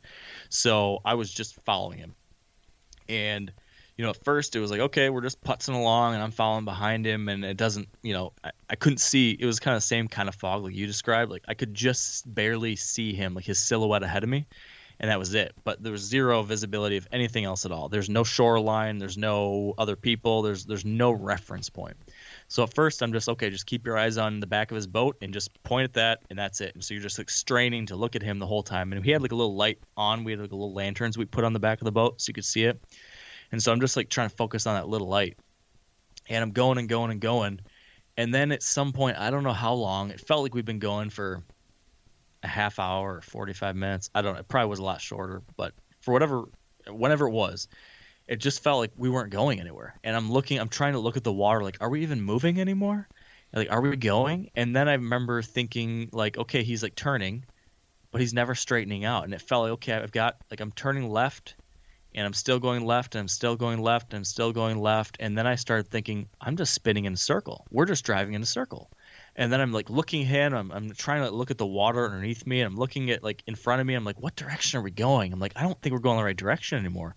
So 0.49 0.99
I 1.05 1.15
was 1.15 1.31
just 1.31 1.55
following 1.63 1.99
him, 1.99 2.15
and 3.07 3.51
you 3.99 4.05
know, 4.05 4.11
at 4.11 4.23
first 4.23 4.55
it 4.55 4.61
was 4.61 4.71
like, 4.71 4.79
okay, 4.79 5.09
we're 5.09 5.19
just 5.19 5.41
putzing 5.43 5.75
along 5.75 6.13
and 6.13 6.23
I'm 6.23 6.31
following 6.31 6.63
behind 6.63 7.05
him 7.05 7.27
and 7.27 7.43
it 7.43 7.57
doesn't, 7.57 7.89
you 8.01 8.13
know, 8.13 8.31
I, 8.41 8.51
I 8.69 8.75
couldn't 8.75 8.99
see, 8.99 9.35
it 9.37 9.45
was 9.45 9.59
kind 9.59 9.75
of 9.75 9.81
the 9.81 9.87
same 9.87 10.07
kind 10.07 10.29
of 10.29 10.35
fog 10.35 10.63
like 10.63 10.73
you 10.73 10.87
described. 10.87 11.29
Like 11.29 11.43
I 11.49 11.53
could 11.53 11.73
just 11.73 12.33
barely 12.33 12.77
see 12.77 13.13
him, 13.13 13.33
like 13.33 13.43
his 13.43 13.59
silhouette 13.59 14.01
ahead 14.01 14.23
of 14.23 14.29
me. 14.29 14.47
And 15.01 15.09
that 15.09 15.17
was 15.17 15.33
it. 15.33 15.53
But 15.63 15.81
there 15.81 15.93
was 15.93 16.01
zero 16.01 16.43
visibility 16.43 16.97
of 16.97 17.07
anything 17.11 17.45
else 17.45 17.65
at 17.65 17.71
all. 17.71 17.87
There's 17.87 18.09
no 18.09 18.25
shoreline. 18.25 18.97
There's 18.97 19.17
no 19.17 19.73
other 19.77 19.95
people. 19.95 20.41
There's 20.41 20.65
there's 20.65 20.83
no 20.83 21.11
reference 21.11 21.69
point. 21.69 21.95
So 22.49 22.63
at 22.63 22.73
first 22.73 23.01
I'm 23.01 23.13
just 23.13 23.29
okay. 23.29 23.49
Just 23.49 23.65
keep 23.65 23.85
your 23.85 23.97
eyes 23.97 24.17
on 24.17 24.41
the 24.41 24.47
back 24.47 24.71
of 24.71 24.75
his 24.75 24.87
boat 24.87 25.15
and 25.21 25.31
just 25.33 25.61
point 25.63 25.85
at 25.85 25.93
that, 25.93 26.19
and 26.29 26.37
that's 26.37 26.59
it. 26.59 26.75
And 26.75 26.83
so 26.83 26.93
you're 26.93 27.03
just 27.03 27.17
like 27.17 27.29
straining 27.29 27.85
to 27.85 27.95
look 27.95 28.17
at 28.17 28.21
him 28.21 28.39
the 28.39 28.47
whole 28.47 28.63
time. 28.63 28.91
And 28.91 29.03
he 29.03 29.11
had 29.11 29.21
like 29.21 29.31
a 29.31 29.35
little 29.35 29.55
light 29.55 29.79
on. 29.95 30.25
We 30.25 30.33
had 30.33 30.41
like 30.41 30.51
a 30.51 30.55
little 30.55 30.73
lanterns 30.73 31.17
we 31.17 31.25
put 31.25 31.45
on 31.45 31.53
the 31.53 31.59
back 31.59 31.79
of 31.79 31.85
the 31.85 31.93
boat 31.93 32.21
so 32.21 32.29
you 32.31 32.33
could 32.33 32.45
see 32.45 32.65
it. 32.65 32.81
And 33.51 33.63
so 33.63 33.71
I'm 33.71 33.79
just 33.79 33.95
like 33.95 34.09
trying 34.09 34.29
to 34.29 34.35
focus 34.35 34.67
on 34.67 34.75
that 34.75 34.89
little 34.89 35.07
light. 35.07 35.37
And 36.27 36.43
I'm 36.43 36.51
going 36.51 36.77
and 36.77 36.89
going 36.89 37.11
and 37.11 37.21
going. 37.21 37.61
And 38.17 38.33
then 38.33 38.51
at 38.51 38.61
some 38.61 38.91
point, 38.91 39.17
I 39.17 39.31
don't 39.31 39.43
know 39.43 39.53
how 39.53 39.73
long, 39.73 40.11
it 40.11 40.19
felt 40.19 40.43
like 40.43 40.53
we've 40.53 40.65
been 40.65 40.79
going 40.79 41.09
for 41.09 41.41
a 42.43 42.47
half 42.47 42.79
hour 42.79 43.17
or 43.17 43.21
45 43.21 43.75
minutes. 43.75 44.09
I 44.15 44.21
don't 44.21 44.33
know. 44.33 44.39
It 44.39 44.47
probably 44.47 44.69
was 44.69 44.79
a 44.79 44.83
lot 44.83 45.01
shorter, 45.01 45.41
but 45.57 45.73
for 46.01 46.13
whatever, 46.13 46.45
whenever 46.87 47.27
it 47.27 47.31
was, 47.31 47.67
it 48.27 48.37
just 48.37 48.63
felt 48.63 48.79
like 48.79 48.91
we 48.95 49.09
weren't 49.09 49.31
going 49.31 49.59
anywhere. 49.59 49.95
And 50.03 50.15
I'm 50.15 50.31
looking, 50.31 50.59
I'm 50.59 50.69
trying 50.69 50.93
to 50.93 50.99
look 50.99 51.17
at 51.17 51.23
the 51.23 51.33
water, 51.33 51.63
like, 51.63 51.77
are 51.81 51.89
we 51.89 52.03
even 52.03 52.21
moving 52.21 52.61
anymore? 52.61 53.07
Like, 53.51 53.71
are 53.71 53.81
we 53.81 53.95
going? 53.95 54.51
And 54.55 54.75
then 54.75 54.87
I 54.87 54.93
remember 54.93 55.41
thinking, 55.41 56.09
like, 56.11 56.37
okay, 56.37 56.63
he's 56.63 56.83
like 56.83 56.95
turning, 56.95 57.45
but 58.11 58.21
he's 58.21 58.33
never 58.33 58.53
straightening 58.53 59.05
out. 59.05 59.23
And 59.23 59.33
it 59.33 59.41
felt 59.41 59.63
like, 59.63 59.71
okay, 59.73 59.93
I've 59.93 60.11
got, 60.11 60.37
like, 60.51 60.59
I'm 60.59 60.71
turning 60.71 61.09
left 61.09 61.55
and 62.13 62.25
I'm 62.25 62.33
still 62.33 62.59
going 62.59 62.85
left 62.85 63.15
and 63.15 63.21
I'm 63.21 63.27
still 63.27 63.55
going 63.55 63.81
left 63.81 64.13
and 64.13 64.19
I'm 64.19 64.25
still 64.25 64.51
going 64.51 64.77
left. 64.77 65.17
And 65.19 65.35
then 65.35 65.47
I 65.47 65.55
started 65.55 65.89
thinking, 65.89 66.29
I'm 66.39 66.55
just 66.55 66.73
spinning 66.73 67.05
in 67.05 67.13
a 67.13 67.17
circle. 67.17 67.65
We're 67.71 67.85
just 67.85 68.05
driving 68.05 68.35
in 68.35 68.43
a 68.43 68.47
circle. 68.47 68.91
And 69.39 69.53
then 69.53 69.61
I'm 69.61 69.71
like 69.71 69.89
looking 69.89 70.23
ahead. 70.23 70.53
I'm, 70.53 70.69
I'm 70.69 70.91
trying 70.91 71.23
to 71.23 71.31
look 71.31 71.49
at 71.49 71.57
the 71.57 71.65
water 71.65 72.03
underneath 72.03 72.45
me. 72.45 72.59
And 72.59 72.67
I'm 72.67 72.77
looking 72.77 73.09
at 73.09 73.23
like 73.23 73.41
in 73.47 73.55
front 73.55 73.79
of 73.79 73.87
me. 73.87 73.93
I'm 73.93 74.03
like, 74.03 74.21
what 74.21 74.35
direction 74.35 74.77
are 74.77 74.83
we 74.83 74.91
going? 74.91 75.31
I'm 75.31 75.39
like, 75.39 75.53
I 75.55 75.61
don't 75.61 75.81
think 75.81 75.93
we're 75.93 75.99
going 75.99 76.17
the 76.17 76.25
right 76.25 76.35
direction 76.35 76.77
anymore. 76.77 77.15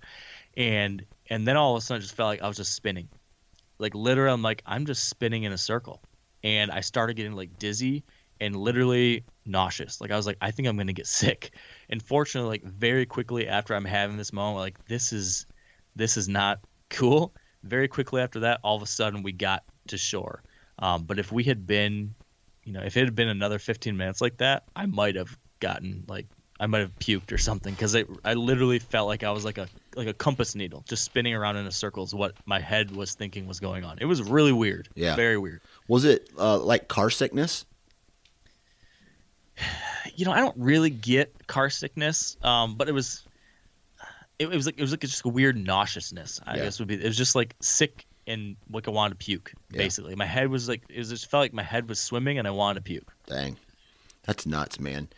And 0.57 1.05
and 1.29 1.47
then 1.49 1.57
all 1.57 1.75
of 1.75 1.83
a 1.83 1.85
sudden, 1.85 2.01
I 2.01 2.03
just 2.03 2.15
felt 2.15 2.29
like 2.29 2.41
I 2.41 2.47
was 2.47 2.57
just 2.57 2.75
spinning. 2.75 3.09
Like 3.81 3.97
literally, 3.97 4.33
I'm 4.33 4.41
like, 4.41 4.63
I'm 4.65 4.87
just 4.87 5.09
spinning 5.09 5.43
in 5.43 5.53
a 5.53 5.59
circle. 5.59 6.01
And 6.45 6.71
I 6.71 6.81
started 6.81 7.15
getting 7.17 7.33
like 7.33 7.59
dizzy 7.59 8.05
and 8.41 8.55
literally 8.55 9.25
nauseous. 9.45 10.01
Like 10.01 10.13
I 10.13 10.17
was 10.17 10.27
like, 10.27 10.39
I 10.41 10.53
think 10.53 10.69
I'm 10.69 10.77
gonna 10.77 10.93
get 10.93 11.09
sick. 11.09 11.51
And 11.91 12.01
fortunately, 12.01 12.51
like 12.51 12.63
very 12.63 13.05
quickly 13.05 13.49
after 13.49 13.75
I'm 13.75 13.85
having 13.85 14.17
this 14.17 14.33
moment, 14.33 14.59
like 14.59 14.85
this 14.87 15.13
is 15.13 15.47
this 15.97 16.17
is 16.17 16.29
not 16.29 16.61
cool. 16.89 17.35
Very 17.65 17.89
quickly 17.89 18.23
after 18.23 18.39
that, 18.41 18.61
all 18.63 18.77
of 18.77 18.83
a 18.83 18.87
sudden 18.87 19.25
we 19.25 19.33
got 19.33 19.65
to 19.89 19.99
shore. 19.99 20.45
Um, 20.79 21.05
but 21.05 21.19
if 21.19 21.31
we 21.31 21.45
had 21.45 21.67
been, 21.67 22.15
you 22.65 22.73
know, 22.73 22.83
if 22.83 22.97
it 22.97 23.05
had 23.05 23.15
been 23.15 23.29
another 23.29 23.59
15 23.59 23.97
minutes 23.97 24.21
like 24.21 24.39
that, 24.39 24.65
I 24.75 24.87
might 24.87 25.17
have 25.17 25.37
gotten 25.61 26.05
like 26.09 26.27
I 26.59 26.67
might 26.67 26.81
have 26.81 26.97
puked 26.99 27.33
or 27.33 27.39
something 27.39 27.75
because 27.75 27.97
I 27.97 28.05
I 28.25 28.35
literally 28.35 28.79
felt 28.79 29.09
like 29.09 29.25
I 29.25 29.31
was 29.33 29.45
like 29.45 29.59
a 29.59 29.69
like 29.97 30.07
a 30.07 30.13
compass 30.13 30.55
needle 30.55 30.85
just 30.89 31.05
spinning 31.05 31.35
around 31.35 31.57
in 31.57 31.67
a 31.67 31.73
circle 31.73 32.05
is 32.05 32.15
what 32.15 32.35
my 32.47 32.61
head 32.61 32.95
was 32.95 33.15
thinking 33.15 33.47
was 33.47 33.59
going 33.59 33.85
on. 33.85 33.99
It 34.01 34.05
was 34.05 34.23
really 34.23 34.53
weird. 34.53 34.89
Yeah, 34.95 35.17
very 35.17 35.39
weird. 35.39 35.61
Was 35.89 36.05
it 36.05 36.31
uh, 36.39 36.59
like 36.59 36.89
car 36.89 37.11
sickness? 37.11 37.65
you 40.15 40.25
know, 40.25 40.33
I 40.33 40.41
don't 40.41 40.57
really 40.57 40.91
get 40.91 41.47
car 41.47 41.71
sickness, 41.71 42.37
um, 42.43 42.77
but 42.77 42.89
it 42.89 42.93
was, 42.93 43.27
it, 44.39 44.47
it, 44.47 44.57
was 44.57 44.67
like 44.67 44.79
it 44.79 44.83
was 44.83 44.91
like 44.91 45.01
just 45.01 45.25
a 45.25 45.29
weird 45.29 45.57
nauseousness. 45.57 46.41
I 46.47 46.57
yeah. 46.57 46.65
guess 46.65 46.79
would 46.79 46.89
be. 46.89 46.95
It 46.95 47.07
was 47.07 47.17
just 47.17 47.35
like 47.35 47.55
sick 47.61 48.07
and 48.27 48.57
like 48.71 48.89
I 48.89 48.91
wanted 48.91 49.19
to 49.19 49.25
puke. 49.25 49.53
Basically, 49.71 50.15
my 50.15 50.27
head 50.27 50.49
was 50.49 50.69
like 50.69 50.83
it 50.89 50.99
was 50.99 51.11
just 51.11 51.31
felt 51.31 51.43
like 51.43 51.53
my 51.53 51.63
head 51.63 51.89
was 51.89 51.99
swimming 51.99 52.39
and 52.39 52.47
I 52.47 52.51
wanted 52.51 52.81
to 52.81 52.83
puke. 52.83 53.13
Dang, 53.27 53.57
that's 54.25 54.47
nuts, 54.47 54.79
man. 54.79 55.09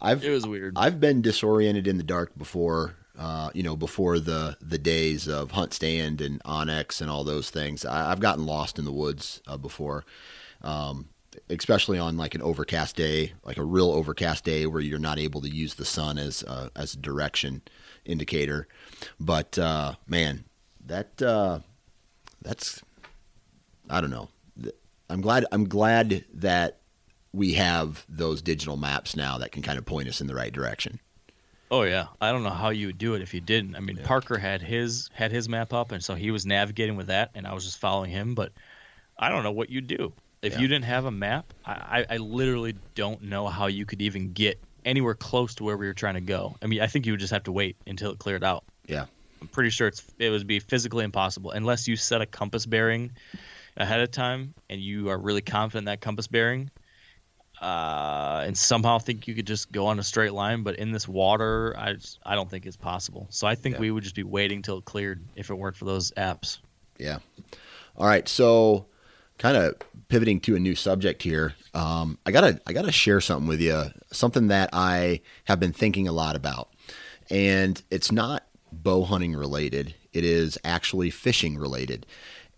I've 0.00 0.24
it 0.24 0.30
was 0.30 0.46
weird. 0.46 0.74
I've 0.76 1.00
been 1.00 1.22
disoriented 1.22 1.86
in 1.86 1.96
the 1.96 2.02
dark 2.02 2.36
before. 2.36 2.94
Uh, 3.18 3.48
you 3.54 3.62
know, 3.62 3.76
before 3.76 4.18
the 4.18 4.56
the 4.60 4.78
days 4.78 5.26
of 5.26 5.52
Hunt 5.52 5.72
Stand 5.72 6.20
and 6.20 6.42
onX 6.44 7.00
and 7.00 7.10
all 7.10 7.24
those 7.24 7.48
things, 7.48 7.84
I, 7.86 8.10
have 8.10 8.20
gotten 8.20 8.44
lost 8.44 8.78
in 8.78 8.84
the 8.84 8.92
woods 8.92 9.40
uh, 9.46 9.56
before. 9.56 10.04
Um, 10.62 11.08
especially 11.50 11.98
on 11.98 12.16
like 12.16 12.34
an 12.34 12.42
overcast 12.42 12.96
day, 12.96 13.32
like 13.44 13.56
a 13.56 13.64
real 13.64 13.90
overcast 13.90 14.44
day 14.44 14.66
where 14.66 14.80
you're 14.80 14.98
not 14.98 15.18
able 15.18 15.40
to 15.42 15.48
use 15.48 15.74
the 15.74 15.84
sun 15.84 16.18
as 16.18 16.42
uh, 16.44 16.68
as 16.76 16.94
a 16.94 16.98
direction 16.98 17.62
indicator. 18.04 18.68
But 19.18 19.58
uh, 19.58 19.94
man, 20.06 20.44
that 20.84 21.20
uh, 21.22 21.60
that's 22.46 22.82
I 23.90 24.00
don't 24.00 24.10
know. 24.10 24.28
I'm 25.10 25.20
glad 25.20 25.44
I'm 25.52 25.68
glad 25.68 26.24
that 26.34 26.78
we 27.32 27.54
have 27.54 28.04
those 28.08 28.40
digital 28.40 28.76
maps 28.76 29.16
now 29.16 29.38
that 29.38 29.52
can 29.52 29.62
kind 29.62 29.78
of 29.78 29.84
point 29.84 30.08
us 30.08 30.20
in 30.20 30.26
the 30.26 30.34
right 30.34 30.52
direction. 30.52 31.00
Oh 31.70 31.82
yeah, 31.82 32.06
I 32.20 32.30
don't 32.32 32.44
know 32.44 32.50
how 32.50 32.70
you 32.70 32.86
would 32.86 32.98
do 32.98 33.14
it 33.14 33.22
if 33.22 33.34
you 33.34 33.40
didn't. 33.40 33.74
I 33.74 33.80
mean, 33.80 33.96
yeah. 33.96 34.06
Parker 34.06 34.38
had 34.38 34.62
his 34.62 35.10
had 35.12 35.32
his 35.32 35.48
map 35.48 35.72
up, 35.72 35.92
and 35.92 36.02
so 36.02 36.14
he 36.14 36.30
was 36.30 36.46
navigating 36.46 36.96
with 36.96 37.08
that, 37.08 37.30
and 37.34 37.46
I 37.46 37.54
was 37.54 37.64
just 37.64 37.78
following 37.78 38.10
him. 38.10 38.34
But 38.34 38.52
I 39.18 39.28
don't 39.28 39.42
know 39.42 39.52
what 39.52 39.68
you'd 39.68 39.88
do. 39.88 40.12
If 40.42 40.54
yeah. 40.54 40.60
you 40.60 40.68
didn't 40.68 40.84
have 40.84 41.06
a 41.06 41.10
map, 41.10 41.52
I, 41.64 42.06
I 42.08 42.16
literally 42.18 42.76
don't 42.94 43.22
know 43.22 43.48
how 43.48 43.66
you 43.66 43.84
could 43.84 44.02
even 44.02 44.32
get 44.32 44.62
anywhere 44.84 45.14
close 45.14 45.56
to 45.56 45.64
where 45.64 45.76
we 45.76 45.86
were 45.86 45.94
trying 45.94 46.14
to 46.14 46.20
go. 46.20 46.56
I 46.62 46.66
mean, 46.66 46.80
I 46.80 46.86
think 46.86 47.06
you 47.06 47.12
would 47.12 47.20
just 47.20 47.32
have 47.32 47.44
to 47.44 47.52
wait 47.52 47.76
until 47.86 48.12
it 48.12 48.18
cleared 48.18 48.44
out. 48.44 48.62
Yeah. 48.86 49.06
I'm 49.46 49.52
pretty 49.52 49.70
sure 49.70 49.86
it's 49.86 50.02
it 50.18 50.30
would 50.30 50.48
be 50.48 50.58
physically 50.58 51.04
impossible 51.04 51.52
unless 51.52 51.86
you 51.86 51.94
set 51.94 52.20
a 52.20 52.26
compass 52.26 52.66
bearing 52.66 53.12
ahead 53.76 54.00
of 54.00 54.10
time 54.10 54.54
and 54.68 54.80
you 54.80 55.08
are 55.08 55.18
really 55.18 55.40
confident 55.40 55.82
in 55.82 55.84
that 55.84 56.00
compass 56.00 56.26
bearing. 56.26 56.68
Uh, 57.60 58.42
and 58.44 58.58
somehow 58.58 58.98
think 58.98 59.28
you 59.28 59.34
could 59.36 59.46
just 59.46 59.70
go 59.70 59.86
on 59.86 60.00
a 60.00 60.02
straight 60.02 60.32
line, 60.32 60.64
but 60.64 60.76
in 60.76 60.90
this 60.90 61.06
water, 61.06 61.74
I 61.78 61.92
just, 61.92 62.18
I 62.26 62.34
don't 62.34 62.50
think 62.50 62.66
it's 62.66 62.76
possible. 62.76 63.28
So 63.30 63.46
I 63.46 63.54
think 63.54 63.76
yeah. 63.76 63.82
we 63.82 63.92
would 63.92 64.02
just 64.02 64.16
be 64.16 64.24
waiting 64.24 64.62
till 64.62 64.78
it 64.78 64.84
cleared 64.84 65.24
if 65.36 65.48
it 65.48 65.54
weren't 65.54 65.76
for 65.76 65.84
those 65.84 66.10
apps. 66.12 66.58
Yeah. 66.98 67.18
All 67.96 68.06
right. 68.06 68.28
So 68.28 68.86
kind 69.38 69.56
of 69.56 69.76
pivoting 70.08 70.40
to 70.40 70.56
a 70.56 70.58
new 70.58 70.74
subject 70.74 71.22
here, 71.22 71.54
um, 71.72 72.18
I 72.26 72.32
gotta 72.32 72.60
I 72.66 72.72
gotta 72.72 72.92
share 72.92 73.20
something 73.20 73.46
with 73.46 73.60
you, 73.60 73.84
something 74.10 74.48
that 74.48 74.70
I 74.72 75.20
have 75.44 75.60
been 75.60 75.72
thinking 75.72 76.08
a 76.08 76.12
lot 76.12 76.34
about, 76.34 76.68
and 77.30 77.80
it's 77.90 78.10
not 78.10 78.45
bow 78.82 79.04
hunting 79.04 79.34
related. 79.34 79.94
It 80.12 80.24
is 80.24 80.58
actually 80.64 81.10
fishing 81.10 81.58
related, 81.58 82.06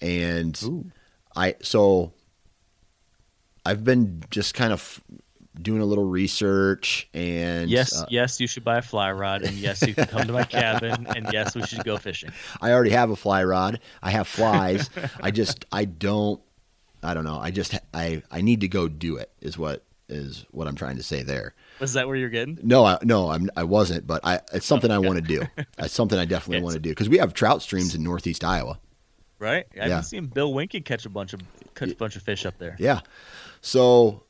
and 0.00 0.60
Ooh. 0.62 0.90
I 1.36 1.56
so 1.62 2.12
I've 3.64 3.84
been 3.84 4.22
just 4.30 4.54
kind 4.54 4.72
of 4.72 5.02
doing 5.60 5.82
a 5.82 5.84
little 5.84 6.04
research 6.04 7.08
and 7.12 7.68
yes 7.68 8.00
uh, 8.00 8.06
yes 8.08 8.40
you 8.40 8.46
should 8.46 8.62
buy 8.62 8.78
a 8.78 8.82
fly 8.82 9.10
rod 9.10 9.42
and 9.42 9.56
yes 9.56 9.84
you 9.84 9.92
can 9.92 10.06
come 10.06 10.24
to 10.24 10.32
my 10.32 10.44
cabin 10.44 11.04
and 11.16 11.28
yes 11.32 11.56
we 11.56 11.66
should 11.66 11.82
go 11.82 11.96
fishing 11.96 12.30
i 12.60 12.70
already 12.70 12.90
have 12.90 13.10
a 13.10 13.16
fly 13.16 13.42
rod 13.42 13.80
i 14.00 14.08
have 14.08 14.28
flies 14.28 14.88
i 15.20 15.32
just 15.32 15.64
i 15.72 15.84
don't 15.84 16.40
I 17.02 17.14
don't 17.14 17.24
know. 17.24 17.38
I 17.38 17.50
just 17.50 17.78
I 17.94 18.22
I 18.30 18.40
need 18.40 18.60
to 18.62 18.68
go 18.68 18.88
do 18.88 19.16
it. 19.16 19.30
Is 19.40 19.56
what 19.56 19.84
is 20.08 20.46
what 20.50 20.66
I'm 20.66 20.74
trying 20.74 20.96
to 20.96 21.02
say 21.02 21.22
there. 21.22 21.54
Was 21.80 21.92
that 21.94 22.06
where 22.06 22.16
you're 22.16 22.28
getting? 22.28 22.58
No, 22.62 22.84
I, 22.84 22.98
no, 23.02 23.30
I'm 23.30 23.50
I 23.56 23.64
wasn't. 23.64 24.06
But 24.06 24.24
I 24.24 24.40
it's 24.52 24.66
something 24.66 24.90
I 24.90 24.98
want 24.98 25.16
to 25.16 25.22
do. 25.22 25.42
It's 25.78 25.94
something 25.94 26.18
I 26.18 26.24
definitely 26.24 26.62
want 26.62 26.74
to 26.74 26.80
do 26.80 26.90
because 26.90 27.08
we 27.08 27.18
have 27.18 27.34
trout 27.34 27.62
streams 27.62 27.94
in 27.94 28.02
Northeast 28.02 28.44
Iowa. 28.44 28.78
Right. 29.38 29.66
I've 29.80 29.88
yeah. 29.88 30.00
seen 30.00 30.26
Bill 30.26 30.52
Winke 30.52 30.84
catch 30.84 31.06
a 31.06 31.08
bunch 31.08 31.32
of 31.32 31.40
catch 31.74 31.92
a 31.92 31.94
bunch 31.94 32.16
of 32.16 32.22
fish 32.22 32.44
up 32.44 32.58
there. 32.58 32.76
Yeah. 32.78 33.00
So 33.60 34.24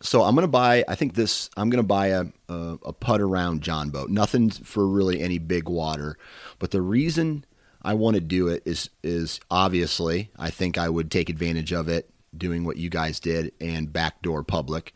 so 0.00 0.22
I'm 0.22 0.34
gonna 0.34 0.48
buy. 0.48 0.84
I 0.86 0.94
think 0.94 1.14
this. 1.14 1.50
I'm 1.56 1.70
gonna 1.70 1.82
buy 1.82 2.08
a, 2.08 2.26
a, 2.48 2.78
a 2.84 2.92
Putt-Around 2.92 3.62
John 3.62 3.90
boat. 3.90 4.10
Nothing 4.10 4.50
for 4.50 4.86
really 4.86 5.20
any 5.20 5.38
big 5.38 5.68
water, 5.68 6.16
but 6.58 6.70
the 6.70 6.82
reason 6.82 7.44
I 7.82 7.94
want 7.94 8.14
to 8.14 8.20
do 8.20 8.48
it 8.48 8.62
is 8.64 8.90
is 9.02 9.40
obviously 9.50 10.30
I 10.38 10.50
think 10.50 10.78
I 10.78 10.88
would 10.88 11.10
take 11.10 11.28
advantage 11.28 11.72
of 11.72 11.88
it 11.88 12.10
doing 12.36 12.64
what 12.64 12.76
you 12.76 12.90
guys 12.90 13.20
did 13.20 13.52
and 13.60 13.92
backdoor 13.92 14.42
public 14.42 14.92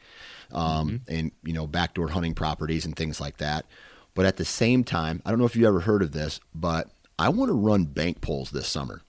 um, 0.52 0.88
mm-hmm. 0.90 1.14
and 1.14 1.32
you 1.44 1.52
know 1.52 1.66
backdoor 1.66 2.08
hunting 2.08 2.34
properties 2.34 2.84
and 2.84 2.96
things 2.96 3.20
like 3.20 3.38
that. 3.38 3.66
But 4.14 4.26
at 4.26 4.36
the 4.36 4.44
same 4.44 4.84
time, 4.84 5.22
I 5.24 5.30
don't 5.30 5.38
know 5.38 5.44
if 5.44 5.56
you 5.56 5.66
ever 5.66 5.80
heard 5.80 6.02
of 6.02 6.12
this, 6.12 6.40
but 6.54 6.90
I 7.18 7.28
want 7.28 7.50
to 7.50 7.54
run 7.54 7.84
bank 7.84 8.20
poles 8.20 8.50
this 8.50 8.66
summer. 8.66 9.02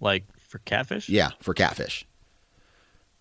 Like 0.00 0.24
for 0.48 0.58
catfish? 0.60 1.08
Yeah, 1.08 1.30
for 1.40 1.54
catfish. 1.54 2.06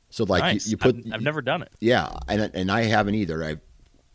So 0.10 0.24
like 0.24 0.42
nice. 0.42 0.66
you, 0.66 0.72
you, 0.72 0.78
put 0.78 0.96
I've, 0.96 1.14
I've, 1.16 1.22
never 1.22 1.42
done 1.42 1.62
it. 1.62 1.72
Yeah, 1.80 2.10
and 2.28 2.52
and 2.54 2.72
I 2.72 2.84
haven't 2.84 3.16
either. 3.16 3.44
I 3.44 3.58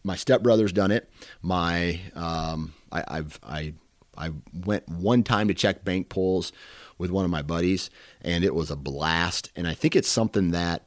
my 0.02 0.16
stepbrother's 0.16 0.72
done 0.72 0.90
it. 0.90 1.10
My 1.42 2.00
um 2.14 2.74
I, 2.90 3.04
I've 3.06 3.38
I 3.42 3.74
I 4.16 4.32
went 4.52 4.88
one 4.88 5.22
time 5.22 5.48
to 5.48 5.54
check 5.54 5.84
bank 5.84 6.08
poles 6.08 6.52
with 6.98 7.10
one 7.10 7.24
of 7.24 7.30
my 7.30 7.42
buddies, 7.42 7.90
and 8.22 8.44
it 8.44 8.54
was 8.54 8.70
a 8.70 8.76
blast. 8.76 9.50
And 9.56 9.66
I 9.66 9.74
think 9.74 9.94
it's 9.96 10.08
something 10.08 10.50
that 10.52 10.84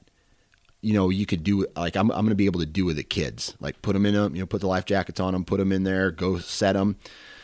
you 0.82 0.94
know 0.94 1.10
you 1.10 1.26
could 1.26 1.44
do. 1.44 1.66
Like 1.76 1.96
I'm 1.96 2.12
I'm 2.12 2.28
to 2.30 2.36
be 2.36 2.46
able 2.46 2.60
to 2.60 2.66
do 2.66 2.86
with 2.86 2.98
the 2.98 3.04
kids. 3.04 3.56
Like 3.60 3.82
put 3.82 3.94
them 3.94 4.06
in 4.06 4.14
them, 4.14 4.36
you 4.36 4.42
know, 4.42 4.46
put 4.46 4.62
the 4.62 4.68
life 4.68 4.86
jackets 4.86 5.20
on 5.20 5.34
them, 5.34 5.46
put 5.46 5.58
them 5.58 5.72
in 5.72 5.84
there, 5.84 6.12
go 6.12 6.38
set 6.38 6.74
them, 6.74 6.98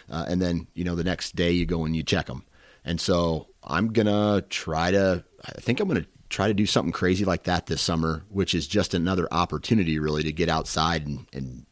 uh, 0.10 0.26
and 0.28 0.42
then 0.42 0.68
you 0.74 0.84
know 0.84 0.96
the 0.96 1.04
next 1.04 1.36
day 1.36 1.52
you 1.52 1.66
go 1.66 1.86
and 1.86 1.96
you 1.96 2.04
check 2.04 2.28
them. 2.28 2.44
And 2.86 3.00
so 3.00 3.48
I'm 3.64 3.94
gonna 3.94 4.42
try 4.50 4.92
to. 4.92 5.24
I 5.46 5.52
think 5.60 5.80
I'm 5.80 5.88
gonna 5.88 6.06
try 6.30 6.48
to 6.48 6.54
do 6.54 6.66
something 6.66 6.92
crazy 6.92 7.26
like 7.26 7.44
that 7.44 7.68
this 7.68 7.82
summer, 7.82 8.24
which 8.30 8.56
is 8.56 8.68
just 8.68 8.94
another 8.94 9.28
opportunity 9.32 10.00
really 10.00 10.24
to 10.24 10.32
get 10.32 10.50
outside 10.50 11.06
and, 11.06 11.28
and 11.32 11.66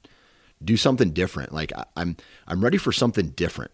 do 0.63 0.77
something 0.77 1.11
different. 1.11 1.51
Like 1.53 1.73
I, 1.75 1.85
I'm 1.95 2.17
I'm 2.47 2.63
ready 2.63 2.77
for 2.77 2.91
something 2.91 3.29
different. 3.29 3.71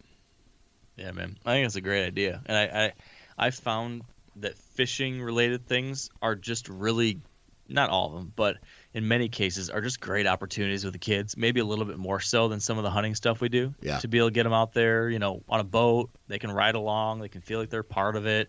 Yeah, 0.96 1.12
man. 1.12 1.36
I 1.44 1.54
think 1.54 1.66
it's 1.66 1.76
a 1.76 1.80
great 1.80 2.04
idea, 2.04 2.42
and 2.46 2.56
I, 2.56 2.84
I 2.84 3.46
I 3.46 3.50
found 3.50 4.02
that 4.36 4.56
fishing 4.56 5.22
related 5.22 5.66
things 5.66 6.10
are 6.22 6.34
just 6.34 6.68
really 6.68 7.20
not 7.68 7.90
all 7.90 8.06
of 8.08 8.14
them, 8.14 8.32
but 8.34 8.56
in 8.94 9.06
many 9.06 9.28
cases 9.28 9.70
are 9.70 9.80
just 9.80 10.00
great 10.00 10.26
opportunities 10.26 10.84
with 10.84 10.92
the 10.92 10.98
kids. 10.98 11.36
Maybe 11.36 11.60
a 11.60 11.64
little 11.64 11.84
bit 11.84 11.98
more 11.98 12.20
so 12.20 12.48
than 12.48 12.60
some 12.60 12.78
of 12.78 12.84
the 12.84 12.90
hunting 12.90 13.14
stuff 13.14 13.40
we 13.40 13.48
do. 13.48 13.74
Yeah. 13.80 13.98
To 13.98 14.08
be 14.08 14.18
able 14.18 14.28
to 14.28 14.34
get 14.34 14.44
them 14.44 14.52
out 14.52 14.72
there, 14.72 15.08
you 15.10 15.18
know, 15.18 15.42
on 15.48 15.60
a 15.60 15.64
boat, 15.64 16.10
they 16.28 16.38
can 16.38 16.50
ride 16.50 16.74
along, 16.74 17.20
they 17.20 17.28
can 17.28 17.42
feel 17.42 17.60
like 17.60 17.70
they're 17.70 17.82
part 17.82 18.16
of 18.16 18.26
it. 18.26 18.48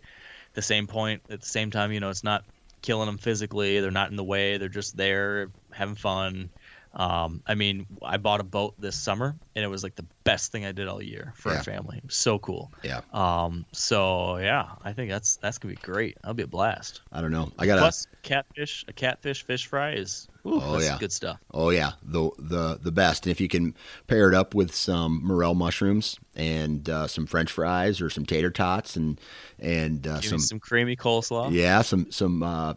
At 0.50 0.56
the 0.56 0.62
same 0.62 0.88
point, 0.88 1.22
at 1.30 1.42
the 1.42 1.48
same 1.48 1.70
time, 1.70 1.92
you 1.92 2.00
know, 2.00 2.10
it's 2.10 2.24
not 2.24 2.44
killing 2.82 3.06
them 3.06 3.18
physically. 3.18 3.82
They're 3.82 3.92
not 3.92 4.10
in 4.10 4.16
the 4.16 4.24
way. 4.24 4.58
They're 4.58 4.70
just 4.70 4.96
there 4.96 5.50
having 5.72 5.96
fun. 5.96 6.50
Um, 6.94 7.44
I 7.46 7.54
mean, 7.54 7.86
I 8.02 8.18
bought 8.18 8.40
a 8.40 8.44
boat 8.44 8.74
this 8.80 8.96
summer, 8.96 9.36
and 9.56 9.64
it 9.64 9.68
was 9.68 9.84
like 9.84 9.96
the 9.96 10.06
best 10.24 10.52
thing 10.52 10.66
I 10.66 10.72
did 10.72 10.88
all 10.88 11.02
year 11.02 11.34
for 11.36 11.52
Yeah. 11.52 11.58
our 11.58 11.64
family. 11.64 11.98
It 11.98 12.06
was 12.06 12.16
so 12.16 12.40
cool. 12.40 12.72
Yeah. 12.84 13.02
Um, 13.14 13.66
so 13.74 14.38
yeah, 14.38 14.70
I 14.84 14.94
think 14.94 15.12
that's 15.12 15.36
that's 15.38 15.60
gonna 15.60 15.76
be 15.76 15.82
great. 15.82 16.18
That'll 16.22 16.34
be 16.34 16.44
a 16.44 16.48
blast. 16.48 17.02
I 17.12 17.22
don't 17.22 17.32
know. 17.32 17.52
I 17.60 17.68
gotta. 17.68 17.82
Plus, 17.82 18.08
catfish, 18.24 18.86
a 18.88 18.94
catfish 18.94 19.44
fish 19.44 19.68
fry 19.68 19.92
is 19.92 20.28
ooh, 20.48 20.60
Oh, 20.62 20.80
yeah. 20.80 20.98
good 21.00 21.12
stuff. 21.12 21.40
Oh 21.54 21.70
yeah, 21.70 21.92
the 22.02 22.32
the 22.40 22.80
the 22.82 22.92
best. 22.92 23.26
And 23.28 23.32
if 23.32 23.40
you 23.40 23.48
can 23.48 23.76
pair 24.08 24.28
it 24.28 24.34
up 24.36 24.56
with 24.56 24.74
some 24.74 25.24
morel 25.24 25.54
mushrooms 25.54 26.18
and 26.36 26.90
uh, 26.90 27.06
some 27.06 27.28
French 27.28 27.52
fries 27.52 28.02
or 28.02 28.10
some 28.10 28.26
tater 28.26 28.50
tots 28.50 28.96
and 28.96 29.22
and 29.60 30.08
uh, 30.08 30.22
some, 30.22 30.40
some 30.40 30.60
creamy 30.60 30.96
coleslaw. 30.96 31.52
yeah 31.52 31.82
some 31.84 32.12
some 32.12 32.42
uh, 32.42 32.74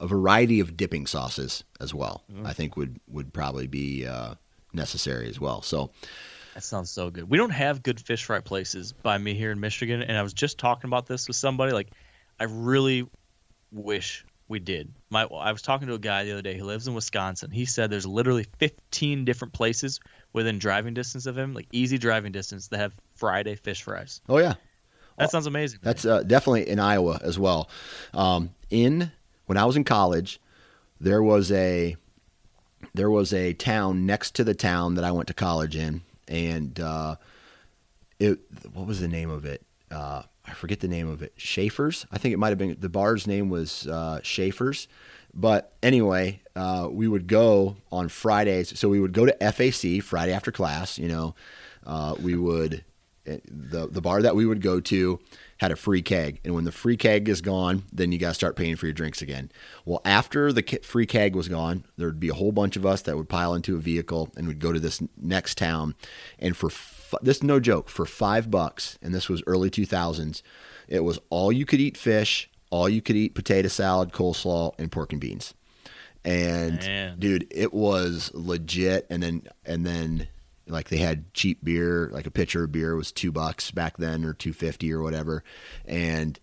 a 0.00 0.06
variety 0.06 0.60
of 0.60 0.76
dipping 0.76 1.06
sauces 1.06 1.62
as 1.78 1.94
well. 1.94 2.24
Mm. 2.32 2.46
I 2.46 2.52
think 2.52 2.76
would 2.76 2.98
would 3.08 3.32
probably 3.32 3.66
be 3.66 4.06
uh, 4.06 4.34
necessary 4.72 5.28
as 5.28 5.38
well. 5.38 5.62
So 5.62 5.90
That 6.54 6.64
sounds 6.64 6.90
so 6.90 7.10
good. 7.10 7.28
We 7.28 7.38
don't 7.38 7.50
have 7.50 7.82
good 7.82 8.00
fish 8.00 8.24
fry 8.24 8.40
places 8.40 8.92
by 8.92 9.18
me 9.18 9.34
here 9.34 9.52
in 9.52 9.60
Michigan, 9.60 10.02
and 10.02 10.16
I 10.16 10.22
was 10.22 10.32
just 10.32 10.58
talking 10.58 10.88
about 10.88 11.06
this 11.06 11.28
with 11.28 11.36
somebody. 11.36 11.72
Like, 11.72 11.90
I 12.40 12.44
really 12.44 13.08
wish 13.70 14.24
we 14.48 14.58
did. 14.58 14.92
My, 15.10 15.22
I 15.24 15.52
was 15.52 15.62
talking 15.62 15.86
to 15.86 15.94
a 15.94 15.98
guy 15.98 16.24
the 16.24 16.32
other 16.32 16.42
day 16.42 16.58
who 16.58 16.64
lives 16.64 16.88
in 16.88 16.94
Wisconsin. 16.94 17.52
He 17.52 17.64
said 17.66 17.88
there's 17.88 18.06
literally 18.06 18.46
15 18.58 19.24
different 19.24 19.54
places 19.54 20.00
within 20.32 20.58
driving 20.58 20.92
distance 20.92 21.26
of 21.26 21.38
him, 21.38 21.54
like 21.54 21.68
easy 21.70 21.98
driving 21.98 22.32
distance, 22.32 22.66
that 22.68 22.78
have 22.78 22.92
Friday 23.14 23.54
fish 23.54 23.82
fries. 23.82 24.20
oh 24.28 24.38
yeah, 24.38 24.54
That 25.18 25.30
sounds 25.30 25.46
amazing. 25.46 25.80
That's 25.82 26.04
uh, 26.04 26.24
definitely 26.24 26.68
in 26.68 26.80
Iowa 26.80 27.20
as 27.22 27.38
well. 27.38 27.70
Um, 28.12 28.50
in 28.70 29.12
when 29.50 29.56
I 29.56 29.64
was 29.64 29.76
in 29.76 29.82
college, 29.82 30.40
there 31.00 31.24
was 31.24 31.50
a 31.50 31.96
there 32.94 33.10
was 33.10 33.34
a 33.34 33.52
town 33.52 34.06
next 34.06 34.36
to 34.36 34.44
the 34.44 34.54
town 34.54 34.94
that 34.94 35.02
I 35.02 35.10
went 35.10 35.26
to 35.26 35.34
college 35.34 35.74
in, 35.74 36.02
and 36.28 36.78
uh, 36.78 37.16
it 38.20 38.38
what 38.72 38.86
was 38.86 39.00
the 39.00 39.08
name 39.08 39.28
of 39.28 39.44
it? 39.44 39.66
Uh, 39.90 40.22
I 40.46 40.52
forget 40.52 40.78
the 40.78 40.86
name 40.86 41.08
of 41.08 41.20
it. 41.20 41.32
Schaefer's. 41.36 42.06
I 42.12 42.18
think 42.18 42.32
it 42.32 42.36
might 42.36 42.50
have 42.50 42.58
been 42.58 42.76
the 42.78 42.88
bar's 42.88 43.26
name 43.26 43.50
was 43.50 43.88
uh, 43.88 44.20
Schaefer's. 44.22 44.86
But 45.34 45.72
anyway, 45.82 46.42
uh, 46.54 46.86
we 46.88 47.08
would 47.08 47.26
go 47.26 47.74
on 47.90 48.08
Fridays. 48.08 48.78
So 48.78 48.88
we 48.88 49.00
would 49.00 49.12
go 49.12 49.26
to 49.26 49.52
FAC 49.52 50.00
Friday 50.00 50.32
after 50.32 50.52
class. 50.52 50.96
You 50.96 51.08
know, 51.08 51.34
uh, 51.84 52.14
we 52.22 52.36
would 52.36 52.84
the 53.24 53.88
the 53.90 54.00
bar 54.00 54.22
that 54.22 54.36
we 54.36 54.46
would 54.46 54.62
go 54.62 54.78
to 54.78 55.18
had 55.60 55.70
a 55.70 55.76
free 55.76 56.00
keg, 56.00 56.40
and 56.42 56.54
when 56.54 56.64
the 56.64 56.72
free 56.72 56.96
keg 56.96 57.28
is 57.28 57.42
gone, 57.42 57.82
then 57.92 58.12
you 58.12 58.18
got 58.18 58.28
to 58.28 58.34
start 58.34 58.56
paying 58.56 58.76
for 58.76 58.86
your 58.86 58.94
drinks 58.94 59.20
again. 59.20 59.52
Well, 59.84 60.00
after 60.06 60.54
the 60.54 60.62
free 60.82 61.04
keg 61.04 61.36
was 61.36 61.48
gone, 61.48 61.84
there'd 61.98 62.18
be 62.18 62.30
a 62.30 62.34
whole 62.34 62.50
bunch 62.50 62.76
of 62.76 62.86
us 62.86 63.02
that 63.02 63.14
would 63.14 63.28
pile 63.28 63.52
into 63.52 63.76
a 63.76 63.78
vehicle 63.78 64.30
and 64.38 64.46
would 64.46 64.58
go 64.58 64.72
to 64.72 64.80
this 64.80 65.02
next 65.20 65.58
town, 65.58 65.94
and 66.38 66.56
for 66.56 66.68
f- 66.68 67.14
this 67.20 67.42
no 67.42 67.60
joke 67.60 67.90
for 67.90 68.06
five 68.06 68.50
bucks, 68.50 68.98
and 69.02 69.12
this 69.14 69.28
was 69.28 69.42
early 69.46 69.68
two 69.68 69.84
thousands, 69.84 70.42
it 70.88 71.04
was 71.04 71.18
all 71.28 71.52
you 71.52 71.66
could 71.66 71.78
eat 71.78 71.98
fish, 71.98 72.48
all 72.70 72.88
you 72.88 73.02
could 73.02 73.16
eat 73.16 73.34
potato 73.34 73.68
salad, 73.68 74.12
coleslaw, 74.12 74.72
and 74.78 74.90
pork 74.90 75.12
and 75.12 75.20
beans. 75.20 75.52
And 76.24 76.78
Man. 76.78 77.18
dude, 77.18 77.46
it 77.50 77.74
was 77.74 78.30
legit. 78.32 79.06
And 79.10 79.22
then 79.22 79.42
and 79.66 79.84
then 79.84 80.28
like 80.66 80.88
they 80.88 80.98
had 80.98 81.32
cheap 81.34 81.64
beer, 81.64 82.08
like 82.12 82.26
a 82.26 82.30
pitcher 82.30 82.64
of 82.64 82.72
beer 82.72 82.94
was 82.96 83.12
two 83.12 83.32
bucks 83.32 83.70
back 83.70 83.96
then 83.96 84.24
or 84.24 84.32
two 84.34 84.52
fifty 84.52 84.92
or 84.92 85.02
whatever. 85.02 85.42
And 85.84 86.38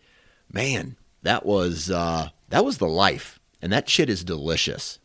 man, 0.51 0.97
that 1.23 1.45
was 1.45 1.89
uh 1.89 2.29
that 2.49 2.65
was 2.65 2.77
the 2.77 2.87
life. 2.87 3.39
And 3.61 3.71
that 3.73 3.89
shit 3.89 4.09
is 4.09 4.23
delicious. 4.23 4.99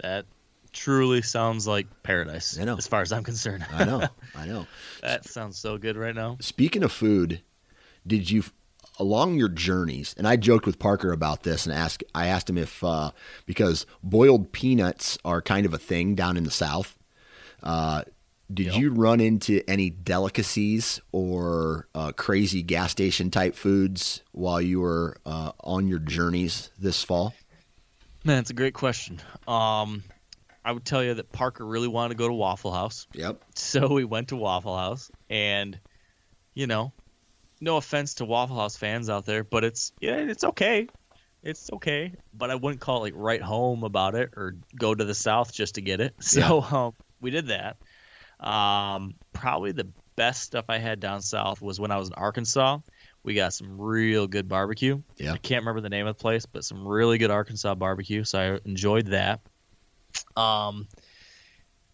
That 0.00 0.26
truly 0.72 1.22
sounds 1.22 1.66
like 1.66 1.86
paradise. 2.02 2.58
I 2.58 2.64
know. 2.64 2.76
As 2.76 2.86
far 2.86 3.02
as 3.02 3.12
I'm 3.12 3.24
concerned. 3.24 3.66
I 3.72 3.84
know. 3.84 4.08
I 4.36 4.46
know. 4.46 4.66
that 5.02 5.24
sounds 5.24 5.58
so 5.58 5.78
good 5.78 5.96
right 5.96 6.14
now. 6.14 6.36
Speaking 6.40 6.82
of 6.82 6.92
food, 6.92 7.42
did 8.06 8.30
you 8.30 8.44
along 8.98 9.36
your 9.36 9.48
journeys? 9.48 10.14
And 10.18 10.26
I 10.26 10.36
joked 10.36 10.66
with 10.66 10.78
Parker 10.78 11.12
about 11.12 11.42
this, 11.42 11.66
and 11.66 11.74
asked 11.74 12.04
I 12.14 12.28
asked 12.28 12.48
him 12.50 12.58
if 12.58 12.82
uh, 12.82 13.10
because 13.46 13.86
boiled 14.02 14.52
peanuts 14.52 15.18
are 15.24 15.42
kind 15.42 15.66
of 15.66 15.74
a 15.74 15.78
thing 15.78 16.14
down 16.14 16.36
in 16.36 16.44
the 16.44 16.50
South. 16.50 16.97
Uh, 17.62 18.02
did 18.52 18.66
Yep. 18.68 18.76
you 18.76 18.92
run 18.92 19.20
into 19.20 19.62
any 19.68 19.90
delicacies 19.90 21.00
or 21.12 21.86
uh, 21.94 22.12
crazy 22.12 22.62
gas 22.62 22.90
station 22.92 23.30
type 23.30 23.54
foods 23.54 24.22
while 24.32 24.60
you 24.60 24.80
were 24.80 25.16
uh, 25.26 25.52
on 25.60 25.86
your 25.86 25.98
journeys 25.98 26.70
this 26.78 27.02
fall? 27.04 27.34
Man, 28.24 28.38
it's 28.40 28.50
a 28.50 28.54
great 28.54 28.74
question. 28.74 29.20
Um, 29.46 30.02
I 30.64 30.72
would 30.72 30.84
tell 30.84 31.02
you 31.04 31.14
that 31.14 31.30
Parker 31.30 31.64
really 31.64 31.88
wanted 31.88 32.10
to 32.10 32.14
go 32.18 32.26
to 32.28 32.34
Waffle 32.34 32.72
House. 32.72 33.06
Yep. 33.14 33.42
So 33.54 33.88
we 33.88 34.04
went 34.04 34.28
to 34.28 34.36
Waffle 34.36 34.76
House, 34.76 35.10
and 35.30 35.78
you 36.54 36.66
know, 36.66 36.92
no 37.60 37.76
offense 37.76 38.14
to 38.14 38.24
Waffle 38.24 38.56
House 38.56 38.76
fans 38.76 39.08
out 39.10 39.26
there, 39.26 39.44
but 39.44 39.62
it's 39.64 39.92
yeah, 40.00 40.16
it's 40.16 40.44
okay, 40.44 40.88
it's 41.42 41.70
okay. 41.74 42.12
But 42.34 42.50
I 42.50 42.54
wouldn't 42.56 42.80
call 42.80 42.98
it 43.04 43.12
like 43.12 43.12
right 43.16 43.42
home 43.42 43.84
about 43.84 44.14
it 44.14 44.30
or 44.36 44.56
go 44.76 44.94
to 44.94 45.04
the 45.04 45.14
South 45.14 45.52
just 45.52 45.74
to 45.76 45.80
get 45.82 46.00
it. 46.00 46.14
So 46.20 46.60
um, 46.62 46.92
we 47.20 47.30
did 47.30 47.48
that. 47.48 47.76
Um, 48.40 49.14
probably 49.32 49.72
the 49.72 49.88
best 50.16 50.42
stuff 50.42 50.66
I 50.68 50.78
had 50.78 51.00
down 51.00 51.22
south 51.22 51.60
was 51.60 51.80
when 51.80 51.90
I 51.90 51.96
was 51.96 52.08
in 52.08 52.14
Arkansas. 52.14 52.78
We 53.22 53.34
got 53.34 53.52
some 53.52 53.80
real 53.80 54.26
good 54.26 54.48
barbecue. 54.48 55.02
Yeah. 55.16 55.32
I 55.32 55.38
can't 55.38 55.62
remember 55.62 55.80
the 55.80 55.90
name 55.90 56.06
of 56.06 56.16
the 56.16 56.20
place, 56.20 56.46
but 56.46 56.64
some 56.64 56.86
really 56.86 57.18
good 57.18 57.30
Arkansas 57.30 57.74
barbecue. 57.74 58.24
So 58.24 58.38
I 58.38 58.68
enjoyed 58.68 59.06
that. 59.08 59.40
Um, 60.36 60.86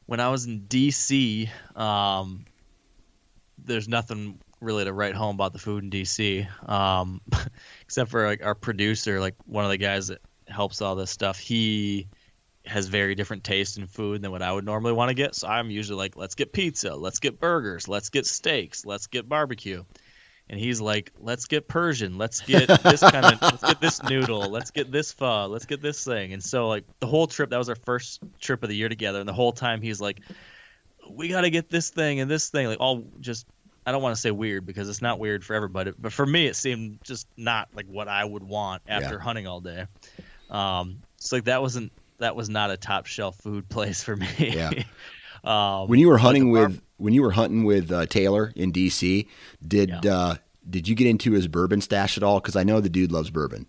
when 0.06 0.20
I 0.20 0.28
was 0.28 0.46
in 0.46 0.62
DC, 0.62 1.48
um, 1.76 2.44
there's 3.58 3.88
nothing 3.88 4.38
really 4.60 4.84
to 4.84 4.92
write 4.92 5.14
home 5.14 5.34
about 5.34 5.52
the 5.52 5.58
food 5.58 5.84
in 5.84 5.90
DC, 5.90 6.46
um, 6.68 7.20
except 7.82 8.10
for 8.10 8.26
like 8.26 8.44
our 8.44 8.54
producer, 8.54 9.20
like 9.20 9.34
one 9.46 9.64
of 9.64 9.70
the 9.70 9.76
guys 9.76 10.08
that 10.08 10.20
helps 10.46 10.82
all 10.82 10.94
this 10.94 11.10
stuff. 11.10 11.38
He 11.38 12.08
has 12.66 12.86
very 12.86 13.14
different 13.14 13.44
taste 13.44 13.78
in 13.78 13.86
food 13.86 14.22
than 14.22 14.30
what 14.30 14.42
I 14.42 14.52
would 14.52 14.64
normally 14.64 14.92
want 14.92 15.10
to 15.10 15.14
get. 15.14 15.34
So 15.34 15.48
I'm 15.48 15.70
usually 15.70 15.98
like, 15.98 16.16
let's 16.16 16.34
get 16.34 16.52
pizza, 16.52 16.94
let's 16.94 17.18
get 17.18 17.38
burgers, 17.38 17.88
let's 17.88 18.08
get 18.08 18.26
steaks, 18.26 18.86
let's 18.86 19.06
get 19.06 19.28
barbecue. 19.28 19.84
And 20.48 20.60
he's 20.60 20.80
like, 20.80 21.10
let's 21.18 21.46
get 21.46 21.68
Persian, 21.68 22.18
let's 22.18 22.40
get 22.40 22.68
this 22.82 23.00
kind 23.10 23.24
of, 23.24 23.40
let's 23.42 23.62
get 23.62 23.80
this 23.80 24.02
noodle, 24.02 24.50
let's 24.50 24.70
get 24.70 24.90
this 24.92 25.12
pho, 25.12 25.46
let's 25.46 25.66
get 25.66 25.80
this 25.80 26.04
thing. 26.04 26.32
And 26.32 26.42
so 26.42 26.68
like 26.68 26.84
the 27.00 27.06
whole 27.06 27.26
trip, 27.26 27.50
that 27.50 27.58
was 27.58 27.68
our 27.68 27.76
first 27.86 28.20
trip 28.40 28.62
of 28.62 28.68
the 28.68 28.76
year 28.76 28.88
together. 28.88 29.20
And 29.20 29.28
the 29.28 29.34
whole 29.34 29.52
time 29.52 29.80
he's 29.80 30.00
like, 30.00 30.20
we 31.10 31.28
got 31.28 31.42
to 31.42 31.50
get 31.50 31.70
this 31.70 31.90
thing 31.90 32.20
and 32.20 32.30
this 32.30 32.50
thing, 32.50 32.66
like 32.66 32.80
all 32.80 33.04
just, 33.20 33.46
I 33.86 33.92
don't 33.92 34.02
want 34.02 34.14
to 34.16 34.20
say 34.20 34.30
weird 34.30 34.64
because 34.64 34.88
it's 34.88 35.02
not 35.02 35.18
weird 35.18 35.44
for 35.44 35.54
everybody, 35.54 35.92
but 35.98 36.12
for 36.12 36.24
me 36.24 36.46
it 36.46 36.56
seemed 36.56 36.98
just 37.04 37.26
not 37.36 37.68
like 37.74 37.86
what 37.86 38.08
I 38.08 38.24
would 38.24 38.42
want 38.42 38.82
after 38.86 39.14
Yeah. 39.16 39.20
hunting 39.20 39.46
all 39.46 39.60
day. 39.60 39.86
Um, 40.48 41.02
so 41.16 41.36
like 41.36 41.44
that 41.44 41.60
wasn't 41.60 41.92
that 42.18 42.36
was 42.36 42.48
not 42.48 42.70
a 42.70 42.76
top 42.76 43.06
shelf 43.06 43.36
food 43.36 43.68
place 43.68 44.02
for 44.02 44.16
me. 44.16 44.28
Yeah. 44.38 44.70
um, 45.44 45.88
When 45.88 45.98
you 45.98 46.08
were 46.08 46.18
hunting 46.18 46.52
bar- 46.52 46.68
with 46.68 46.82
when 46.96 47.12
you 47.12 47.22
were 47.22 47.32
hunting 47.32 47.64
with 47.64 47.90
uh, 47.90 48.06
Taylor 48.06 48.52
in 48.54 48.72
DC, 48.72 49.26
did 49.66 49.90
Yeah. 50.02 50.14
uh, 50.16 50.34
did 50.68 50.88
you 50.88 50.94
get 50.94 51.06
into 51.08 51.32
his 51.32 51.48
bourbon 51.48 51.80
stash 51.80 52.16
at 52.16 52.22
all? 52.22 52.40
Because 52.40 52.56
I 52.56 52.62
know 52.62 52.80
the 52.80 52.88
dude 52.88 53.12
loves 53.12 53.30
bourbon. 53.30 53.66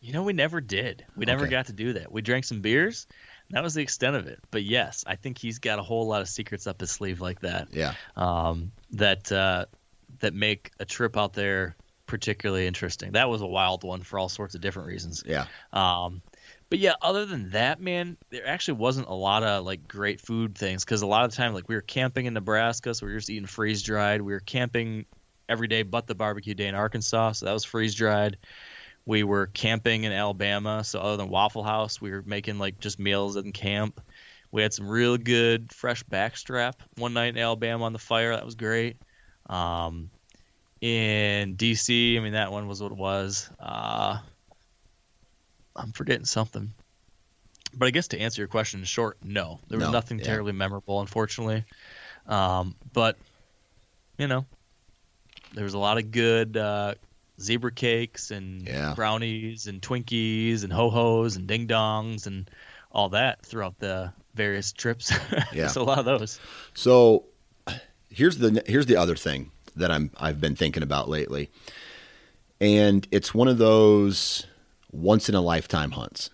you 0.00 0.12
know, 0.12 0.22
we 0.22 0.32
never 0.32 0.60
did. 0.60 1.04
We 1.16 1.24
never 1.26 1.44
Okay. 1.44 1.50
got 1.50 1.66
to 1.66 1.72
do 1.72 1.94
that. 1.94 2.12
We 2.12 2.20
drank 2.22 2.44
some 2.44 2.60
beers. 2.60 3.06
That 3.50 3.62
was 3.62 3.74
the 3.74 3.80
extent 3.82 4.14
of 4.14 4.26
it. 4.26 4.38
But 4.50 4.62
yes, 4.62 5.02
I 5.06 5.16
think 5.16 5.38
he's 5.38 5.58
got 5.58 5.78
a 5.78 5.82
whole 5.82 6.06
lot 6.06 6.20
of 6.20 6.28
secrets 6.28 6.66
up 6.66 6.80
his 6.80 6.90
sleeve 6.90 7.20
like 7.20 7.40
that. 7.40 7.68
Yeah. 7.72 7.94
Um, 8.16 8.72
that 8.92 9.32
uh, 9.32 9.64
that 10.20 10.34
make 10.34 10.70
a 10.80 10.84
trip 10.84 11.16
out 11.16 11.32
there 11.32 11.76
particularly 12.06 12.66
interesting. 12.66 13.12
That 13.12 13.28
was 13.30 13.40
a 13.40 13.46
wild 13.46 13.84
one 13.84 14.02
for 14.02 14.18
all 14.18 14.28
sorts 14.28 14.54
of 14.54 14.60
different 14.60 14.88
reasons. 14.88 15.22
Yeah. 15.26 15.46
Um, 15.72 16.20
but 16.70 16.78
yeah, 16.78 16.94
other 17.00 17.24
than 17.24 17.50
that, 17.50 17.80
man, 17.80 18.16
there 18.30 18.46
actually 18.46 18.78
wasn't 18.78 19.08
a 19.08 19.14
lot 19.14 19.42
of 19.42 19.64
like 19.64 19.88
great 19.88 20.20
food 20.20 20.56
things 20.56 20.84
because 20.84 21.02
a 21.02 21.06
lot 21.06 21.24
of 21.24 21.30
the 21.30 21.36
time, 21.36 21.54
like 21.54 21.68
we 21.68 21.74
were 21.74 21.80
camping 21.80 22.26
in 22.26 22.34
Nebraska, 22.34 22.94
so 22.94 23.06
we 23.06 23.12
were 23.12 23.18
just 23.18 23.30
eating 23.30 23.46
freeze 23.46 23.82
dried. 23.82 24.20
We 24.20 24.32
were 24.32 24.40
camping 24.40 25.06
every 25.48 25.68
day 25.68 25.82
but 25.82 26.06
the 26.06 26.14
barbecue 26.14 26.54
day 26.54 26.66
in 26.68 26.74
Arkansas, 26.74 27.32
so 27.32 27.46
that 27.46 27.52
was 27.52 27.64
freeze 27.64 27.94
dried. 27.94 28.36
We 29.06 29.22
were 29.22 29.46
camping 29.46 30.04
in 30.04 30.12
Alabama, 30.12 30.84
so 30.84 31.00
other 31.00 31.16
than 31.16 31.30
Waffle 31.30 31.62
House, 31.62 32.00
we 32.02 32.10
were 32.10 32.22
making 32.26 32.58
like 32.58 32.78
just 32.80 32.98
meals 32.98 33.36
in 33.36 33.52
camp. 33.52 34.02
We 34.50 34.60
had 34.60 34.74
some 34.74 34.88
real 34.88 35.16
good 35.16 35.72
fresh 35.72 36.04
backstrap 36.04 36.74
one 36.96 37.14
night 37.14 37.28
in 37.28 37.38
Alabama 37.38 37.84
on 37.84 37.94
the 37.94 37.98
fire. 37.98 38.34
That 38.34 38.44
was 38.44 38.54
great. 38.54 38.96
Um, 39.48 40.10
in 40.82 41.56
DC, 41.56 42.18
I 42.18 42.20
mean 42.20 42.34
that 42.34 42.52
one 42.52 42.68
was 42.68 42.82
what 42.82 42.92
it 42.92 42.98
was. 42.98 43.48
Uh, 43.58 44.18
I'm 45.78 45.92
forgetting 45.92 46.24
something. 46.26 46.72
But 47.74 47.86
I 47.86 47.90
guess 47.90 48.08
to 48.08 48.18
answer 48.18 48.40
your 48.40 48.48
question 48.48 48.80
in 48.80 48.86
short, 48.86 49.18
no, 49.22 49.60
there 49.68 49.78
was 49.78 49.86
No, 49.88 49.92
nothing 49.92 50.18
yeah. 50.18 50.24
terribly 50.24 50.52
memorable, 50.52 51.00
unfortunately. 51.00 51.64
Um, 52.26 52.74
but 52.92 53.16
you 54.18 54.26
know, 54.26 54.44
there 55.54 55.64
was 55.64 55.74
a 55.74 55.78
lot 55.78 55.98
of 55.98 56.10
good 56.10 56.56
uh, 56.56 56.94
zebra 57.40 57.72
cakes 57.72 58.30
and 58.30 58.66
Yeah. 58.66 58.94
brownies 58.94 59.66
and 59.66 59.80
Twinkies 59.80 60.64
and 60.64 60.72
ho 60.72 60.90
hos 60.90 61.36
and 61.36 61.46
ding 61.46 61.66
dongs 61.68 62.26
and 62.26 62.50
all 62.90 63.10
that 63.10 63.44
throughout 63.44 63.78
the 63.78 64.12
various 64.34 64.72
trips. 64.72 65.12
Yeah. 65.52 65.66
It's 65.66 65.76
a 65.76 65.82
lot 65.82 65.98
of 65.98 66.04
those. 66.04 66.40
So 66.74 67.24
here's 68.10 68.38
the 68.38 68.62
here's 68.66 68.86
the 68.86 68.96
other 68.96 69.14
thing 69.14 69.50
that 69.76 69.90
I'm 69.90 70.10
I've 70.18 70.40
been 70.40 70.56
thinking 70.56 70.82
about 70.82 71.08
lately, 71.08 71.50
and 72.60 73.06
it's 73.10 73.34
one 73.34 73.48
of 73.48 73.58
those 73.58 74.46
once 74.90 75.28
in 75.28 75.34
a 75.34 75.40
lifetime 75.40 75.92
hunts, 75.92 76.30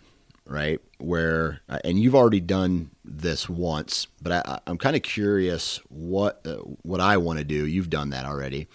right? 0.47 0.81
Where 0.99 1.61
and 1.69 1.99
you've 1.99 2.15
already 2.15 2.41
done 2.41 2.91
this 3.05 3.49
once, 3.49 4.07
but 4.23 4.47
I, 4.47 4.61
I'm 4.67 4.79
kind 4.79 4.97
of 4.97 5.03
curious 5.03 5.81
what 5.89 6.47
uh, 6.47 6.57
what 6.83 7.01
I 7.01 7.17
want 7.17 7.39
to 7.39 7.45
do. 7.45 7.67
You've 7.67 7.91
done 7.91 8.11
that 8.11 8.25
already. 8.25 8.69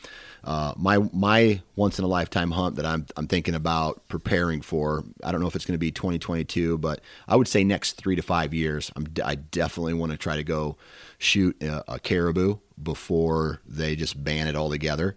Uh, 0.43 0.73
my 0.77 0.97
my 1.11 1.61
once 1.75 1.99
in 1.99 2.05
a 2.05 2.07
lifetime 2.07 2.51
hunt 2.51 2.75
that 2.75 2.85
I'm 2.85 3.05
I'm 3.17 3.27
thinking 3.27 3.55
about 3.55 4.07
preparing 4.07 4.61
for. 4.61 5.03
I 5.23 5.31
don't 5.31 5.41
know 5.41 5.47
if 5.47 5.55
it's 5.55 5.65
going 5.65 5.75
to 5.75 5.79
be 5.79 5.91
2022, 5.91 6.77
but 6.77 7.01
I 7.27 7.35
would 7.35 7.47
say 7.47 7.63
next 7.63 7.93
three 7.93 8.15
to 8.15 8.21
five 8.21 8.53
years. 8.53 8.91
I'm 8.95 9.07
I 9.23 9.35
definitely 9.35 9.93
want 9.95 10.11
to 10.11 10.17
try 10.17 10.35
to 10.35 10.43
go 10.43 10.77
shoot 11.17 11.61
a, 11.61 11.93
a 11.93 11.99
caribou 11.99 12.57
before 12.81 13.61
they 13.65 13.95
just 13.95 14.23
ban 14.23 14.47
it 14.47 14.55
altogether. 14.55 15.15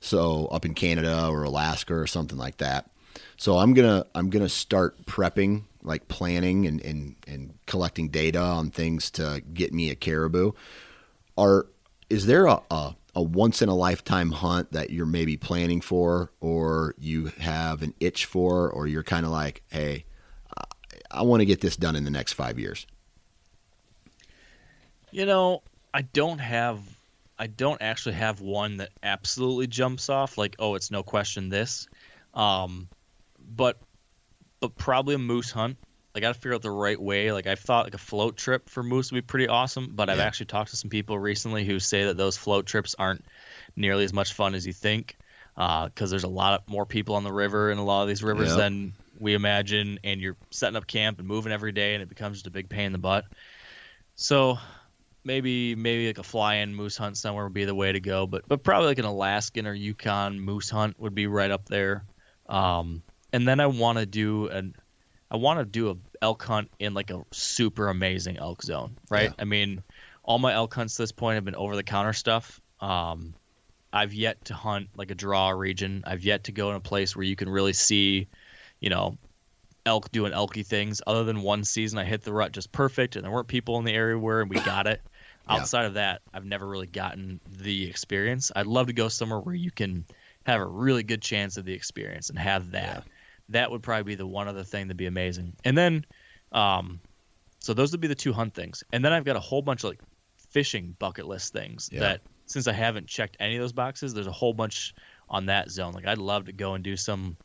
So 0.00 0.46
up 0.46 0.64
in 0.64 0.74
Canada 0.74 1.28
or 1.28 1.44
Alaska 1.44 1.94
or 1.94 2.06
something 2.06 2.38
like 2.38 2.58
that. 2.58 2.90
So 3.36 3.58
I'm 3.58 3.74
gonna 3.74 4.06
I'm 4.14 4.30
gonna 4.30 4.48
start 4.48 5.04
prepping, 5.06 5.64
like 5.82 6.08
planning 6.08 6.66
and 6.66 6.80
and, 6.82 7.16
and 7.26 7.54
collecting 7.66 8.08
data 8.08 8.40
on 8.40 8.70
things 8.70 9.10
to 9.12 9.42
get 9.52 9.72
me 9.72 9.90
a 9.90 9.94
caribou. 9.94 10.52
Are 11.36 11.66
is 12.08 12.26
there 12.26 12.46
a, 12.46 12.60
a 12.70 12.96
a 13.16 13.22
once 13.22 13.62
in 13.62 13.70
a 13.70 13.74
lifetime 13.74 14.30
hunt 14.30 14.72
that 14.72 14.90
you're 14.90 15.06
maybe 15.06 15.38
planning 15.38 15.80
for, 15.80 16.30
or 16.40 16.94
you 16.98 17.26
have 17.38 17.82
an 17.82 17.94
itch 17.98 18.26
for, 18.26 18.70
or 18.70 18.86
you're 18.86 19.02
kind 19.02 19.24
of 19.24 19.32
like, 19.32 19.62
hey, 19.68 20.04
I, 21.10 21.22
want 21.22 21.40
to 21.40 21.46
get 21.46 21.62
this 21.62 21.76
done 21.76 21.96
in 21.96 22.04
the 22.04 22.10
next 22.10 22.34
five 22.34 22.58
years. 22.58 22.86
You 25.10 25.24
know, 25.24 25.62
I 25.94 26.02
don't 26.02 26.38
have 26.38 26.78
I 27.38 27.46
don't 27.46 27.80
actually 27.80 28.16
have 28.16 28.42
one 28.42 28.78
that 28.78 28.90
absolutely 29.02 29.66
jumps 29.66 30.10
off 30.10 30.36
like, 30.36 30.56
oh, 30.58 30.74
it's 30.74 30.90
no 30.90 31.02
question 31.02 31.48
this. 31.48 31.88
Um 32.34 32.86
but 33.48 33.78
but 34.60 34.76
probably 34.76 35.14
a 35.14 35.18
moose 35.18 35.50
hunt. 35.50 35.76
I 36.14 36.20
got 36.20 36.28
to 36.28 36.34
figure 36.34 36.54
out 36.54 36.62
the 36.62 36.70
right 36.70 37.00
way. 37.00 37.30
Like 37.30 37.46
I've 37.46 37.60
thought 37.60 37.84
like 37.84 37.94
a 37.94 37.98
float 37.98 38.38
trip 38.38 38.70
for 38.70 38.82
moose 38.82 39.12
would 39.12 39.18
be 39.18 39.26
pretty 39.26 39.48
awesome, 39.48 39.92
but 39.94 40.08
I've 40.08 40.18
actually 40.18 40.46
talked 40.46 40.70
to 40.70 40.76
some 40.76 40.88
people 40.88 41.18
recently 41.18 41.64
who 41.66 41.78
say 41.78 42.04
that 42.04 42.16
those 42.16 42.38
float 42.38 42.64
trips 42.64 42.94
aren't 42.98 43.24
nearly 43.76 44.04
as 44.04 44.14
much 44.14 44.32
fun 44.32 44.54
as 44.54 44.66
you 44.66 44.72
think 44.72 45.16
because 45.54 46.10
there's 46.10 46.24
a 46.24 46.28
lot 46.28 46.60
of 46.60 46.70
more 46.70 46.86
people 46.86 47.16
on 47.16 47.24
the 47.24 47.32
river 47.32 47.70
in 47.70 47.78
a 47.78 47.84
lot 47.84 48.02
of 48.02 48.08
these 48.08 48.22
rivers 48.22 48.48
Yep. 48.48 48.58
than 48.58 48.92
we 49.18 49.34
imagine, 49.34 49.98
and 50.04 50.20
you're 50.20 50.36
setting 50.50 50.76
up 50.76 50.86
camp 50.86 51.18
and 51.18 51.28
moving 51.28 51.52
every 51.52 51.72
day, 51.72 51.94
and 51.94 52.02
it 52.02 52.08
becomes 52.08 52.38
just 52.38 52.46
a 52.46 52.50
big 52.50 52.68
pain 52.68 52.86
in 52.86 52.92
the 52.92 52.98
butt. 52.98 53.24
So 54.14 54.58
maybe 55.24 55.74
maybe 55.74 56.06
like 56.06 56.18
a 56.18 56.22
fly-in 56.22 56.74
moose 56.74 56.96
hunt 56.96 57.16
somewhere 57.16 57.44
would 57.44 57.54
be 57.54 57.64
the 57.64 57.74
way 57.74 57.92
to 57.92 58.00
go, 58.00 58.26
but 58.26 58.48
but 58.48 58.62
probably 58.62 58.88
like 58.88 58.98
an 58.98 59.04
Alaskan 59.04 59.66
or 59.66 59.74
Yukon 59.74 60.40
moose 60.40 60.70
hunt 60.70 60.98
would 60.98 61.14
be 61.14 61.26
right 61.26 61.50
up 61.50 61.66
there. 61.66 62.04
Um, 62.48 63.02
and 63.36 63.46
then 63.46 63.60
I 63.60 63.66
want 63.66 63.98
to 63.98 64.06
do 64.06 64.48
an 64.48 64.74
I 65.30 65.36
want 65.36 65.58
to 65.58 65.66
do 65.66 65.90
a 65.90 65.96
elk 66.22 66.42
hunt 66.42 66.70
in 66.78 66.94
like 66.94 67.10
a 67.10 67.22
super 67.32 67.88
amazing 67.88 68.38
elk 68.38 68.62
zone, 68.62 68.96
right? 69.10 69.28
Yeah. 69.28 69.34
I 69.38 69.44
mean, 69.44 69.82
all 70.22 70.38
my 70.38 70.54
elk 70.54 70.72
hunts 70.72 70.96
to 70.96 71.02
this 71.02 71.12
point 71.12 71.34
have 71.34 71.44
been 71.44 71.54
over 71.54 71.76
the 71.76 71.82
counter 71.82 72.14
stuff. 72.14 72.62
Um, 72.80 73.34
I've 73.92 74.14
yet 74.14 74.46
to 74.46 74.54
hunt 74.54 74.88
like 74.96 75.10
a 75.10 75.14
draw 75.14 75.50
region. 75.50 76.02
I've 76.06 76.24
yet 76.24 76.44
to 76.44 76.52
go 76.52 76.70
in 76.70 76.76
a 76.76 76.80
place 76.80 77.14
where 77.14 77.24
you 77.24 77.36
can 77.36 77.50
really 77.50 77.74
see, 77.74 78.28
you 78.80 78.88
know, 78.88 79.18
elk 79.84 80.10
doing 80.12 80.32
elky 80.32 80.64
things. 80.64 81.02
Other 81.06 81.24
than 81.24 81.42
one 81.42 81.62
season, 81.62 81.98
I 81.98 82.04
hit 82.04 82.22
the 82.22 82.32
rut 82.32 82.52
just 82.52 82.72
perfect, 82.72 83.16
and 83.16 83.24
there 83.24 83.30
weren't 83.30 83.48
people 83.48 83.78
in 83.78 83.84
the 83.84 83.92
area 83.92 84.18
where 84.18 84.40
and 84.40 84.48
we 84.48 84.60
got 84.60 84.86
it. 84.86 85.02
Yeah. 85.46 85.56
Outside 85.56 85.84
of 85.84 85.94
that, 85.94 86.22
I've 86.32 86.46
never 86.46 86.66
really 86.66 86.86
gotten 86.86 87.38
the 87.58 87.86
experience. 87.86 88.50
I'd 88.56 88.66
love 88.66 88.86
to 88.86 88.94
go 88.94 89.08
somewhere 89.08 89.40
where 89.40 89.54
you 89.54 89.70
can 89.70 90.06
have 90.46 90.62
a 90.62 90.66
really 90.66 91.02
good 91.02 91.20
chance 91.20 91.58
of 91.58 91.66
the 91.66 91.74
experience 91.74 92.30
and 92.30 92.38
have 92.38 92.70
that. 92.70 93.04
That 93.50 93.70
would 93.70 93.82
probably 93.82 94.02
be 94.02 94.14
the 94.14 94.26
one 94.26 94.48
other 94.48 94.64
thing 94.64 94.86
that'd 94.86 94.96
be 94.96 95.06
amazing. 95.06 95.54
And 95.64 95.76
then, 95.76 96.04
um, 96.52 97.00
so 97.60 97.74
those 97.74 97.92
would 97.92 98.00
be 98.00 98.08
the 98.08 98.14
two 98.14 98.32
hunt 98.32 98.54
things. 98.54 98.82
And 98.92 99.04
then 99.04 99.12
I've 99.12 99.24
got 99.24 99.36
a 99.36 99.40
whole 99.40 99.62
bunch 99.62 99.84
of 99.84 99.90
like 99.90 100.00
fishing 100.50 100.96
bucket 100.98 101.26
list 101.26 101.52
things 101.52 101.88
Yeah. 101.92 102.00
that 102.00 102.20
since 102.46 102.66
I 102.66 102.72
haven't 102.72 103.08
checked 103.08 103.36
any 103.40 103.56
of 103.56 103.60
those 103.62 103.72
boxes, 103.72 104.14
there's 104.14 104.26
a 104.26 104.32
whole 104.32 104.52
bunch 104.52 104.94
on 105.28 105.46
that 105.46 105.70
zone. 105.70 105.92
Like 105.92 106.06
I'd 106.06 106.18
love 106.18 106.46
to 106.46 106.52
go 106.52 106.74
and 106.74 106.84
do 106.84 106.96
some, 106.96 107.36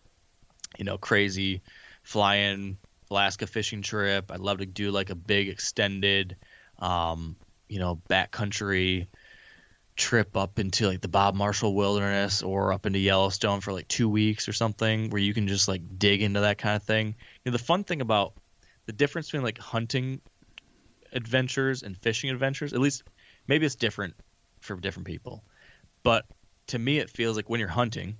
you 0.77 0.85
know, 0.85 0.97
crazy 0.97 1.61
fly-in 2.03 2.77
Alaska 3.09 3.47
fishing 3.47 3.81
trip. 3.81 4.31
I'd 4.31 4.39
love 4.39 4.59
to 4.59 4.65
do 4.65 4.91
like 4.91 5.09
a 5.09 5.15
big 5.15 5.49
extended, 5.49 6.37
um, 6.79 7.35
you 7.67 7.79
know, 7.79 8.01
backcountry 8.09 9.07
trip 9.95 10.37
up 10.37 10.57
into 10.57 10.87
like 10.87 11.01
the 11.01 11.07
Bob 11.07 11.35
Marshall 11.35 11.75
Wilderness 11.75 12.41
or 12.41 12.73
up 12.73 12.85
into 12.85 12.99
Yellowstone 12.99 13.61
for 13.61 13.73
like 13.73 13.87
two 13.87 14.09
weeks 14.09 14.47
or 14.47 14.53
something, 14.53 15.09
where 15.09 15.21
you 15.21 15.33
can 15.33 15.47
just 15.47 15.67
like 15.67 15.81
dig 15.97 16.21
into 16.21 16.41
that 16.41 16.57
kind 16.57 16.75
of 16.75 16.83
thing. 16.83 17.07
You 17.07 17.51
know, 17.51 17.57
the 17.57 17.63
fun 17.63 17.83
thing 17.83 18.01
about 18.01 18.33
the 18.85 18.93
difference 18.93 19.27
between 19.27 19.43
like 19.43 19.57
hunting 19.57 20.21
adventures 21.13 21.83
and 21.83 21.97
fishing 21.97 22.29
adventures, 22.29 22.73
at 22.73 22.79
least 22.79 23.03
maybe 23.47 23.65
it's 23.65 23.75
different 23.75 24.15
for 24.61 24.75
different 24.75 25.07
people, 25.07 25.43
but 26.03 26.25
to 26.67 26.79
me 26.79 26.99
it 26.99 27.09
feels 27.09 27.35
like 27.35 27.49
when 27.49 27.59
you're 27.59 27.69
hunting, 27.69 28.17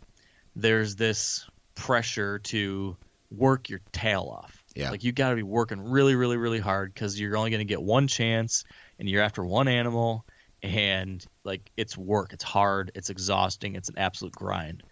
there's 0.55 0.95
this 0.95 1.47
pressure 1.76 2.39
to 2.39 2.97
work 3.32 3.69
your 3.69 3.80
tail 3.91 4.30
off. 4.32 4.63
Yeah. 4.76 4.91
Like 4.91 5.03
you 5.03 5.11
got 5.11 5.30
to 5.30 5.36
be 5.36 5.43
working 5.43 5.82
really, 5.89 6.15
really, 6.15 6.38
really 6.38 6.59
hard 6.59 6.93
because 6.93 7.19
you're 7.19 7.38
only 7.38 7.49
going 7.49 7.59
to 7.59 7.65
get 7.65 7.82
one 7.82 8.07
chance, 8.07 8.63
and 8.99 9.09
you're 9.09 9.22
after 9.22 9.43
one 9.43 9.67
animal, 9.67 10.26
and 10.61 11.26
like 11.43 11.71
it's 11.77 11.97
work, 11.97 12.33
it's 12.33 12.43
hard, 12.43 12.91
it's 12.95 13.09
exhausting, 13.09 13.75
it's 13.75 13.89
an 13.89 13.97
absolute 13.97 14.33
grind. 14.33 14.83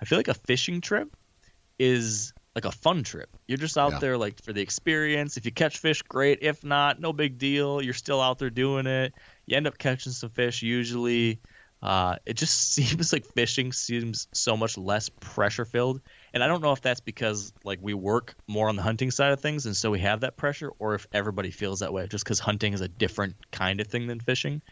I 0.00 0.04
feel 0.04 0.18
like 0.18 0.28
a 0.28 0.34
fishing 0.34 0.80
trip 0.80 1.08
is 1.78 2.32
like 2.54 2.64
a 2.64 2.72
fun 2.72 3.02
trip. 3.04 3.28
You're 3.46 3.58
just 3.58 3.78
out 3.78 3.92
Yeah. 3.92 3.98
there 3.98 4.18
like 4.18 4.42
for 4.42 4.52
the 4.52 4.60
experience. 4.60 5.36
If 5.36 5.44
you 5.44 5.52
catch 5.52 5.78
fish, 5.78 6.02
great. 6.02 6.38
If 6.42 6.64
not, 6.64 7.00
no 7.00 7.12
big 7.12 7.38
deal. 7.38 7.80
You're 7.82 7.94
still 7.94 8.20
out 8.20 8.38
there 8.38 8.50
doing 8.50 8.86
it. 8.86 9.12
You 9.46 9.56
end 9.56 9.66
up 9.66 9.78
catching 9.78 10.12
some 10.12 10.30
fish 10.30 10.62
usually. 10.62 11.40
Uh, 11.80 12.16
it 12.26 12.34
just 12.34 12.72
seems 12.74 13.12
like 13.12 13.24
fishing 13.24 13.72
seems 13.72 14.26
so 14.32 14.56
much 14.56 14.76
less 14.76 15.08
pressure 15.20 15.64
filled. 15.64 16.00
And 16.34 16.42
I 16.42 16.48
don't 16.48 16.60
know 16.60 16.72
if 16.72 16.80
that's 16.80 17.00
because 17.00 17.52
like 17.64 17.78
we 17.80 17.94
work 17.94 18.34
more 18.48 18.68
on 18.68 18.74
the 18.76 18.82
hunting 18.82 19.12
side 19.12 19.32
of 19.32 19.40
things 19.40 19.66
and 19.66 19.76
so 19.76 19.90
we 19.90 20.00
have 20.00 20.20
that 20.20 20.36
pressure, 20.36 20.72
or 20.80 20.94
if 20.96 21.06
everybody 21.12 21.50
feels 21.52 21.80
that 21.80 21.92
way 21.92 22.08
just 22.08 22.24
because 22.24 22.40
hunting 22.40 22.72
is 22.72 22.80
a 22.80 22.88
different 22.88 23.36
kind 23.52 23.80
of 23.80 23.86
thing 23.86 24.08
than 24.08 24.18
fishing. 24.18 24.62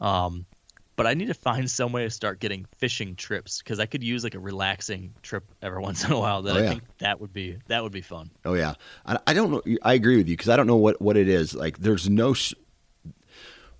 Um, 0.00 0.46
but 0.98 1.06
I 1.06 1.14
need 1.14 1.28
to 1.28 1.34
find 1.34 1.70
some 1.70 1.92
way 1.92 2.04
to 2.04 2.10
start 2.10 2.40
getting 2.40 2.66
fishing 2.76 3.14
trips 3.16 3.62
because 3.62 3.80
I 3.80 3.86
could 3.86 4.02
use 4.02 4.22
like 4.24 4.34
a 4.34 4.38
relaxing 4.38 5.14
trip 5.22 5.44
every 5.62 5.80
once 5.88 6.04
in 6.04 6.12
a 6.12 6.18
while. 6.18 6.42
That 6.42 6.56
Oh, 6.56 6.58
I 6.58 6.62
yeah. 6.64 6.68
think 6.70 6.82
that 6.98 7.20
would 7.20 7.32
be 7.32 7.56
that 7.68 7.82
would 7.82 7.92
be 7.92 8.02
fun. 8.02 8.30
Oh 8.44 8.52
yeah, 8.54 8.74
I, 9.06 9.18
I 9.26 9.32
don't 9.32 9.50
know. 9.50 9.62
I 9.82 9.94
agree 9.94 10.18
with 10.18 10.28
you 10.28 10.36
because 10.36 10.50
I 10.50 10.56
don't 10.56 10.66
know 10.66 10.76
what 10.76 11.00
what 11.00 11.16
it 11.16 11.28
is. 11.28 11.54
Like, 11.54 11.78
there's 11.78 12.10
no. 12.10 12.32
s 12.32 12.52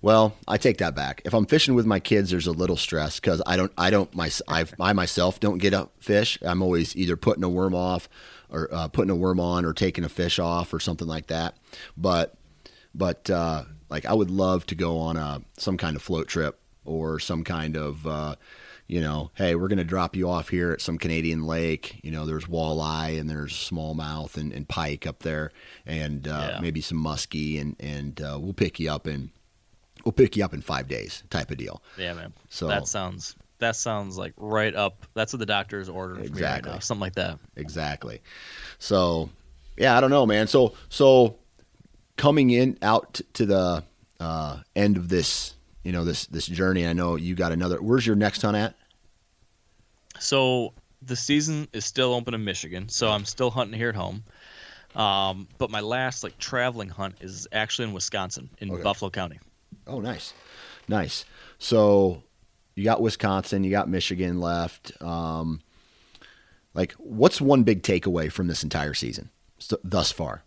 well, 0.01 0.33
I 0.47 0.57
take 0.57 0.77
that 0.77 0.95
back. 0.95 1.21
If 1.25 1.33
I'm 1.33 1.45
fishing 1.45 1.75
with 1.75 1.85
my 1.85 1.99
kids, 1.99 2.31
there's 2.31 2.47
a 2.47 2.53
little 2.53 2.77
stress 2.77 3.19
because 3.19 3.41
I 3.45 3.57
don't, 3.57 3.71
I 3.77 3.89
don't, 3.89 4.15
my, 4.15 4.31
I, 4.47 4.63
I 4.79 4.93
myself 4.93 5.41
don't 5.41 5.57
get 5.57 5.73
a 5.73 5.89
fish. 5.99 6.39
I'm 6.41 6.61
always 6.61 6.95
either 6.95 7.17
putting 7.17 7.43
a 7.43 7.49
worm 7.49 7.75
off, 7.75 8.07
or 8.49 8.69
uh, 8.73 8.87
putting 8.87 9.09
a 9.09 9.15
worm 9.15 9.41
on, 9.41 9.65
or 9.65 9.73
taking 9.73 10.05
a 10.05 10.09
fish 10.09 10.39
off, 10.39 10.73
or 10.73 10.79
something 10.79 11.05
like 11.07 11.27
that. 11.27 11.57
But, 11.97 12.35
but 12.95 13.29
uh, 13.29 13.65
like 13.89 14.05
I 14.05 14.13
would 14.13 14.31
love 14.31 14.65
to 14.67 14.75
go 14.75 14.99
on 14.99 15.17
a 15.17 15.41
some 15.57 15.75
kind 15.75 15.97
of 15.97 16.01
float 16.01 16.29
trip 16.29 16.57
or 16.85 17.19
some 17.19 17.43
kind 17.43 17.77
of 17.77 18.05
uh, 18.07 18.35
you 18.87 19.01
know, 19.01 19.29
hey, 19.35 19.53
we're 19.53 19.67
going 19.67 19.77
to 19.77 19.83
drop 19.83 20.15
you 20.15 20.27
off 20.27 20.49
here 20.49 20.71
at 20.71 20.81
some 20.81 20.97
Canadian 20.97 21.45
lake. 21.45 21.99
You 22.01 22.09
know, 22.09 22.25
there's 22.25 22.45
walleye 22.45 23.19
and 23.19 23.29
there's 23.29 23.53
smallmouth 23.53 24.35
and, 24.35 24.51
and 24.51 24.67
pike 24.67 25.05
up 25.05 25.19
there, 25.19 25.51
and 25.85 26.27
uh, 26.27 26.53
yeah. 26.53 26.59
maybe 26.59 26.81
some 26.81 26.97
muskie, 26.97 27.61
and 27.61 27.75
and 27.79 28.19
uh, 28.19 28.37
we'll 28.41 28.53
pick 28.53 28.79
you 28.79 28.91
up 28.91 29.07
in 29.07 29.29
we'll 30.03 30.11
pick 30.11 30.35
you 30.35 30.43
up 30.43 30.53
in 30.53 30.61
five 30.61 30.87
days, 30.87 31.23
type 31.29 31.51
of 31.51 31.57
deal. 31.57 31.83
Yeah, 31.97 32.13
man. 32.13 32.33
So 32.49 32.67
that 32.67 32.87
sounds 32.87 33.35
that 33.59 33.75
sounds 33.75 34.17
like 34.17 34.33
right 34.37 34.75
up. 34.75 35.05
That's 35.13 35.33
what 35.33 35.39
the 35.39 35.45
doctor 35.45 35.79
is 35.79 35.87
ordering 35.87 36.25
exactly. 36.25 36.71
Right 36.71 36.83
something 36.83 37.01
like 37.01 37.15
that. 37.15 37.37
Exactly. 37.55 38.21
So, 38.79 39.29
yeah, 39.77 39.97
I 39.97 40.01
don't 40.01 40.09
know, 40.09 40.25
man. 40.25 40.47
So 40.47 40.73
so 40.89 41.37
coming 42.17 42.49
in 42.49 42.77
out 42.81 43.21
to 43.33 43.45
the 43.45 43.83
uh, 44.19 44.59
end 44.75 44.97
of 44.97 45.09
this 45.09 45.53
you 45.83 45.91
know 45.91 46.03
this 46.03 46.25
this 46.27 46.45
journey. 46.45 46.85
I 46.85 46.93
know 46.93 47.15
you 47.15 47.35
got 47.35 47.51
another. 47.51 47.81
Where's 47.81 48.05
your 48.05 48.15
next 48.15 48.41
hunt 48.41 48.57
at? 48.57 48.75
So 50.19 50.73
the 51.01 51.15
season 51.15 51.67
is 51.73 51.85
still 51.85 52.13
open 52.13 52.33
in 52.33 52.43
Michigan, 52.43 52.89
so 52.89 53.09
I'm 53.09 53.25
still 53.25 53.49
hunting 53.49 53.77
here 53.77 53.89
at 53.89 53.95
home. 53.95 54.23
Um, 54.95 55.47
but 55.57 55.69
my 55.69 55.81
last 55.81 56.23
like 56.23 56.37
traveling 56.37 56.89
hunt 56.89 57.15
is 57.21 57.47
actually 57.51 57.87
in 57.87 57.93
Wisconsin, 57.93 58.49
in 58.59 58.71
okay. 58.71 58.83
Buffalo 58.83 59.09
County. 59.09 59.39
Oh, 59.87 59.99
nice, 59.99 60.33
nice. 60.87 61.25
So 61.57 62.23
you 62.75 62.83
got 62.83 63.01
Wisconsin, 63.01 63.63
you 63.63 63.71
got 63.71 63.87
Michigan 63.89 64.39
left. 64.39 64.99
Um, 65.01 65.61
like, 66.73 66.93
what's 66.93 67.39
one 67.39 67.63
big 67.63 67.83
takeaway 67.83 68.31
from 68.31 68.47
this 68.47 68.63
entire 68.63 68.93
season 68.93 69.29
thus 69.83 70.11
far? 70.11 70.43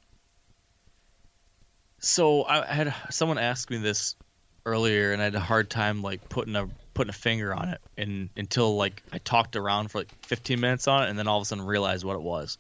So 1.98 2.44
I 2.44 2.66
had 2.66 2.94
someone 3.10 3.38
ask 3.38 3.70
me 3.70 3.78
this 3.78 4.16
earlier, 4.64 5.12
and 5.12 5.20
I 5.20 5.26
had 5.26 5.34
a 5.34 5.40
hard 5.40 5.70
time 5.70 6.02
like 6.02 6.28
putting 6.28 6.56
a 6.56 6.68
putting 6.94 7.10
a 7.10 7.14
finger 7.14 7.54
on 7.54 7.68
it, 7.68 7.80
and 7.96 8.28
until 8.36 8.76
like 8.76 9.02
I 9.12 9.18
talked 9.18 9.56
around 9.56 9.90
for 9.90 9.98
like 9.98 10.12
15 10.26 10.60
minutes 10.60 10.88
on 10.88 11.04
it, 11.04 11.10
and 11.10 11.18
then 11.18 11.28
all 11.28 11.38
of 11.38 11.42
a 11.42 11.44
sudden 11.44 11.64
realized 11.64 12.04
what 12.04 12.16
it 12.16 12.22
was. 12.22 12.58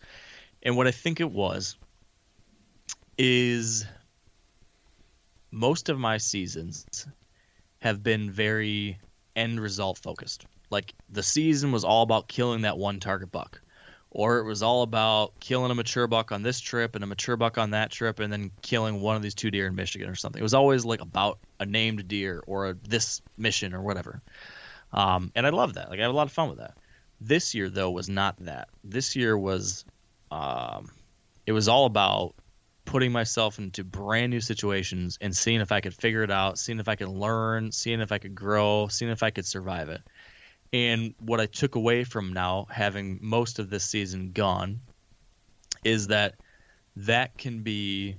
And 0.62 0.76
what 0.76 0.86
I 0.86 0.90
think 0.90 1.20
it 1.20 1.30
was 1.30 1.76
is 3.18 3.84
most 5.50 5.88
of 5.88 5.98
my 5.98 6.18
seasons 6.18 7.06
have 7.80 8.02
been 8.02 8.30
very 8.30 8.98
end 9.36 9.60
result 9.60 9.98
focused. 9.98 10.46
Like 10.70 10.94
the 11.10 11.22
season 11.22 11.72
was 11.72 11.84
all 11.84 12.02
about 12.02 12.28
killing 12.28 12.62
that 12.62 12.78
one 12.78 13.00
target 13.00 13.30
buck 13.30 13.61
or 14.14 14.38
it 14.38 14.44
was 14.44 14.62
all 14.62 14.82
about 14.82 15.32
killing 15.40 15.70
a 15.70 15.74
mature 15.74 16.06
buck 16.06 16.32
on 16.32 16.42
this 16.42 16.60
trip 16.60 16.94
and 16.94 17.02
a 17.02 17.06
mature 17.06 17.36
buck 17.36 17.56
on 17.56 17.70
that 17.70 17.90
trip 17.90 18.20
and 18.20 18.30
then 18.30 18.50
killing 18.60 19.00
one 19.00 19.16
of 19.16 19.22
these 19.22 19.34
two 19.34 19.50
deer 19.50 19.66
in 19.66 19.74
Michigan 19.74 20.08
or 20.08 20.14
something. 20.14 20.38
It 20.38 20.42
was 20.42 20.52
always 20.52 20.84
like 20.84 21.00
about 21.00 21.38
a 21.58 21.64
named 21.64 22.06
deer 22.08 22.42
or 22.46 22.68
a, 22.68 22.74
this 22.74 23.22
mission 23.38 23.72
or 23.72 23.80
whatever. 23.80 24.20
Um, 24.92 25.32
and 25.34 25.46
I 25.46 25.50
love 25.50 25.74
that. 25.74 25.88
Like 25.88 25.98
I 25.98 26.02
had 26.02 26.10
a 26.10 26.12
lot 26.12 26.26
of 26.26 26.32
fun 26.32 26.50
with 26.50 26.58
that. 26.58 26.76
This 27.22 27.54
year 27.54 27.70
though 27.70 27.90
was 27.90 28.10
not 28.10 28.36
that. 28.40 28.68
This 28.84 29.16
year 29.16 29.36
was 29.36 29.86
um, 30.30 30.90
it 31.46 31.52
was 31.52 31.68
all 31.68 31.86
about 31.86 32.34
putting 32.84 33.12
myself 33.12 33.58
into 33.58 33.82
brand 33.82 34.28
new 34.28 34.42
situations 34.42 35.16
and 35.22 35.34
seeing 35.34 35.62
if 35.62 35.72
I 35.72 35.80
could 35.80 35.94
figure 35.94 36.22
it 36.22 36.30
out, 36.30 36.58
seeing 36.58 36.80
if 36.80 36.88
I 36.88 36.96
could 36.96 37.08
learn, 37.08 37.72
seeing 37.72 38.00
if 38.00 38.12
I 38.12 38.18
could 38.18 38.34
grow, 38.34 38.88
seeing 38.88 39.10
if 39.10 39.22
I 39.22 39.30
could 39.30 39.46
survive 39.46 39.88
it. 39.88 40.02
And 40.72 41.14
what 41.20 41.40
I 41.40 41.46
took 41.46 41.74
away 41.74 42.04
from 42.04 42.32
now, 42.32 42.66
having 42.70 43.18
most 43.20 43.58
of 43.58 43.68
this 43.68 43.84
season 43.84 44.32
gone, 44.32 44.80
is 45.84 46.06
that 46.08 46.36
that 46.96 47.36
can 47.36 47.62
be 47.62 48.16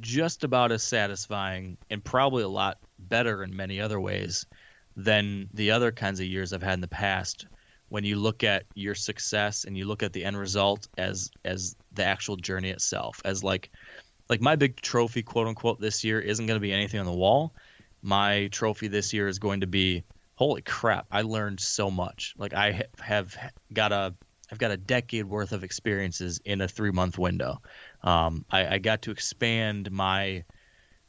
just 0.00 0.44
about 0.44 0.72
as 0.72 0.82
satisfying 0.82 1.76
and 1.90 2.02
probably 2.02 2.42
a 2.42 2.48
lot 2.48 2.78
better 2.98 3.42
in 3.42 3.54
many 3.54 3.80
other 3.80 4.00
ways 4.00 4.46
than 4.96 5.48
the 5.52 5.72
other 5.72 5.92
kinds 5.92 6.20
of 6.20 6.26
years 6.26 6.52
I've 6.52 6.62
had 6.62 6.74
in 6.74 6.80
the 6.80 6.88
past. 6.88 7.46
When 7.88 8.04
you 8.04 8.16
look 8.16 8.44
at 8.44 8.64
your 8.74 8.94
success 8.94 9.64
and 9.64 9.76
you 9.76 9.84
look 9.84 10.02
at 10.02 10.12
the 10.12 10.24
end 10.24 10.38
result 10.38 10.88
as 10.96 11.30
as 11.44 11.74
the 11.92 12.04
actual 12.04 12.36
journey 12.36 12.70
itself 12.70 13.20
as 13.24 13.42
like 13.42 13.70
like 14.28 14.40
my 14.40 14.54
big 14.54 14.80
trophy 14.80 15.22
quote 15.22 15.48
unquote 15.48 15.80
this 15.80 16.04
year 16.04 16.20
isn't 16.20 16.46
going 16.46 16.56
to 16.56 16.60
be 16.60 16.72
anything 16.72 17.00
on 17.00 17.06
the 17.06 17.12
wall. 17.12 17.52
My 18.00 18.46
trophy 18.52 18.86
this 18.88 19.12
year 19.12 19.26
is 19.26 19.40
going 19.40 19.60
to 19.62 19.66
be 19.66 20.04
holy 20.40 20.62
crap, 20.62 21.06
I 21.10 21.20
learned 21.20 21.60
so 21.60 21.90
much. 21.90 22.34
Like 22.38 22.54
I 22.54 22.84
have 22.98 23.36
got 23.74 23.92
a 23.92 24.14
I've 24.50 24.58
got 24.58 24.70
a 24.70 24.76
decade 24.78 25.26
worth 25.26 25.52
of 25.52 25.64
experiences 25.64 26.40
in 26.46 26.62
a 26.62 26.66
three 26.66 26.92
month 26.92 27.18
window. 27.18 27.60
Um, 28.02 28.46
I, 28.50 28.66
I, 28.66 28.78
got 28.78 29.02
to 29.02 29.10
expand 29.10 29.92
my 29.92 30.44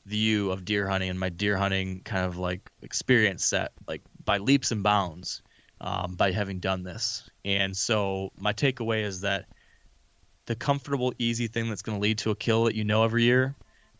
view 0.06 0.52
of 0.52 0.66
deer 0.66 0.86
hunting 0.86 1.10
and 1.10 1.20
my 1.20 1.30
deer 1.30 1.56
hunting 1.56 2.02
kind 2.02 2.26
of 2.26 2.38
like 2.38 2.70
experience 2.82 3.46
set 3.46 3.72
like 3.88 4.02
by 4.26 4.38
leaps 4.40 4.72
and 4.72 4.84
bounds 4.84 5.42
um, 5.80 6.16
by 6.16 6.32
having 6.32 6.60
done 6.60 6.84
this. 6.84 7.30
And 7.46 7.76
so 7.76 8.34
my 8.38 8.52
takeaway 8.52 9.06
is 9.06 9.22
that 9.22 9.46
the 10.46 10.56
comfortable, 10.56 11.14
easy 11.18 11.48
thing 11.48 11.70
that's 11.70 11.84
going 11.84 11.98
to 11.98 12.02
lead 12.02 12.18
to 12.20 12.32
a 12.32 12.36
kill 12.36 12.66
that 12.66 12.76
you 12.76 12.84
know 12.84 13.06
every 13.06 13.24
year, 13.24 13.56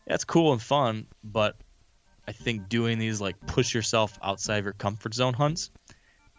that's 0.06 0.24
cool 0.24 0.52
and 0.52 0.60
fun, 0.60 1.06
but 1.24 1.56
I 2.26 2.32
think 2.32 2.68
doing 2.68 2.98
these 2.98 3.20
like 3.20 3.38
push 3.46 3.74
yourself 3.74 4.18
outside 4.22 4.58
of 4.58 4.64
your 4.64 4.74
comfort 4.74 5.14
zone 5.14 5.34
hunts 5.34 5.70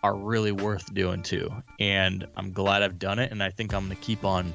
are 0.02 0.16
really 0.16 0.52
worth 0.52 0.94
doing 0.94 1.24
too. 1.24 1.50
And 1.80 2.28
I'm 2.36 2.52
glad 2.52 2.84
I've 2.84 3.00
done 3.00 3.20
it, 3.20 3.32
and 3.32 3.42
I 3.42 3.50
think 3.50 3.74
I'm 3.74 3.84
gonna 3.84 3.96
keep 3.96 4.26
on 4.26 4.54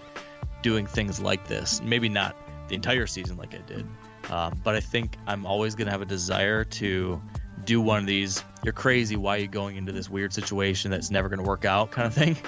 doing 0.63 0.87
things 0.87 1.21
like 1.21 1.47
this. 1.47 1.81
Maybe 1.83 2.09
not 2.09 2.37
the 2.69 2.75
entire 2.75 3.07
season 3.07 3.37
like 3.37 3.55
I 3.55 3.59
did, 3.67 3.87
uh, 4.31 4.51
but 4.63 4.75
I 4.75 4.81
think 4.81 5.17
I'm 5.27 5.47
always 5.47 5.75
gonna 5.75 5.91
have 5.91 6.03
a 6.03 6.07
desire 6.07 6.65
to 6.65 7.21
do 7.65 7.81
one 7.81 7.99
of 8.01 8.07
these. 8.07 8.45
You're 8.63 8.73
crazy. 8.75 9.17
Why 9.17 9.37
are 9.37 9.41
you 9.41 9.49
going 9.49 9.77
into 9.77 9.93
this 9.93 10.11
weird 10.11 10.33
situation 10.33 10.91
that's 10.91 11.11
never 11.11 11.29
gonna 11.29 11.43
work 11.43 11.65
out? 11.65 11.91
Kind 11.91 12.07
of 12.07 12.15
thing. 12.15 12.37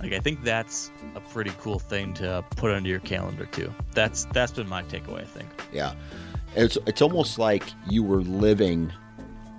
Like 0.00 0.12
I 0.12 0.18
think 0.18 0.42
that's 0.42 0.90
a 1.14 1.20
pretty 1.20 1.52
cool 1.60 1.78
thing 1.78 2.12
to 2.14 2.44
put 2.56 2.70
under 2.72 2.90
your 2.90 3.00
calendar 3.00 3.46
too. 3.46 3.72
That's 3.92 4.26
that's 4.32 4.52
been 4.52 4.68
my 4.68 4.82
takeaway. 4.82 5.22
I 5.22 5.24
think. 5.24 5.48
Yeah. 5.72 5.94
It's 6.56 6.78
it's 6.86 7.02
almost 7.02 7.38
like 7.38 7.64
you 7.88 8.02
were 8.02 8.22
living, 8.22 8.92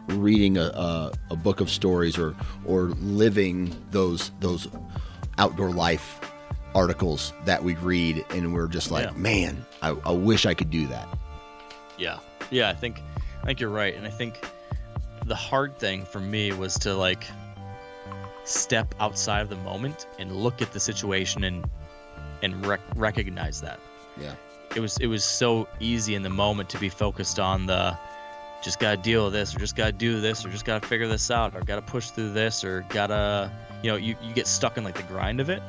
reading 0.08 0.58
a, 0.58 0.66
a, 0.66 1.12
a 1.32 1.36
book 1.36 1.62
of 1.62 1.70
stories 1.70 2.18
or 2.18 2.36
or 2.66 2.84
living 3.02 3.76
those 3.92 4.32
those 4.40 4.68
outdoor 5.38 5.72
life 5.72 6.20
articles 6.74 7.34
that 7.46 7.64
we 7.64 7.76
read, 7.76 8.26
and 8.30 8.54
we're 8.54 8.68
just 8.68 8.92
like, 8.92 9.06
yeah. 9.06 9.18
man, 9.18 9.66
I, 9.82 9.96
I 10.06 10.12
wish 10.12 10.46
I 10.46 10.54
could 10.54 10.70
do 10.70 10.88
that. 10.88 11.08
Yeah, 11.98 12.20
yeah, 12.52 12.70
I 12.70 12.74
think 12.74 13.02
I 13.42 13.46
think 13.46 13.60
you're 13.60 13.70
right, 13.70 13.96
and 13.96 14.06
I 14.06 14.10
think 14.10 14.46
the 15.26 15.36
hard 15.36 15.78
thing 15.78 16.06
for 16.06 16.20
me 16.20 16.52
was 16.54 16.76
to 16.80 16.94
like 16.94 17.26
step 18.44 18.94
outside 19.00 19.42
of 19.42 19.50
the 19.50 19.56
moment 19.58 20.08
and 20.20 20.32
look 20.36 20.62
at 20.62 20.72
the 20.72 20.80
situation 20.80 21.44
and 21.44 21.70
and 22.42 22.66
rec- 22.66 22.82
recognize 22.96 23.62
that. 23.62 23.80
Yeah 24.20 24.36
it 24.76 24.80
was 24.80 24.98
it 24.98 25.08
was 25.08 25.24
so 25.24 25.68
easy 25.80 26.16
in 26.16 26.22
the 26.22 26.30
moment 26.30 26.70
to 26.70 26.78
be 26.78 26.90
focused 26.90 27.40
on 27.40 27.66
the 27.66 27.98
just 28.62 28.80
gotta 28.80 28.98
deal 28.98 29.26
with 29.26 29.34
this 29.34 29.56
or 29.56 29.60
just 29.60 29.76
gotta 29.76 29.92
do 29.92 30.20
this 30.20 30.46
or 30.46 30.50
just 30.50 30.66
gotta 30.66 30.86
figure 30.86 31.08
this 31.08 31.30
out 31.30 31.56
or 31.56 31.62
gotta 31.62 31.82
push 31.82 32.10
through 32.10 32.32
this 32.32 32.64
or 32.64 32.86
gotta 32.90 33.52
you 33.84 33.92
know 33.92 33.96
you, 33.96 34.16
you 34.22 34.34
get 34.34 34.48
stuck 34.48 34.78
in 34.78 34.84
like 34.84 34.96
the 34.96 35.04
grind 35.04 35.40
of 35.40 35.50
it. 35.50 35.62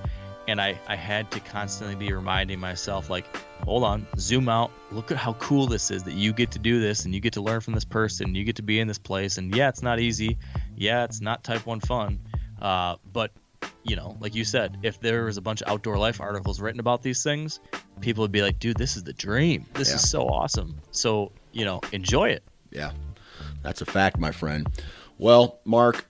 And 0.49 0.61
I, 0.61 0.79
I 0.87 0.95
had 0.95 1.29
to 1.33 1.41
constantly 1.41 1.97
be 1.97 2.13
reminding 2.13 2.61
myself 2.61 3.11
like 3.11 3.27
hold 3.65 3.83
on 3.83 4.07
zoom 4.17 4.49
out 4.49 4.71
look 4.93 5.11
at 5.11 5.17
how 5.17 5.33
cool 5.35 5.67
this 5.67 5.91
is 5.91 6.05
that 6.05 6.15
you 6.15 6.33
get 6.33 6.53
to 6.53 6.61
do 6.61 6.81
this 6.81 7.05
and 7.05 7.13
you 7.13 7.19
get 7.19 7.33
to 7.33 7.41
learn 7.41 7.61
from 7.61 7.75
this 7.75 7.85
person 7.85 8.33
you 8.33 8.45
get 8.45 8.55
to 8.55 8.63
be 8.63 8.79
in 8.79 8.87
this 8.87 8.99
place 8.99 9.39
and 9.39 9.57
yeah 9.57 9.69
it's 9.69 9.83
not 9.83 9.99
easy 9.99 10.39
yeah 10.77 11.03
it's 11.03 11.21
not 11.21 11.43
type 11.43 11.67
one 11.67 11.81
fun 11.81 12.21
uh, 12.63 12.95
but 13.13 13.33
you 13.85 13.97
know, 13.97 14.17
like 14.21 14.35
you 14.35 14.45
said, 14.45 14.79
if 14.83 15.01
there 15.01 15.25
was 15.25 15.37
a 15.37 15.41
bunch 15.41 15.63
of 15.63 15.69
outdoor 15.69 15.99
life 15.99 16.21
articles 16.21 16.61
written 16.61 16.81
about 16.81 17.03
these 17.03 17.23
things, 17.23 17.61
people 18.01 18.23
would 18.23 18.33
be 18.33 18.43
like, 18.43 18.59
dude, 18.59 18.77
this 18.77 18.97
is 18.97 19.05
the 19.05 19.13
dream. 19.13 19.65
This 19.75 19.91
yeah. 19.91 19.97
is 19.97 20.11
so 20.11 20.27
awesome. 20.27 20.81
So, 20.91 21.33
you 21.53 21.65
know, 21.65 21.81
enjoy 21.93 22.31
it. 22.31 22.43
Yeah. 22.71 22.93
That's 23.63 23.81
a 23.81 23.87
fact, 23.87 24.19
my 24.19 24.33
friend. 24.33 24.67
Well, 25.19 25.61
Mark, 25.65 26.07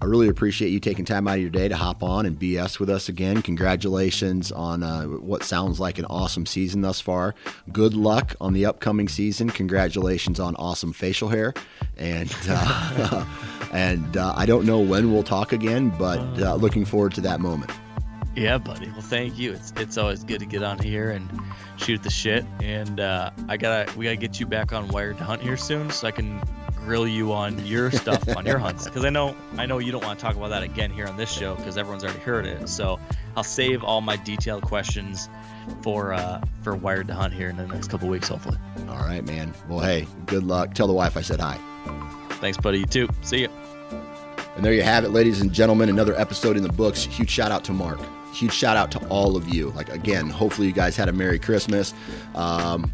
I 0.00 0.04
really 0.04 0.28
appreciate 0.28 0.68
you 0.68 0.78
taking 0.78 1.04
time 1.04 1.26
out 1.26 1.34
of 1.34 1.40
your 1.40 1.50
day 1.50 1.66
to 1.66 1.76
hop 1.76 2.04
on 2.04 2.24
and 2.24 2.38
BS 2.38 2.78
with 2.78 2.88
us 2.88 3.08
again. 3.08 3.42
Congratulations 3.42 4.52
on 4.52 4.84
uh, 4.84 5.04
what 5.04 5.42
sounds 5.42 5.80
like 5.80 5.98
an 5.98 6.04
awesome 6.04 6.46
season 6.46 6.82
thus 6.82 7.00
far. 7.00 7.34
Good 7.72 7.94
luck 7.94 8.36
on 8.40 8.52
the 8.52 8.64
upcoming 8.64 9.08
season. 9.08 9.50
Congratulations 9.50 10.38
on 10.38 10.54
awesome 10.54 10.92
facial 10.92 11.28
hair. 11.28 11.52
And 11.96 12.32
uh, 12.48 13.26
and 13.72 14.16
uh, 14.16 14.34
I 14.36 14.46
don't 14.46 14.66
know 14.66 14.78
when 14.78 15.12
we'll 15.12 15.24
talk 15.24 15.52
again, 15.52 15.92
but 15.98 16.20
uh, 16.40 16.54
looking 16.54 16.84
forward 16.84 17.14
to 17.14 17.20
that 17.22 17.40
moment. 17.40 17.72
Yeah, 18.36 18.58
buddy. 18.58 18.86
Well, 18.90 19.00
thank 19.00 19.36
you. 19.36 19.52
It's 19.52 19.72
it's 19.76 19.98
always 19.98 20.22
good 20.22 20.38
to 20.38 20.46
get 20.46 20.62
on 20.62 20.78
here 20.78 21.10
and 21.10 21.28
shoot 21.76 22.04
the 22.04 22.10
shit. 22.10 22.44
And 22.62 23.00
uh, 23.00 23.32
I 23.48 23.56
gotta 23.56 23.92
we 23.98 24.04
gotta 24.04 24.16
get 24.16 24.38
you 24.38 24.46
back 24.46 24.72
on 24.72 24.86
Wired 24.88 25.18
to 25.18 25.24
Hunt 25.24 25.42
here 25.42 25.56
soon, 25.56 25.90
so 25.90 26.06
I 26.06 26.12
can 26.12 26.40
grill 26.88 27.06
you 27.06 27.34
on 27.34 27.66
your 27.66 27.90
stuff 28.02 28.26
on 28.34 28.46
your 28.46 28.56
hunts 28.56 28.86
because 28.86 29.04
I 29.04 29.10
know 29.10 29.36
I 29.58 29.66
know 29.66 29.78
you 29.78 29.92
don't 29.92 30.02
want 30.02 30.18
to 30.18 30.24
talk 30.24 30.36
about 30.36 30.48
that 30.48 30.62
again 30.62 30.90
here 30.90 31.06
on 31.06 31.18
this 31.18 31.30
show 31.30 31.54
because 31.54 31.76
everyone's 31.76 32.02
already 32.02 32.20
heard 32.20 32.46
it. 32.46 32.66
So 32.66 32.98
I'll 33.36 33.44
save 33.44 33.84
all 33.84 34.00
my 34.00 34.16
detailed 34.16 34.62
questions 34.62 35.28
for 35.82 36.14
uh, 36.14 36.42
for 36.62 36.74
Wired 36.74 37.08
to 37.08 37.14
Hunt 37.14 37.34
here 37.34 37.50
in 37.50 37.58
the 37.58 37.66
next 37.66 37.88
couple 37.88 38.08
weeks, 38.08 38.28
hopefully. 38.28 38.56
All 38.88 38.96
right, 38.96 39.22
man. 39.22 39.52
Well, 39.68 39.80
hey, 39.80 40.06
good 40.24 40.44
luck. 40.44 40.72
Tell 40.72 40.86
the 40.86 40.94
wife 40.94 41.18
I 41.18 41.20
said 41.20 41.40
hi. 41.40 41.58
Thanks, 42.40 42.56
buddy. 42.56 42.78
You 42.78 42.86
too. 42.86 43.08
See 43.20 43.42
you. 43.42 43.48
And 44.56 44.64
there 44.64 44.72
you 44.72 44.82
have 44.82 45.04
it, 45.04 45.10
ladies 45.10 45.42
and 45.42 45.52
gentlemen. 45.52 45.90
Another 45.90 46.18
episode 46.18 46.56
in 46.56 46.62
the 46.62 46.72
books. 46.72 47.04
Huge 47.04 47.30
shout 47.30 47.52
out 47.52 47.64
to 47.64 47.72
Mark. 47.72 48.00
Huge 48.32 48.52
shout 48.52 48.78
out 48.78 48.90
to 48.92 49.06
all 49.08 49.36
of 49.36 49.46
you. 49.54 49.70
Like 49.72 49.90
again, 49.90 50.30
hopefully 50.30 50.68
you 50.68 50.72
guys 50.72 50.96
had 50.96 51.10
a 51.10 51.12
Merry 51.12 51.38
Christmas. 51.38 51.92
Um, 52.34 52.90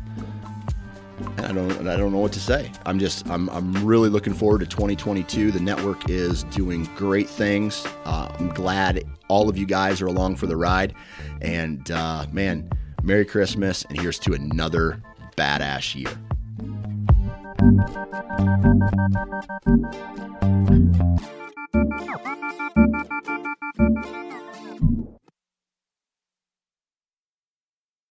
I 1.38 1.52
don't 1.52 1.86
I 1.86 1.96
don't 1.96 2.12
know 2.12 2.18
what 2.18 2.32
to 2.32 2.40
say. 2.40 2.70
I'm 2.86 2.98
just 2.98 3.28
I'm, 3.28 3.48
I'm 3.50 3.84
really 3.84 4.08
looking 4.08 4.34
forward 4.34 4.60
to 4.60 4.66
2022. 4.66 5.52
The 5.52 5.60
network 5.60 6.10
is 6.10 6.44
doing 6.44 6.84
great 6.96 7.28
things. 7.28 7.86
Uh, 8.04 8.34
I'm 8.38 8.48
glad 8.48 9.04
all 9.28 9.48
of 9.48 9.56
you 9.56 9.66
guys 9.66 10.00
are 10.02 10.06
along 10.06 10.36
for 10.36 10.46
the 10.46 10.56
ride. 10.56 10.94
And 11.40 11.90
uh, 11.90 12.26
man, 12.32 12.68
Merry 13.02 13.24
Christmas 13.24 13.84
and 13.84 14.00
here's 14.00 14.18
to 14.20 14.32
another 14.32 15.02
badass 15.36 15.94
year. 15.94 16.10